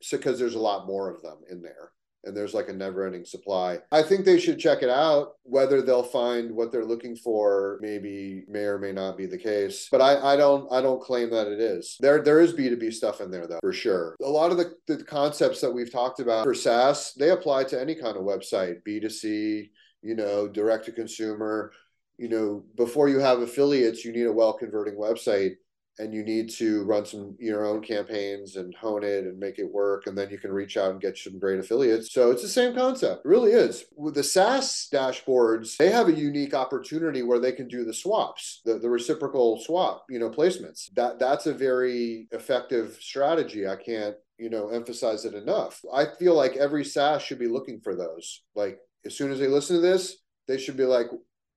So, 0.00 0.16
because 0.16 0.38
there's 0.38 0.54
a 0.54 0.60
lot 0.60 0.86
more 0.86 1.10
of 1.10 1.22
them 1.22 1.38
in 1.50 1.62
there 1.62 1.92
and 2.24 2.36
there's 2.36 2.54
like 2.54 2.68
a 2.68 2.72
never 2.72 3.06
ending 3.06 3.24
supply. 3.24 3.78
I 3.90 4.02
think 4.02 4.24
they 4.24 4.38
should 4.38 4.58
check 4.58 4.82
it 4.82 4.88
out. 4.88 5.34
Whether 5.42 5.82
they'll 5.82 6.02
find 6.02 6.52
what 6.52 6.70
they're 6.70 6.84
looking 6.84 7.16
for, 7.16 7.78
maybe 7.80 8.44
may 8.48 8.64
or 8.64 8.78
may 8.78 8.92
not 8.92 9.16
be 9.16 9.26
the 9.26 9.38
case. 9.38 9.88
But 9.90 10.00
I, 10.00 10.34
I 10.34 10.36
don't 10.36 10.70
I 10.72 10.80
don't 10.80 11.02
claim 11.02 11.30
that 11.30 11.48
it 11.48 11.60
is. 11.60 11.96
There 12.00 12.22
there 12.22 12.40
is 12.40 12.52
B2B 12.52 12.92
stuff 12.92 13.20
in 13.20 13.30
there 13.30 13.46
though, 13.46 13.60
for 13.60 13.72
sure. 13.72 14.16
A 14.22 14.28
lot 14.28 14.50
of 14.50 14.56
the, 14.56 14.74
the 14.86 15.02
concepts 15.04 15.60
that 15.60 15.70
we've 15.72 15.92
talked 15.92 16.20
about 16.20 16.44
for 16.44 16.54
SaaS, 16.54 17.14
they 17.14 17.30
apply 17.30 17.64
to 17.64 17.80
any 17.80 17.94
kind 17.94 18.16
of 18.16 18.22
website, 18.22 18.82
B2C, 18.86 19.70
you 20.02 20.14
know, 20.14 20.48
direct 20.48 20.84
to 20.86 20.92
consumer. 20.92 21.72
You 22.18 22.28
know, 22.28 22.64
before 22.76 23.08
you 23.08 23.18
have 23.18 23.40
affiliates, 23.40 24.04
you 24.04 24.12
need 24.12 24.26
a 24.26 24.32
well 24.32 24.52
converting 24.52 24.94
website 24.94 25.56
and 25.98 26.12
you 26.14 26.24
need 26.24 26.50
to 26.50 26.84
run 26.84 27.04
some 27.04 27.36
your 27.38 27.64
own 27.66 27.82
campaigns 27.82 28.56
and 28.56 28.74
hone 28.74 29.04
it 29.04 29.24
and 29.24 29.38
make 29.38 29.58
it 29.58 29.70
work 29.70 30.06
and 30.06 30.16
then 30.16 30.30
you 30.30 30.38
can 30.38 30.50
reach 30.50 30.76
out 30.76 30.90
and 30.90 31.00
get 31.00 31.16
some 31.16 31.38
great 31.38 31.58
affiliates. 31.58 32.12
So 32.12 32.30
it's 32.30 32.42
the 32.42 32.48
same 32.48 32.74
concept. 32.74 33.24
It 33.24 33.28
really 33.28 33.52
is. 33.52 33.84
With 33.96 34.14
the 34.14 34.24
saas 34.24 34.88
dashboards 34.92 35.76
they 35.76 35.90
have 35.90 36.08
a 36.08 36.14
unique 36.14 36.54
opportunity 36.54 37.22
where 37.22 37.40
they 37.40 37.52
can 37.52 37.68
do 37.68 37.84
the 37.84 37.94
swaps 37.94 38.62
the, 38.64 38.78
the 38.78 38.90
reciprocal 38.90 39.60
swap 39.60 40.04
you 40.08 40.18
know 40.18 40.30
placements. 40.30 40.90
That 40.94 41.18
that's 41.18 41.46
a 41.46 41.54
very 41.54 42.28
effective 42.32 42.98
strategy. 43.00 43.66
I 43.66 43.76
can't 43.76 44.16
you 44.38 44.50
know 44.50 44.68
emphasize 44.68 45.24
it 45.24 45.34
enough. 45.34 45.80
I 45.92 46.06
feel 46.18 46.34
like 46.34 46.56
every 46.56 46.84
saas 46.84 47.22
should 47.22 47.38
be 47.38 47.48
looking 47.48 47.80
for 47.80 47.94
those. 47.94 48.42
Like 48.54 48.78
as 49.04 49.16
soon 49.16 49.30
as 49.30 49.38
they 49.38 49.48
listen 49.48 49.76
to 49.76 49.82
this 49.82 50.18
they 50.48 50.58
should 50.58 50.76
be 50.76 50.84
like 50.84 51.06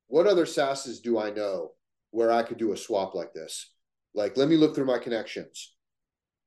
what 0.08 0.28
other 0.28 0.46
saases 0.46 1.02
do 1.02 1.20
i 1.20 1.30
know 1.30 1.72
where 2.12 2.32
i 2.32 2.44
could 2.44 2.58
do 2.58 2.72
a 2.72 2.78
swap 2.78 3.16
like 3.16 3.34
this 3.34 3.72
like, 4.16 4.38
let 4.38 4.50
me 4.50 4.58
look 4.58 4.74
through 4.74 4.86
my 4.86 4.98
connections. 4.98 5.74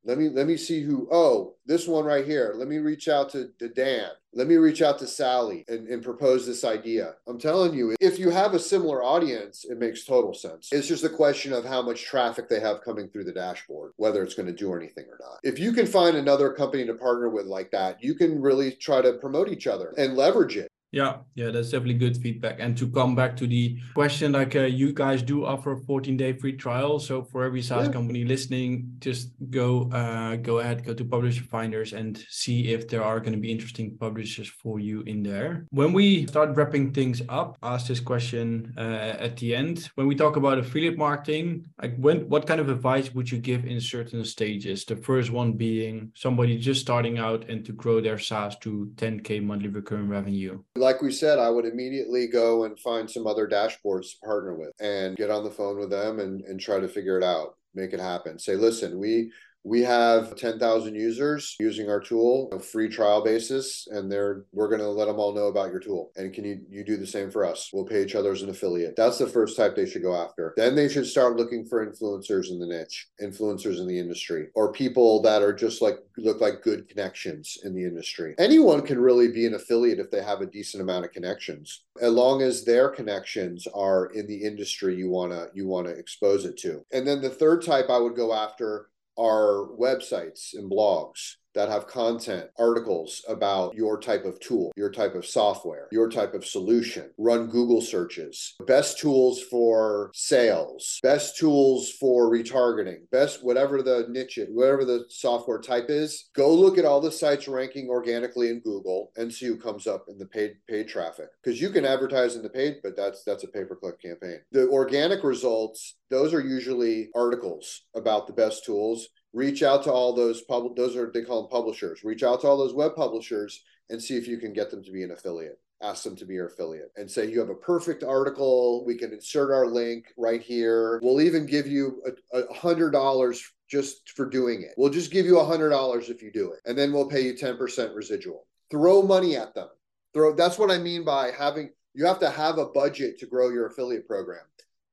Let 0.04 0.16
me 0.16 0.28
let 0.28 0.46
me 0.46 0.56
see 0.56 0.82
who. 0.82 1.08
Oh, 1.10 1.56
this 1.66 1.86
one 1.86 2.04
right 2.04 2.24
here. 2.24 2.54
Let 2.56 2.68
me 2.68 2.78
reach 2.78 3.08
out 3.08 3.30
to, 3.30 3.50
to 3.58 3.68
Dan. 3.68 4.08
Let 4.32 4.46
me 4.46 4.56
reach 4.56 4.80
out 4.80 4.98
to 5.00 5.06
Sally 5.06 5.64
and, 5.68 5.88
and 5.88 6.02
propose 6.02 6.46
this 6.46 6.64
idea. 6.64 7.14
I'm 7.26 7.38
telling 7.38 7.74
you, 7.74 7.96
if 8.00 8.18
you 8.18 8.30
have 8.30 8.54
a 8.54 8.58
similar 8.58 9.02
audience, 9.02 9.64
it 9.64 9.78
makes 9.78 10.04
total 10.04 10.32
sense. 10.32 10.68
It's 10.70 10.86
just 10.86 11.04
a 11.04 11.08
question 11.08 11.52
of 11.52 11.64
how 11.64 11.82
much 11.82 12.04
traffic 12.04 12.48
they 12.48 12.60
have 12.60 12.82
coming 12.82 13.08
through 13.08 13.24
the 13.24 13.32
dashboard, 13.32 13.92
whether 13.96 14.22
it's 14.22 14.34
going 14.34 14.46
to 14.46 14.54
do 14.54 14.74
anything 14.74 15.06
or 15.10 15.18
not. 15.20 15.40
If 15.42 15.58
you 15.58 15.72
can 15.72 15.86
find 15.86 16.16
another 16.16 16.52
company 16.52 16.86
to 16.86 16.94
partner 16.94 17.28
with 17.28 17.46
like 17.46 17.70
that, 17.72 18.02
you 18.02 18.14
can 18.14 18.40
really 18.40 18.72
try 18.72 19.02
to 19.02 19.14
promote 19.14 19.48
each 19.48 19.66
other 19.66 19.92
and 19.98 20.14
leverage 20.14 20.56
it. 20.56 20.67
Yeah, 20.90 21.18
yeah, 21.34 21.50
that's 21.50 21.70
definitely 21.70 21.94
good 21.94 22.16
feedback. 22.16 22.56
And 22.60 22.76
to 22.78 22.88
come 22.88 23.14
back 23.14 23.36
to 23.38 23.46
the 23.46 23.78
question, 23.94 24.32
like 24.32 24.56
uh, 24.56 24.60
you 24.60 24.94
guys 24.94 25.22
do 25.22 25.44
offer 25.44 25.72
a 25.72 25.78
14 25.78 26.16
day 26.16 26.32
free 26.32 26.56
trial. 26.56 26.98
So 26.98 27.22
for 27.24 27.44
every 27.44 27.60
SaaS 27.60 27.86
yeah. 27.86 27.92
company 27.92 28.24
listening, 28.24 28.94
just 28.98 29.32
go 29.50 29.90
uh, 29.92 30.36
go 30.36 30.60
ahead, 30.60 30.84
go 30.86 30.94
to 30.94 31.04
Publisher 31.04 31.44
Finders 31.44 31.92
and 31.92 32.18
see 32.30 32.72
if 32.72 32.88
there 32.88 33.04
are 33.04 33.20
going 33.20 33.34
to 33.34 33.38
be 33.38 33.52
interesting 33.52 33.96
publishers 33.98 34.48
for 34.48 34.80
you 34.80 35.02
in 35.02 35.22
there. 35.22 35.66
When 35.70 35.92
we 35.92 36.26
start 36.26 36.56
wrapping 36.56 36.92
things 36.94 37.20
up, 37.28 37.58
ask 37.62 37.88
this 37.88 38.00
question 38.00 38.72
uh, 38.78 39.16
at 39.20 39.36
the 39.36 39.54
end. 39.54 39.90
When 39.96 40.06
we 40.06 40.14
talk 40.14 40.36
about 40.36 40.58
affiliate 40.58 40.96
marketing, 40.96 41.66
like 41.82 41.96
when 41.98 42.28
what 42.30 42.46
kind 42.46 42.60
of 42.60 42.70
advice 42.70 43.12
would 43.14 43.30
you 43.30 43.38
give 43.38 43.66
in 43.66 43.78
certain 43.80 44.24
stages? 44.24 44.86
The 44.86 44.96
first 44.96 45.30
one 45.30 45.52
being 45.52 46.12
somebody 46.14 46.56
just 46.56 46.80
starting 46.80 47.18
out 47.18 47.50
and 47.50 47.62
to 47.66 47.72
grow 47.72 48.00
their 48.00 48.18
SaaS 48.18 48.56
to 48.60 48.90
10k 48.96 49.42
monthly 49.42 49.68
recurring 49.68 50.08
revenue 50.08 50.62
like 50.78 51.02
we 51.02 51.12
said, 51.12 51.38
I 51.38 51.50
would 51.50 51.64
immediately 51.64 52.26
go 52.26 52.64
and 52.64 52.78
find 52.78 53.10
some 53.10 53.26
other 53.26 53.46
dashboards 53.46 54.12
to 54.12 54.18
partner 54.24 54.54
with 54.54 54.72
and 54.80 55.16
get 55.16 55.30
on 55.30 55.44
the 55.44 55.50
phone 55.50 55.78
with 55.78 55.90
them 55.90 56.20
and, 56.20 56.42
and 56.42 56.60
try 56.60 56.80
to 56.80 56.88
figure 56.88 57.18
it 57.18 57.24
out, 57.24 57.56
make 57.74 57.92
it 57.92 58.00
happen. 58.00 58.38
Say, 58.38 58.56
listen, 58.56 58.98
we 58.98 59.30
we 59.64 59.82
have 59.82 60.36
10,000 60.36 60.94
users 60.94 61.56
using 61.60 61.90
our 61.90 62.00
tool, 62.00 62.48
a 62.52 62.58
free 62.58 62.88
trial 62.88 63.22
basis, 63.22 63.86
and 63.90 64.10
they're 64.10 64.44
we're 64.52 64.68
going 64.68 64.80
to 64.80 64.88
let 64.88 65.06
them 65.06 65.18
all 65.18 65.34
know 65.34 65.46
about 65.46 65.70
your 65.70 65.80
tool. 65.80 66.10
And 66.16 66.32
can 66.32 66.44
you 66.44 66.60
you 66.68 66.84
do 66.84 66.96
the 66.96 67.06
same 67.06 67.30
for 67.30 67.44
us? 67.44 67.70
We'll 67.72 67.84
pay 67.84 68.02
each 68.02 68.14
other 68.14 68.32
as 68.32 68.42
an 68.42 68.50
affiliate. 68.50 68.96
That's 68.96 69.18
the 69.18 69.26
first 69.26 69.56
type 69.56 69.74
they 69.74 69.88
should 69.88 70.02
go 70.02 70.14
after. 70.14 70.54
Then 70.56 70.74
they 70.74 70.88
should 70.88 71.06
start 71.06 71.36
looking 71.36 71.66
for 71.66 71.86
influencers 71.86 72.50
in 72.50 72.58
the 72.58 72.66
niche, 72.66 73.08
influencers 73.20 73.78
in 73.78 73.86
the 73.86 73.98
industry, 73.98 74.48
or 74.54 74.72
people 74.72 75.20
that 75.22 75.42
are 75.42 75.52
just 75.52 75.82
like 75.82 75.98
look 76.16 76.40
like 76.40 76.62
good 76.62 76.88
connections 76.88 77.58
in 77.64 77.74
the 77.74 77.84
industry. 77.84 78.34
Anyone 78.38 78.82
can 78.82 79.00
really 79.00 79.28
be 79.28 79.46
an 79.46 79.54
affiliate 79.54 79.98
if 79.98 80.10
they 80.10 80.22
have 80.22 80.40
a 80.40 80.46
decent 80.46 80.82
amount 80.82 81.04
of 81.04 81.12
connections. 81.12 81.84
As 82.00 82.12
long 82.12 82.42
as 82.42 82.64
their 82.64 82.88
connections 82.88 83.66
are 83.74 84.06
in 84.06 84.26
the 84.26 84.42
industry 84.42 84.96
you 84.96 85.10
want 85.10 85.32
to 85.32 85.48
you 85.52 85.66
want 85.66 85.86
to 85.86 85.92
expose 85.92 86.44
it 86.44 86.56
to. 86.58 86.84
And 86.92 87.06
then 87.06 87.20
the 87.20 87.30
third 87.30 87.62
type 87.62 87.90
I 87.90 87.98
would 87.98 88.16
go 88.16 88.32
after 88.32 88.88
are 89.18 89.66
websites 89.78 90.54
and 90.54 90.70
blogs 90.70 91.34
that 91.58 91.68
have 91.68 91.88
content, 91.88 92.48
articles 92.56 93.24
about 93.26 93.74
your 93.74 93.98
type 93.98 94.24
of 94.24 94.38
tool, 94.38 94.70
your 94.76 94.92
type 94.92 95.16
of 95.16 95.26
software, 95.26 95.88
your 95.90 96.08
type 96.08 96.32
of 96.32 96.46
solution. 96.46 97.10
Run 97.18 97.48
Google 97.48 97.80
searches. 97.80 98.54
Best 98.68 99.00
tools 99.00 99.42
for 99.42 100.12
sales, 100.14 101.00
best 101.02 101.36
tools 101.36 101.90
for 101.90 102.30
retargeting, 102.30 103.10
best 103.10 103.42
whatever 103.42 103.82
the 103.82 104.06
niche, 104.08 104.38
whatever 104.50 104.84
the 104.84 105.06
software 105.08 105.58
type 105.58 105.86
is. 105.88 106.30
Go 106.32 106.54
look 106.54 106.78
at 106.78 106.84
all 106.84 107.00
the 107.00 107.10
sites 107.10 107.48
ranking 107.48 107.88
organically 107.88 108.50
in 108.50 108.60
Google 108.60 109.10
and 109.16 109.34
see 109.34 109.46
who 109.46 109.56
comes 109.56 109.88
up 109.88 110.04
in 110.08 110.16
the 110.16 110.26
paid 110.26 110.58
paid 110.68 110.86
traffic. 110.86 111.26
Because 111.42 111.60
you 111.60 111.70
can 111.70 111.84
advertise 111.84 112.36
in 112.36 112.42
the 112.42 112.50
paid, 112.50 112.76
but 112.84 112.96
that's 112.96 113.24
that's 113.24 113.42
a 113.42 113.48
pay-per-click 113.48 114.00
campaign. 114.00 114.38
The 114.52 114.68
organic 114.68 115.24
results, 115.24 115.96
those 116.08 116.32
are 116.32 116.40
usually 116.40 117.08
articles 117.16 117.82
about 117.96 118.28
the 118.28 118.32
best 118.32 118.64
tools 118.64 119.08
reach 119.32 119.62
out 119.62 119.84
to 119.84 119.92
all 119.92 120.14
those 120.14 120.42
public 120.42 120.76
those 120.76 120.96
are 120.96 121.10
they 121.12 121.22
call 121.22 121.42
them 121.42 121.50
publishers. 121.50 122.04
Reach 122.04 122.22
out 122.22 122.40
to 122.42 122.48
all 122.48 122.56
those 122.56 122.74
web 122.74 122.94
publishers 122.94 123.62
and 123.90 124.02
see 124.02 124.16
if 124.16 124.26
you 124.26 124.38
can 124.38 124.52
get 124.52 124.70
them 124.70 124.82
to 124.84 124.92
be 124.92 125.02
an 125.02 125.10
affiliate. 125.10 125.58
Ask 125.82 126.02
them 126.02 126.16
to 126.16 126.24
be 126.24 126.34
your 126.34 126.48
affiliate 126.48 126.92
and 126.96 127.10
say 127.10 127.30
you 127.30 127.38
have 127.38 127.50
a 127.50 127.54
perfect 127.54 128.02
article. 128.02 128.84
We 128.84 128.96
can 128.96 129.12
insert 129.12 129.52
our 129.52 129.66
link 129.66 130.12
right 130.16 130.42
here. 130.42 130.98
We'll 131.02 131.20
even 131.20 131.46
give 131.46 131.66
you 131.66 132.02
a, 132.32 132.38
a 132.38 132.54
hundred 132.54 132.90
dollars 132.90 133.42
just 133.70 134.10
for 134.10 134.28
doing 134.28 134.62
it. 134.62 134.74
We'll 134.76 134.90
just 134.90 135.12
give 135.12 135.26
you 135.26 135.38
a 135.38 135.44
hundred 135.44 135.70
dollars 135.70 136.08
if 136.08 136.22
you 136.22 136.32
do 136.32 136.52
it 136.52 136.60
and 136.64 136.76
then 136.76 136.92
we'll 136.92 137.08
pay 137.08 137.20
you 137.20 137.34
10% 137.34 137.94
residual. 137.94 138.46
Throw 138.70 139.02
money 139.02 139.36
at 139.36 139.54
them. 139.54 139.68
Throw 140.14 140.34
that's 140.34 140.58
what 140.58 140.70
i 140.70 140.78
mean 140.78 141.04
by 141.04 141.30
having 141.30 141.70
you 141.94 142.06
have 142.06 142.18
to 142.20 142.30
have 142.30 142.58
a 142.58 142.66
budget 142.66 143.18
to 143.18 143.26
grow 143.26 143.50
your 143.50 143.66
affiliate 143.66 144.06
program 144.06 144.40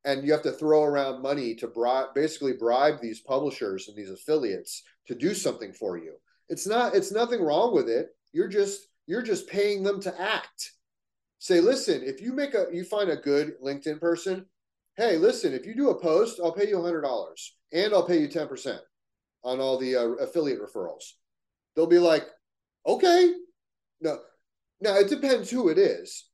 and 0.06 0.24
you 0.24 0.32
have 0.32 0.44
to 0.44 0.52
throw 0.52 0.84
around 0.84 1.22
money 1.22 1.56
to 1.56 1.68
bribe 1.68 2.14
basically 2.14 2.54
bribe 2.54 3.02
these 3.02 3.20
publishers 3.20 3.88
and 3.88 3.98
these 3.98 4.12
affiliates 4.12 4.84
to 5.08 5.16
do 5.16 5.34
something 5.34 5.74
for 5.74 5.98
you. 5.98 6.14
It's 6.48 6.68
not 6.68 6.96
it's 6.96 7.12
nothing 7.12 7.42
wrong 7.42 7.74
with 7.74 7.90
it. 7.90 8.10
You're 8.32 8.48
just 8.48 8.88
you're 9.08 9.24
just 9.24 9.48
paying 9.48 9.84
them 9.84 10.00
to 10.02 10.22
act. 10.22 10.72
Say 11.40 11.60
listen 11.60 12.02
if 12.04 12.22
you 12.22 12.34
make 12.34 12.54
a 12.54 12.68
you 12.72 12.84
find 12.84 13.10
a 13.10 13.18
good 13.18 13.54
linkedin 13.64 14.00
person 14.00 14.46
hey 14.96 15.18
listen 15.18 15.54
if 15.54 15.66
you 15.66 15.76
do 15.76 15.90
a 15.90 16.02
post 16.02 16.40
i'll 16.42 16.54
pay 16.54 16.70
you 16.70 16.78
$100 16.78 17.50
and 17.74 17.94
i'll 17.94 18.08
pay 18.08 18.20
you 18.20 18.30
10% 18.30 18.80
on 19.44 19.60
all 19.60 19.78
the 19.78 19.96
uh, 19.96 20.08
affiliate 20.24 20.62
referrals. 20.62 21.12
They'll 21.76 21.88
be 21.88 22.00
like 22.00 22.26
okay. 22.88 23.34
No 24.02 24.20
now 24.82 24.96
it 24.98 25.10
depends 25.10 25.50
who 25.50 25.70
it 25.70 25.78
is. 25.78 26.26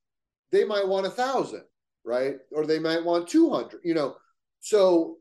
They 0.51 0.65
might 0.65 0.87
want 0.87 1.05
a 1.05 1.09
thousand 1.09 1.63
right? 2.03 2.35
Or 2.51 2.65
they 2.65 2.79
might 2.79 3.03
want 3.03 3.27
200, 3.27 3.81
you 3.83 3.93
know. 3.93 4.15
So, 4.59 5.17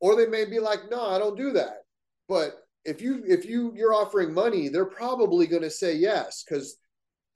or 0.00 0.16
they 0.16 0.26
may 0.26 0.44
be 0.44 0.60
like, 0.60 0.90
no, 0.90 1.08
I 1.08 1.18
don't 1.18 1.36
do 1.36 1.52
that. 1.52 1.82
But 2.28 2.54
if 2.84 3.02
you 3.02 3.22
if 3.26 3.44
you 3.44 3.72
you're 3.74 3.94
offering 3.94 4.32
money, 4.32 4.68
they're 4.68 4.86
probably 4.86 5.46
going 5.46 5.62
to 5.62 5.70
say 5.70 5.94
yes 5.94 6.44
because, 6.44 6.76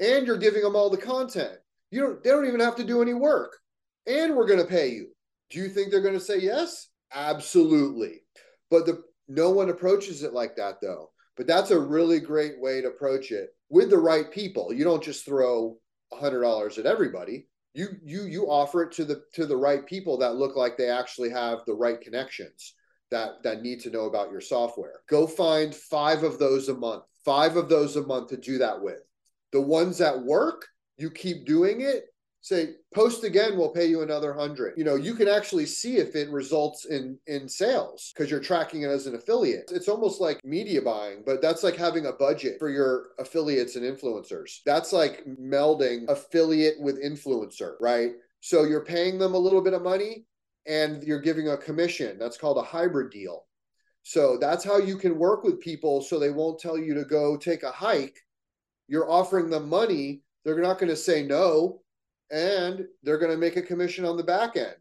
and 0.00 0.26
you're 0.26 0.38
giving 0.38 0.62
them 0.62 0.76
all 0.76 0.90
the 0.90 0.96
content. 0.96 1.58
You 1.90 2.00
don't. 2.00 2.22
They 2.22 2.30
don't 2.30 2.46
even 2.46 2.60
have 2.60 2.76
to 2.76 2.84
do 2.84 3.02
any 3.02 3.14
work, 3.14 3.58
and 4.06 4.34
we're 4.34 4.46
going 4.46 4.60
to 4.60 4.66
pay 4.66 4.90
you. 4.90 5.08
Do 5.50 5.58
you 5.58 5.68
think 5.68 5.90
they're 5.90 6.00
going 6.00 6.14
to 6.14 6.20
say 6.20 6.38
yes? 6.38 6.88
Absolutely. 7.14 8.22
But 8.70 8.86
the 8.86 9.02
no 9.28 9.50
one 9.50 9.70
approaches 9.70 10.22
it 10.22 10.32
like 10.32 10.56
that 10.56 10.80
though. 10.80 11.10
But 11.36 11.46
that's 11.46 11.70
a 11.70 11.78
really 11.78 12.20
great 12.20 12.60
way 12.60 12.80
to 12.80 12.88
approach 12.88 13.30
it 13.30 13.50
with 13.68 13.90
the 13.90 13.98
right 13.98 14.30
people. 14.30 14.72
You 14.72 14.84
don't 14.84 15.02
just 15.02 15.24
throw 15.24 15.78
a 16.12 16.16
hundred 16.16 16.42
dollars 16.42 16.78
at 16.78 16.86
everybody 16.86 17.48
you 17.74 17.88
you 18.02 18.24
you 18.24 18.46
offer 18.50 18.82
it 18.82 18.92
to 18.92 19.04
the 19.04 19.22
to 19.34 19.46
the 19.46 19.56
right 19.56 19.86
people 19.86 20.18
that 20.18 20.36
look 20.36 20.56
like 20.56 20.76
they 20.76 20.90
actually 20.90 21.30
have 21.30 21.60
the 21.66 21.74
right 21.74 22.00
connections 22.00 22.74
that 23.10 23.42
that 23.42 23.62
need 23.62 23.80
to 23.80 23.90
know 23.90 24.06
about 24.06 24.30
your 24.30 24.40
software. 24.40 25.00
Go 25.08 25.26
find 25.26 25.74
five 25.74 26.22
of 26.22 26.38
those 26.38 26.68
a 26.68 26.74
month 26.74 27.04
five 27.24 27.56
of 27.56 27.68
those 27.68 27.96
a 27.96 28.02
month 28.02 28.28
to 28.30 28.36
do 28.36 28.58
that 28.58 28.80
with. 28.80 29.00
The 29.52 29.60
ones 29.60 29.98
that 29.98 30.22
work 30.22 30.66
you 30.96 31.10
keep 31.10 31.46
doing 31.46 31.80
it 31.80 32.06
say 32.42 32.70
post 32.92 33.22
again 33.22 33.56
we'll 33.56 33.70
pay 33.70 33.86
you 33.86 34.02
another 34.02 34.34
100 34.34 34.74
you 34.76 34.82
know 34.82 34.96
you 34.96 35.14
can 35.14 35.28
actually 35.28 35.64
see 35.64 35.96
if 35.96 36.16
it 36.16 36.28
results 36.28 36.86
in 36.86 37.16
in 37.28 37.48
sales 37.48 38.12
because 38.12 38.30
you're 38.30 38.40
tracking 38.40 38.82
it 38.82 38.88
as 38.88 39.06
an 39.06 39.14
affiliate. 39.14 39.70
It's 39.72 39.88
almost 39.88 40.20
like 40.20 40.44
media 40.44 40.82
buying 40.82 41.22
but 41.24 41.40
that's 41.40 41.62
like 41.62 41.76
having 41.76 42.06
a 42.06 42.12
budget 42.12 42.56
for 42.58 42.68
your 42.68 43.10
affiliates 43.18 43.76
and 43.76 43.84
influencers. 43.84 44.58
That's 44.66 44.92
like 44.92 45.24
melding 45.24 46.08
affiliate 46.08 46.80
with 46.80 47.02
influencer 47.02 47.74
right? 47.80 48.10
So 48.40 48.64
you're 48.64 48.84
paying 48.84 49.18
them 49.18 49.34
a 49.34 49.38
little 49.38 49.62
bit 49.62 49.72
of 49.72 49.82
money 49.82 50.26
and 50.66 51.02
you're 51.04 51.20
giving 51.20 51.48
a 51.48 51.56
commission. 51.56 52.18
That's 52.18 52.36
called 52.36 52.58
a 52.58 52.62
hybrid 52.62 53.10
deal. 53.10 53.46
So 54.02 54.36
that's 54.36 54.64
how 54.64 54.78
you 54.78 54.96
can 54.96 55.16
work 55.16 55.44
with 55.44 55.60
people 55.60 56.02
so 56.02 56.18
they 56.18 56.30
won't 56.30 56.58
tell 56.58 56.76
you 56.76 56.92
to 56.94 57.04
go 57.04 57.36
take 57.36 57.62
a 57.62 57.70
hike. 57.70 58.18
You're 58.88 59.08
offering 59.08 59.48
them 59.48 59.68
money. 59.68 60.22
They're 60.44 60.60
not 60.60 60.80
going 60.80 60.90
to 60.90 60.96
say 60.96 61.22
no 61.22 61.81
and 62.32 62.86
they're 63.02 63.18
going 63.18 63.30
to 63.30 63.36
make 63.36 63.56
a 63.56 63.62
commission 63.62 64.04
on 64.04 64.16
the 64.16 64.24
back 64.24 64.56
end, 64.56 64.74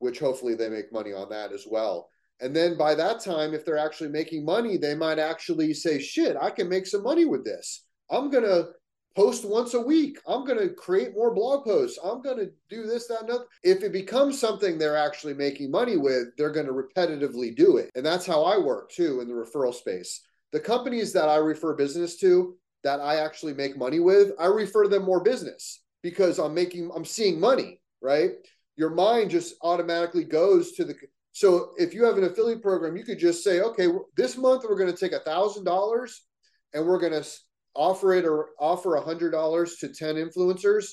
which 0.00 0.18
hopefully 0.18 0.54
they 0.54 0.68
make 0.68 0.92
money 0.92 1.12
on 1.12 1.30
that 1.30 1.52
as 1.52 1.64
well. 1.66 2.10
And 2.40 2.54
then 2.54 2.76
by 2.76 2.94
that 2.96 3.20
time, 3.20 3.54
if 3.54 3.64
they're 3.64 3.78
actually 3.78 4.10
making 4.10 4.44
money, 4.44 4.76
they 4.76 4.94
might 4.94 5.18
actually 5.18 5.72
say, 5.72 6.00
shit, 6.00 6.36
I 6.38 6.50
can 6.50 6.68
make 6.68 6.86
some 6.86 7.02
money 7.02 7.24
with 7.24 7.44
this. 7.44 7.84
I'm 8.10 8.28
going 8.28 8.44
to 8.44 8.70
post 9.14 9.46
once 9.46 9.72
a 9.72 9.80
week. 9.80 10.18
I'm 10.28 10.44
going 10.44 10.58
to 10.58 10.74
create 10.74 11.14
more 11.14 11.32
blog 11.32 11.64
posts. 11.64 11.98
I'm 12.04 12.20
going 12.20 12.36
to 12.38 12.50
do 12.68 12.86
this, 12.86 13.06
that, 13.06 13.20
and 13.20 13.30
that. 13.30 13.46
If 13.62 13.82
it 13.82 13.92
becomes 13.92 14.38
something 14.38 14.76
they're 14.76 14.96
actually 14.96 15.32
making 15.32 15.70
money 15.70 15.96
with, 15.96 16.36
they're 16.36 16.52
going 16.52 16.66
to 16.66 16.72
repetitively 16.72 17.56
do 17.56 17.78
it. 17.78 17.90
And 17.94 18.04
that's 18.04 18.26
how 18.26 18.42
I 18.42 18.58
work 18.58 18.90
too 18.90 19.20
in 19.20 19.28
the 19.28 19.34
referral 19.34 19.72
space. 19.72 20.20
The 20.52 20.60
companies 20.60 21.12
that 21.14 21.28
I 21.28 21.36
refer 21.36 21.74
business 21.74 22.16
to 22.18 22.56
that 22.84 23.00
I 23.00 23.16
actually 23.16 23.54
make 23.54 23.78
money 23.78 24.00
with, 24.00 24.32
I 24.38 24.46
refer 24.46 24.88
them 24.88 25.04
more 25.04 25.22
business 25.22 25.80
because 26.02 26.38
I'm 26.38 26.54
making, 26.54 26.90
I'm 26.94 27.04
seeing 27.04 27.40
money, 27.40 27.80
right? 28.00 28.32
Your 28.76 28.90
mind 28.90 29.30
just 29.30 29.54
automatically 29.62 30.24
goes 30.24 30.72
to 30.72 30.84
the. 30.84 30.94
So 31.32 31.72
if 31.76 31.94
you 31.94 32.04
have 32.04 32.16
an 32.16 32.24
affiliate 32.24 32.62
program, 32.62 32.96
you 32.96 33.04
could 33.04 33.18
just 33.18 33.44
say, 33.44 33.60
okay, 33.60 33.88
this 34.16 34.36
month 34.36 34.64
we're 34.68 34.78
going 34.78 34.92
to 34.92 34.98
take 34.98 35.12
a 35.12 35.20
thousand 35.20 35.64
dollars 35.64 36.24
and 36.72 36.86
we're 36.86 37.00
going 37.00 37.12
to 37.12 37.26
offer 37.74 38.14
it 38.14 38.24
or 38.24 38.50
offer 38.58 38.96
a 38.96 39.02
hundred 39.02 39.30
dollars 39.30 39.76
to 39.76 39.88
10 39.88 40.16
influencers 40.16 40.92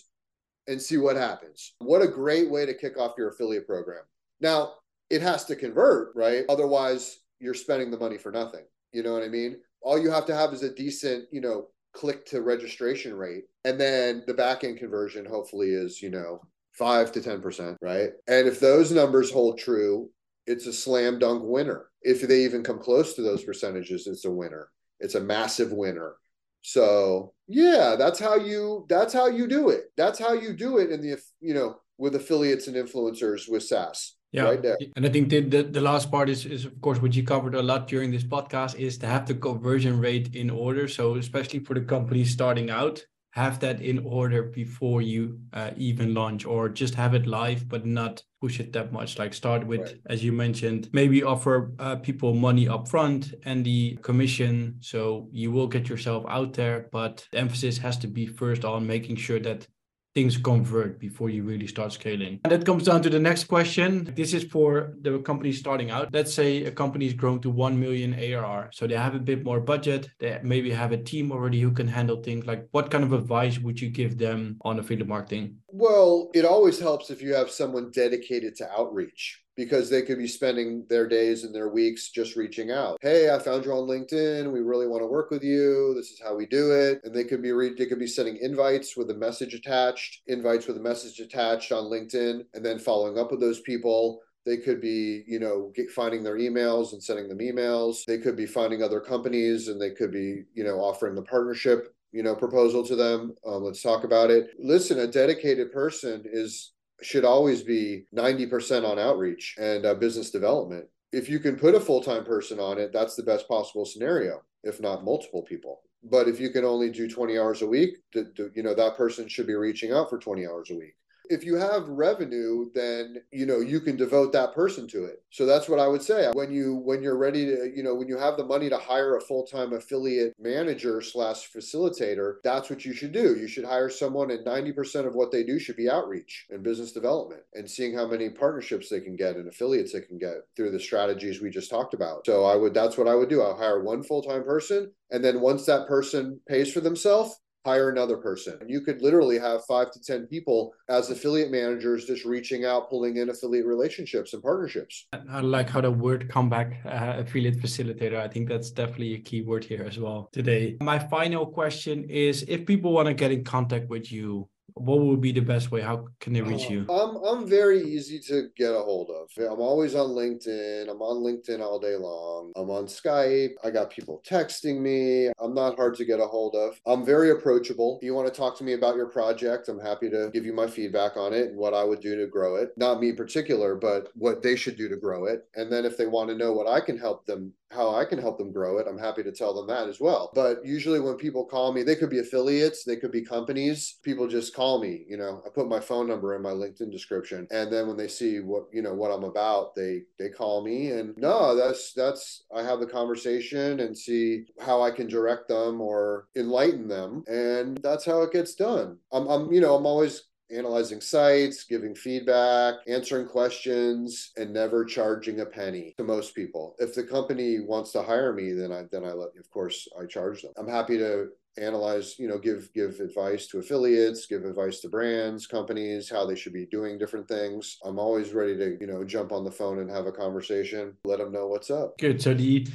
and 0.67 0.81
see 0.81 0.97
what 0.97 1.15
happens. 1.15 1.73
What 1.79 2.01
a 2.01 2.07
great 2.07 2.49
way 2.49 2.65
to 2.65 2.73
kick 2.73 2.97
off 2.97 3.15
your 3.17 3.29
affiliate 3.29 3.67
program. 3.67 4.03
Now, 4.39 4.73
it 5.09 5.21
has 5.21 5.45
to 5.45 5.55
convert, 5.55 6.15
right? 6.15 6.43
Otherwise, 6.49 7.19
you're 7.39 7.53
spending 7.53 7.91
the 7.91 7.97
money 7.97 8.17
for 8.17 8.31
nothing. 8.31 8.65
You 8.91 9.03
know 9.03 9.13
what 9.13 9.23
I 9.23 9.27
mean? 9.27 9.57
All 9.81 9.99
you 9.99 10.09
have 10.11 10.25
to 10.27 10.35
have 10.35 10.53
is 10.53 10.63
a 10.63 10.73
decent, 10.73 11.25
you 11.31 11.41
know, 11.41 11.67
click 11.93 12.25
to 12.25 12.41
registration 12.41 13.13
rate 13.13 13.45
and 13.65 13.79
then 13.79 14.23
the 14.27 14.33
back 14.33 14.63
end 14.63 14.77
conversion 14.77 15.25
hopefully 15.25 15.69
is 15.69 16.01
you 16.01 16.09
know 16.09 16.41
5 16.73 17.11
to 17.11 17.21
10% 17.21 17.75
right? 17.81 18.09
And 18.27 18.47
if 18.47 18.59
those 18.59 18.91
numbers 18.91 19.31
hold 19.31 19.59
true 19.59 20.09
it's 20.45 20.67
a 20.67 20.73
slam 20.73 21.19
dunk 21.19 21.43
winner. 21.45 21.85
If 22.01 22.21
they 22.21 22.43
even 22.43 22.63
come 22.63 22.79
close 22.79 23.13
to 23.13 23.21
those 23.21 23.43
percentages 23.43 24.07
it's 24.07 24.25
a 24.25 24.31
winner. 24.31 24.69
It's 24.99 25.15
a 25.15 25.21
massive 25.21 25.71
winner. 25.71 26.15
So 26.61 27.33
yeah 27.47 27.95
that's 27.97 28.19
how 28.19 28.35
you 28.35 28.85
that's 28.89 29.13
how 29.13 29.27
you 29.27 29.47
do 29.47 29.69
it. 29.69 29.91
That's 29.95 30.19
how 30.19 30.33
you 30.33 30.53
do 30.53 30.79
it 30.79 30.91
in 30.91 31.01
the 31.01 31.17
you 31.39 31.53
know 31.53 31.77
with 31.97 32.15
affiliates 32.15 32.67
and 32.67 32.75
influencers 32.75 33.49
with 33.49 33.63
SaaS 33.63 34.15
yeah. 34.33 34.43
Right 34.43 34.91
and 34.95 35.05
i 35.05 35.09
think 35.09 35.29
the, 35.29 35.39
the, 35.41 35.63
the 35.63 35.81
last 35.81 36.11
part 36.11 36.27
is 36.27 36.45
is 36.45 36.65
of 36.65 36.81
course 36.81 36.99
what 37.01 37.15
you 37.15 37.23
covered 37.23 37.55
a 37.55 37.61
lot 37.61 37.87
during 37.87 38.11
this 38.11 38.23
podcast 38.23 38.75
is 38.75 38.97
to 38.97 39.07
have 39.07 39.27
the 39.27 39.35
conversion 39.35 39.99
rate 39.99 40.35
in 40.35 40.49
order. 40.49 40.87
So 40.87 41.15
especially 41.15 41.59
for 41.59 41.73
the 41.73 41.81
companies 41.81 42.31
starting 42.31 42.69
out 42.69 43.05
have 43.31 43.59
that 43.59 43.81
in 43.81 43.97
order 44.05 44.43
before 44.43 45.01
you 45.01 45.39
uh, 45.53 45.71
even 45.75 46.13
launch 46.13 46.45
or 46.45 46.69
just 46.69 46.93
have 46.93 47.15
it 47.15 47.25
live 47.25 47.67
but 47.67 47.83
not 47.83 48.21
push 48.39 48.59
it 48.59 48.71
that 48.73 48.91
much. 48.91 49.17
Like 49.17 49.33
start 49.33 49.65
with 49.65 49.81
right. 49.81 49.95
as 50.07 50.23
you 50.23 50.31
mentioned 50.31 50.89
maybe 50.93 51.23
offer 51.23 51.71
uh, 51.79 51.95
people 51.95 52.33
money 52.33 52.67
up 52.67 52.87
front 52.87 53.33
and 53.45 53.65
the 53.65 53.97
commission. 54.03 54.77
So 54.81 55.29
you 55.31 55.51
will 55.51 55.67
get 55.67 55.89
yourself 55.89 56.25
out 56.27 56.53
there 56.53 56.89
but 56.91 57.27
the 57.31 57.39
emphasis 57.39 57.77
has 57.79 57.97
to 57.99 58.07
be 58.07 58.27
first 58.27 58.65
on 58.65 58.85
making 58.85 59.15
sure 59.15 59.39
that 59.39 59.67
things 60.15 60.37
convert 60.37 60.99
before 60.99 61.29
you 61.29 61.43
really 61.43 61.67
start 61.67 61.91
scaling. 61.91 62.39
And 62.43 62.51
that 62.51 62.65
comes 62.65 62.83
down 62.83 63.01
to 63.03 63.09
the 63.09 63.19
next 63.19 63.45
question. 63.45 64.11
This 64.15 64.33
is 64.33 64.43
for 64.43 64.93
the 65.01 65.19
company 65.19 65.51
starting 65.51 65.91
out. 65.91 66.09
Let's 66.13 66.33
say 66.33 66.65
a 66.65 66.71
company 66.71 67.07
is 67.07 67.13
grown 67.13 67.41
to 67.41 67.49
1 67.49 67.79
million 67.79 68.13
ARR. 68.13 68.69
So 68.73 68.87
they 68.87 68.95
have 68.95 69.15
a 69.15 69.19
bit 69.19 69.43
more 69.43 69.59
budget. 69.59 70.09
They 70.19 70.39
maybe 70.43 70.71
have 70.71 70.91
a 70.91 70.97
team 70.97 71.31
already 71.31 71.61
who 71.61 71.71
can 71.71 71.87
handle 71.87 72.21
things. 72.21 72.45
Like 72.45 72.67
what 72.71 72.91
kind 72.91 73.03
of 73.03 73.13
advice 73.13 73.59
would 73.59 73.81
you 73.81 73.89
give 73.89 74.17
them 74.17 74.57
on 74.61 74.79
affiliate 74.79 75.07
marketing? 75.07 75.57
Well, 75.67 76.29
it 76.33 76.45
always 76.45 76.79
helps 76.79 77.09
if 77.09 77.21
you 77.21 77.33
have 77.33 77.49
someone 77.49 77.91
dedicated 77.91 78.55
to 78.57 78.71
outreach 78.71 79.42
because 79.55 79.89
they 79.89 80.01
could 80.01 80.17
be 80.17 80.27
spending 80.27 80.85
their 80.89 81.07
days 81.07 81.43
and 81.43 81.53
their 81.53 81.69
weeks 81.69 82.09
just 82.09 82.35
reaching 82.35 82.71
out. 82.71 82.97
Hey, 83.01 83.33
I 83.33 83.39
found 83.39 83.65
you 83.65 83.71
on 83.71 83.87
LinkedIn. 83.87 84.51
We 84.51 84.61
really 84.61 84.87
want 84.87 85.01
to 85.01 85.07
work 85.07 85.29
with 85.29 85.43
you. 85.43 85.93
This 85.95 86.11
is 86.11 86.21
how 86.23 86.35
we 86.35 86.45
do 86.45 86.71
it. 86.71 87.01
And 87.03 87.13
they 87.13 87.23
could 87.23 87.41
be 87.41 87.51
re- 87.51 87.75
they 87.77 87.85
could 87.85 87.99
be 87.99 88.07
sending 88.07 88.37
invites 88.37 88.97
with 88.97 89.09
a 89.11 89.15
message 89.15 89.53
attached, 89.53 90.21
invites 90.27 90.67
with 90.67 90.77
a 90.77 90.81
message 90.81 91.19
attached 91.19 91.71
on 91.71 91.85
LinkedIn, 91.85 92.45
and 92.53 92.65
then 92.65 92.79
following 92.79 93.17
up 93.17 93.31
with 93.31 93.39
those 93.39 93.61
people. 93.61 94.21
They 94.45 94.57
could 94.57 94.81
be, 94.81 95.23
you 95.25 95.39
know, 95.39 95.71
get, 95.73 95.89
finding 95.89 96.21
their 96.21 96.37
emails 96.37 96.91
and 96.91 97.01
sending 97.01 97.29
them 97.29 97.39
emails. 97.39 98.03
They 98.05 98.17
could 98.17 98.35
be 98.35 98.45
finding 98.45 98.83
other 98.83 98.99
companies 98.99 99.69
and 99.69 99.79
they 99.79 99.91
could 99.91 100.11
be, 100.11 100.43
you 100.53 100.65
know, 100.65 100.79
offering 100.79 101.15
the 101.15 101.21
partnership 101.21 101.95
you 102.11 102.21
know 102.21 102.35
proposal 102.35 102.85
to 102.85 102.95
them 102.95 103.33
um, 103.43 103.63
let's 103.63 103.81
talk 103.81 104.03
about 104.03 104.29
it 104.29 104.51
listen 104.59 104.99
a 104.99 105.07
dedicated 105.07 105.71
person 105.71 106.23
is 106.31 106.72
should 107.05 107.25
always 107.25 107.63
be 107.63 108.05
90% 108.15 108.87
on 108.87 108.99
outreach 108.99 109.55
and 109.59 109.85
uh, 109.85 109.93
business 109.93 110.31
development. 110.31 110.85
If 111.11 111.29
you 111.29 111.39
can 111.39 111.55
put 111.55 111.75
a 111.75 111.79
full 111.79 112.01
time 112.01 112.25
person 112.25 112.59
on 112.59 112.79
it, 112.79 112.91
that's 112.91 113.15
the 113.15 113.23
best 113.23 113.47
possible 113.47 113.85
scenario, 113.85 114.41
if 114.63 114.81
not 114.81 115.03
multiple 115.03 115.43
people. 115.43 115.81
But 116.03 116.27
if 116.27 116.39
you 116.39 116.49
can 116.49 116.65
only 116.65 116.89
do 116.89 117.09
20 117.09 117.37
hours 117.37 117.61
a 117.61 117.67
week, 117.67 117.97
you 118.13 118.63
know, 118.63 118.73
that 118.73 118.97
person 118.97 119.27
should 119.27 119.47
be 119.47 119.53
reaching 119.53 119.93
out 119.93 120.09
for 120.09 120.17
20 120.17 120.45
hours 120.45 120.69
a 120.71 120.75
week 120.75 120.95
if 121.29 121.43
you 121.43 121.55
have 121.55 121.87
revenue 121.87 122.69
then 122.73 123.17
you 123.31 123.45
know 123.45 123.59
you 123.59 123.79
can 123.79 123.95
devote 123.95 124.31
that 124.33 124.53
person 124.53 124.87
to 124.87 125.05
it. 125.05 125.23
So 125.31 125.45
that's 125.45 125.69
what 125.69 125.79
i 125.79 125.87
would 125.87 126.01
say. 126.01 126.29
When 126.33 126.51
you 126.51 126.75
when 126.75 127.01
you're 127.01 127.17
ready 127.17 127.45
to 127.45 127.71
you 127.75 127.83
know 127.83 127.95
when 127.95 128.07
you 128.07 128.17
have 128.17 128.37
the 128.37 128.45
money 128.45 128.69
to 128.69 128.77
hire 128.77 129.15
a 129.15 129.21
full-time 129.21 129.73
affiliate 129.73 130.33
manager 130.39 131.01
slash 131.01 131.49
facilitator 131.51 132.35
that's 132.43 132.69
what 132.69 132.85
you 132.85 132.93
should 132.93 133.11
do. 133.11 133.35
You 133.35 133.47
should 133.47 133.65
hire 133.65 133.89
someone 133.89 134.31
and 134.31 134.45
90% 134.45 135.07
of 135.07 135.15
what 135.15 135.31
they 135.31 135.43
do 135.43 135.59
should 135.59 135.75
be 135.75 135.89
outreach 135.89 136.45
and 136.49 136.63
business 136.63 136.91
development 136.91 137.41
and 137.53 137.69
seeing 137.69 137.95
how 137.95 138.07
many 138.07 138.29
partnerships 138.29 138.89
they 138.89 138.99
can 138.99 139.15
get 139.15 139.35
and 139.35 139.47
affiliates 139.47 139.93
they 139.93 140.01
can 140.01 140.17
get 140.17 140.37
through 140.55 140.71
the 140.71 140.79
strategies 140.79 141.41
we 141.41 141.49
just 141.49 141.69
talked 141.69 141.93
about. 141.93 142.25
So 142.25 142.43
i 142.45 142.55
would 142.55 142.73
that's 142.73 142.97
what 142.97 143.07
i 143.07 143.15
would 143.15 143.29
do. 143.29 143.41
I'll 143.41 143.57
hire 143.57 143.81
one 143.83 144.03
full-time 144.03 144.43
person 144.43 144.91
and 145.11 145.23
then 145.23 145.41
once 145.41 145.65
that 145.65 145.87
person 145.87 146.39
pays 146.47 146.71
for 146.71 146.81
themselves 146.81 147.39
hire 147.65 147.89
another 147.89 148.17
person. 148.17 148.59
You 148.67 148.81
could 148.81 149.01
literally 149.01 149.39
have 149.39 149.65
five 149.65 149.91
to 149.91 149.99
10 150.01 150.27
people 150.27 150.73
as 150.89 151.09
affiliate 151.09 151.51
managers 151.51 152.05
just 152.05 152.25
reaching 152.25 152.65
out, 152.65 152.89
pulling 152.89 153.17
in 153.17 153.29
affiliate 153.29 153.65
relationships 153.65 154.33
and 154.33 154.43
partnerships. 154.43 155.07
I 155.29 155.39
like 155.39 155.69
how 155.69 155.81
the 155.81 155.91
word 155.91 156.29
comeback 156.29 156.81
uh, 156.85 157.15
affiliate 157.17 157.59
facilitator. 157.59 158.17
I 158.19 158.27
think 158.27 158.49
that's 158.49 158.71
definitely 158.71 159.15
a 159.15 159.19
key 159.19 159.41
word 159.41 159.63
here 159.63 159.83
as 159.83 159.97
well 159.97 160.29
today. 160.33 160.77
My 160.81 160.99
final 160.99 161.45
question 161.45 162.03
is 162.09 162.43
if 162.47 162.65
people 162.65 162.91
want 162.91 163.07
to 163.07 163.13
get 163.13 163.31
in 163.31 163.43
contact 163.43 163.89
with 163.89 164.11
you, 164.11 164.49
what 164.75 164.99
would 164.99 165.21
be 165.21 165.31
the 165.31 165.41
best 165.41 165.71
way? 165.71 165.81
How 165.81 166.07
can 166.19 166.33
they 166.33 166.41
reach 166.41 166.69
you? 166.69 166.85
Uh, 166.89 167.09
I'm 167.09 167.15
I'm 167.23 167.47
very 167.47 167.81
easy 167.81 168.19
to 168.27 168.49
get 168.55 168.71
a 168.71 168.79
hold 168.79 169.09
of. 169.09 169.29
I'm 169.37 169.61
always 169.61 169.95
on 169.95 170.09
LinkedIn. 170.09 170.89
I'm 170.89 171.01
on 171.01 171.23
LinkedIn 171.23 171.59
all 171.59 171.79
day 171.79 171.95
long. 171.95 172.51
I'm 172.55 172.69
on 172.69 172.85
Skype. 172.85 173.53
I 173.63 173.69
got 173.69 173.89
people 173.89 174.21
texting 174.27 174.81
me. 174.81 175.31
I'm 175.39 175.53
not 175.53 175.75
hard 175.75 175.95
to 175.95 176.05
get 176.05 176.19
a 176.19 176.25
hold 176.25 176.55
of. 176.55 176.79
I'm 176.85 177.05
very 177.05 177.31
approachable. 177.31 177.97
If 178.01 178.05
you 178.05 178.13
want 178.13 178.27
to 178.27 178.33
talk 178.33 178.57
to 178.57 178.63
me 178.63 178.73
about 178.73 178.95
your 178.95 179.07
project, 179.07 179.69
I'm 179.69 179.79
happy 179.79 180.09
to 180.09 180.29
give 180.33 180.45
you 180.45 180.53
my 180.53 180.67
feedback 180.67 181.17
on 181.17 181.33
it 181.33 181.49
and 181.49 181.57
what 181.57 181.73
I 181.73 181.83
would 181.83 182.01
do 182.01 182.15
to 182.15 182.27
grow 182.27 182.55
it. 182.55 182.69
Not 182.77 182.99
me 182.99 183.09
in 183.09 183.15
particular, 183.15 183.75
but 183.75 184.09
what 184.15 184.41
they 184.41 184.55
should 184.55 184.77
do 184.77 184.89
to 184.89 184.95
grow 184.95 185.25
it. 185.25 185.47
And 185.55 185.71
then 185.71 185.85
if 185.85 185.97
they 185.97 186.07
want 186.07 186.29
to 186.29 186.35
know 186.35 186.53
what 186.53 186.67
I 186.67 186.79
can 186.79 186.97
help 186.97 187.25
them 187.25 187.53
how 187.73 187.95
I 187.95 188.05
can 188.05 188.19
help 188.19 188.37
them 188.37 188.51
grow 188.51 188.77
it, 188.77 188.87
I'm 188.87 188.97
happy 188.97 189.23
to 189.23 189.31
tell 189.31 189.53
them 189.53 189.67
that 189.67 189.87
as 189.87 189.99
well. 189.99 190.31
But 190.33 190.65
usually 190.65 190.99
when 190.99 191.15
people 191.15 191.45
call 191.45 191.73
me, 191.73 191.83
they 191.83 191.95
could 191.95 192.09
be 192.09 192.19
affiliates, 192.19 192.83
they 192.83 192.95
could 192.95 193.11
be 193.11 193.21
companies. 193.21 193.99
People 194.03 194.27
just 194.27 194.55
call 194.55 194.79
me, 194.79 195.05
you 195.07 195.17
know, 195.17 195.41
I 195.45 195.49
put 195.49 195.67
my 195.67 195.79
phone 195.79 196.07
number 196.07 196.35
in 196.35 196.41
my 196.41 196.51
LinkedIn 196.51 196.91
description. 196.91 197.47
And 197.51 197.71
then 197.71 197.87
when 197.87 197.97
they 197.97 198.07
see 198.07 198.39
what, 198.39 198.65
you 198.71 198.81
know, 198.81 198.93
what 198.93 199.11
I'm 199.11 199.23
about, 199.23 199.75
they 199.75 200.03
they 200.19 200.29
call 200.29 200.63
me 200.63 200.91
and 200.91 201.17
no, 201.17 201.55
that's 201.55 201.93
that's 201.93 202.43
I 202.55 202.63
have 202.63 202.79
the 202.79 202.87
conversation 202.87 203.79
and 203.79 203.97
see 203.97 204.45
how 204.59 204.81
I 204.81 204.91
can 204.91 205.07
direct 205.07 205.47
them 205.47 205.81
or 205.81 206.27
enlighten 206.35 206.87
them. 206.87 207.23
And 207.27 207.77
that's 207.77 208.05
how 208.05 208.21
it 208.21 208.31
gets 208.31 208.55
done. 208.55 208.97
I'm 209.11 209.27
I'm, 209.27 209.51
you 209.51 209.61
know, 209.61 209.75
I'm 209.75 209.85
always 209.85 210.23
analyzing 210.53 211.01
sites, 211.01 211.63
giving 211.63 211.95
feedback, 211.95 212.75
answering 212.87 213.27
questions, 213.27 214.31
and 214.37 214.53
never 214.53 214.85
charging 214.85 215.41
a 215.41 215.45
penny 215.45 215.93
to 215.97 216.03
most 216.03 216.35
people. 216.35 216.75
If 216.79 216.93
the 216.93 217.03
company 217.03 217.59
wants 217.59 217.91
to 217.93 218.03
hire 218.03 218.33
me, 218.33 218.53
then 218.53 218.71
I 218.71 218.83
then 218.91 219.03
I 219.03 219.13
let 219.13 219.29
of 219.37 219.49
course 219.51 219.87
I 219.99 220.05
charge 220.05 220.41
them. 220.41 220.53
I'm 220.57 220.67
happy 220.67 220.97
to 220.97 221.29
analyze 221.57 222.17
you 222.17 222.27
know 222.27 222.39
give 222.39 222.73
give 222.73 222.99
advice 222.99 223.45
to 223.47 223.59
affiliates 223.59 224.25
give 224.25 224.43
advice 224.43 224.79
to 224.79 224.89
brands 224.89 225.45
companies 225.45 226.09
how 226.09 226.25
they 226.25 226.35
should 226.35 226.53
be 226.53 226.65
doing 226.65 226.97
different 226.97 227.27
things 227.27 227.77
i'm 227.85 227.99
always 227.99 228.33
ready 228.33 228.57
to 228.57 228.75
you 228.81 228.87
know 228.87 229.03
jump 229.03 229.31
on 229.31 229.43
the 229.43 229.51
phone 229.51 229.79
and 229.79 229.89
have 229.89 230.07
a 230.07 230.11
conversation 230.11 230.93
let 231.05 231.19
them 231.19 231.31
know 231.31 231.47
what's 231.47 231.69
up 231.69 231.95
good 231.99 232.19
so 232.19 232.33
the 232.33 232.67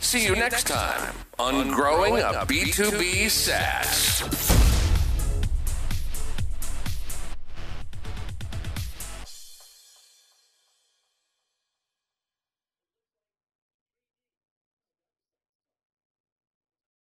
See 0.00 0.24
you 0.24 0.34
next 0.34 0.66
time 0.66 1.14
on 1.38 1.70
Growing 1.70 2.18
a 2.18 2.44
B2B 2.44 3.30
SaaS. 3.30 4.73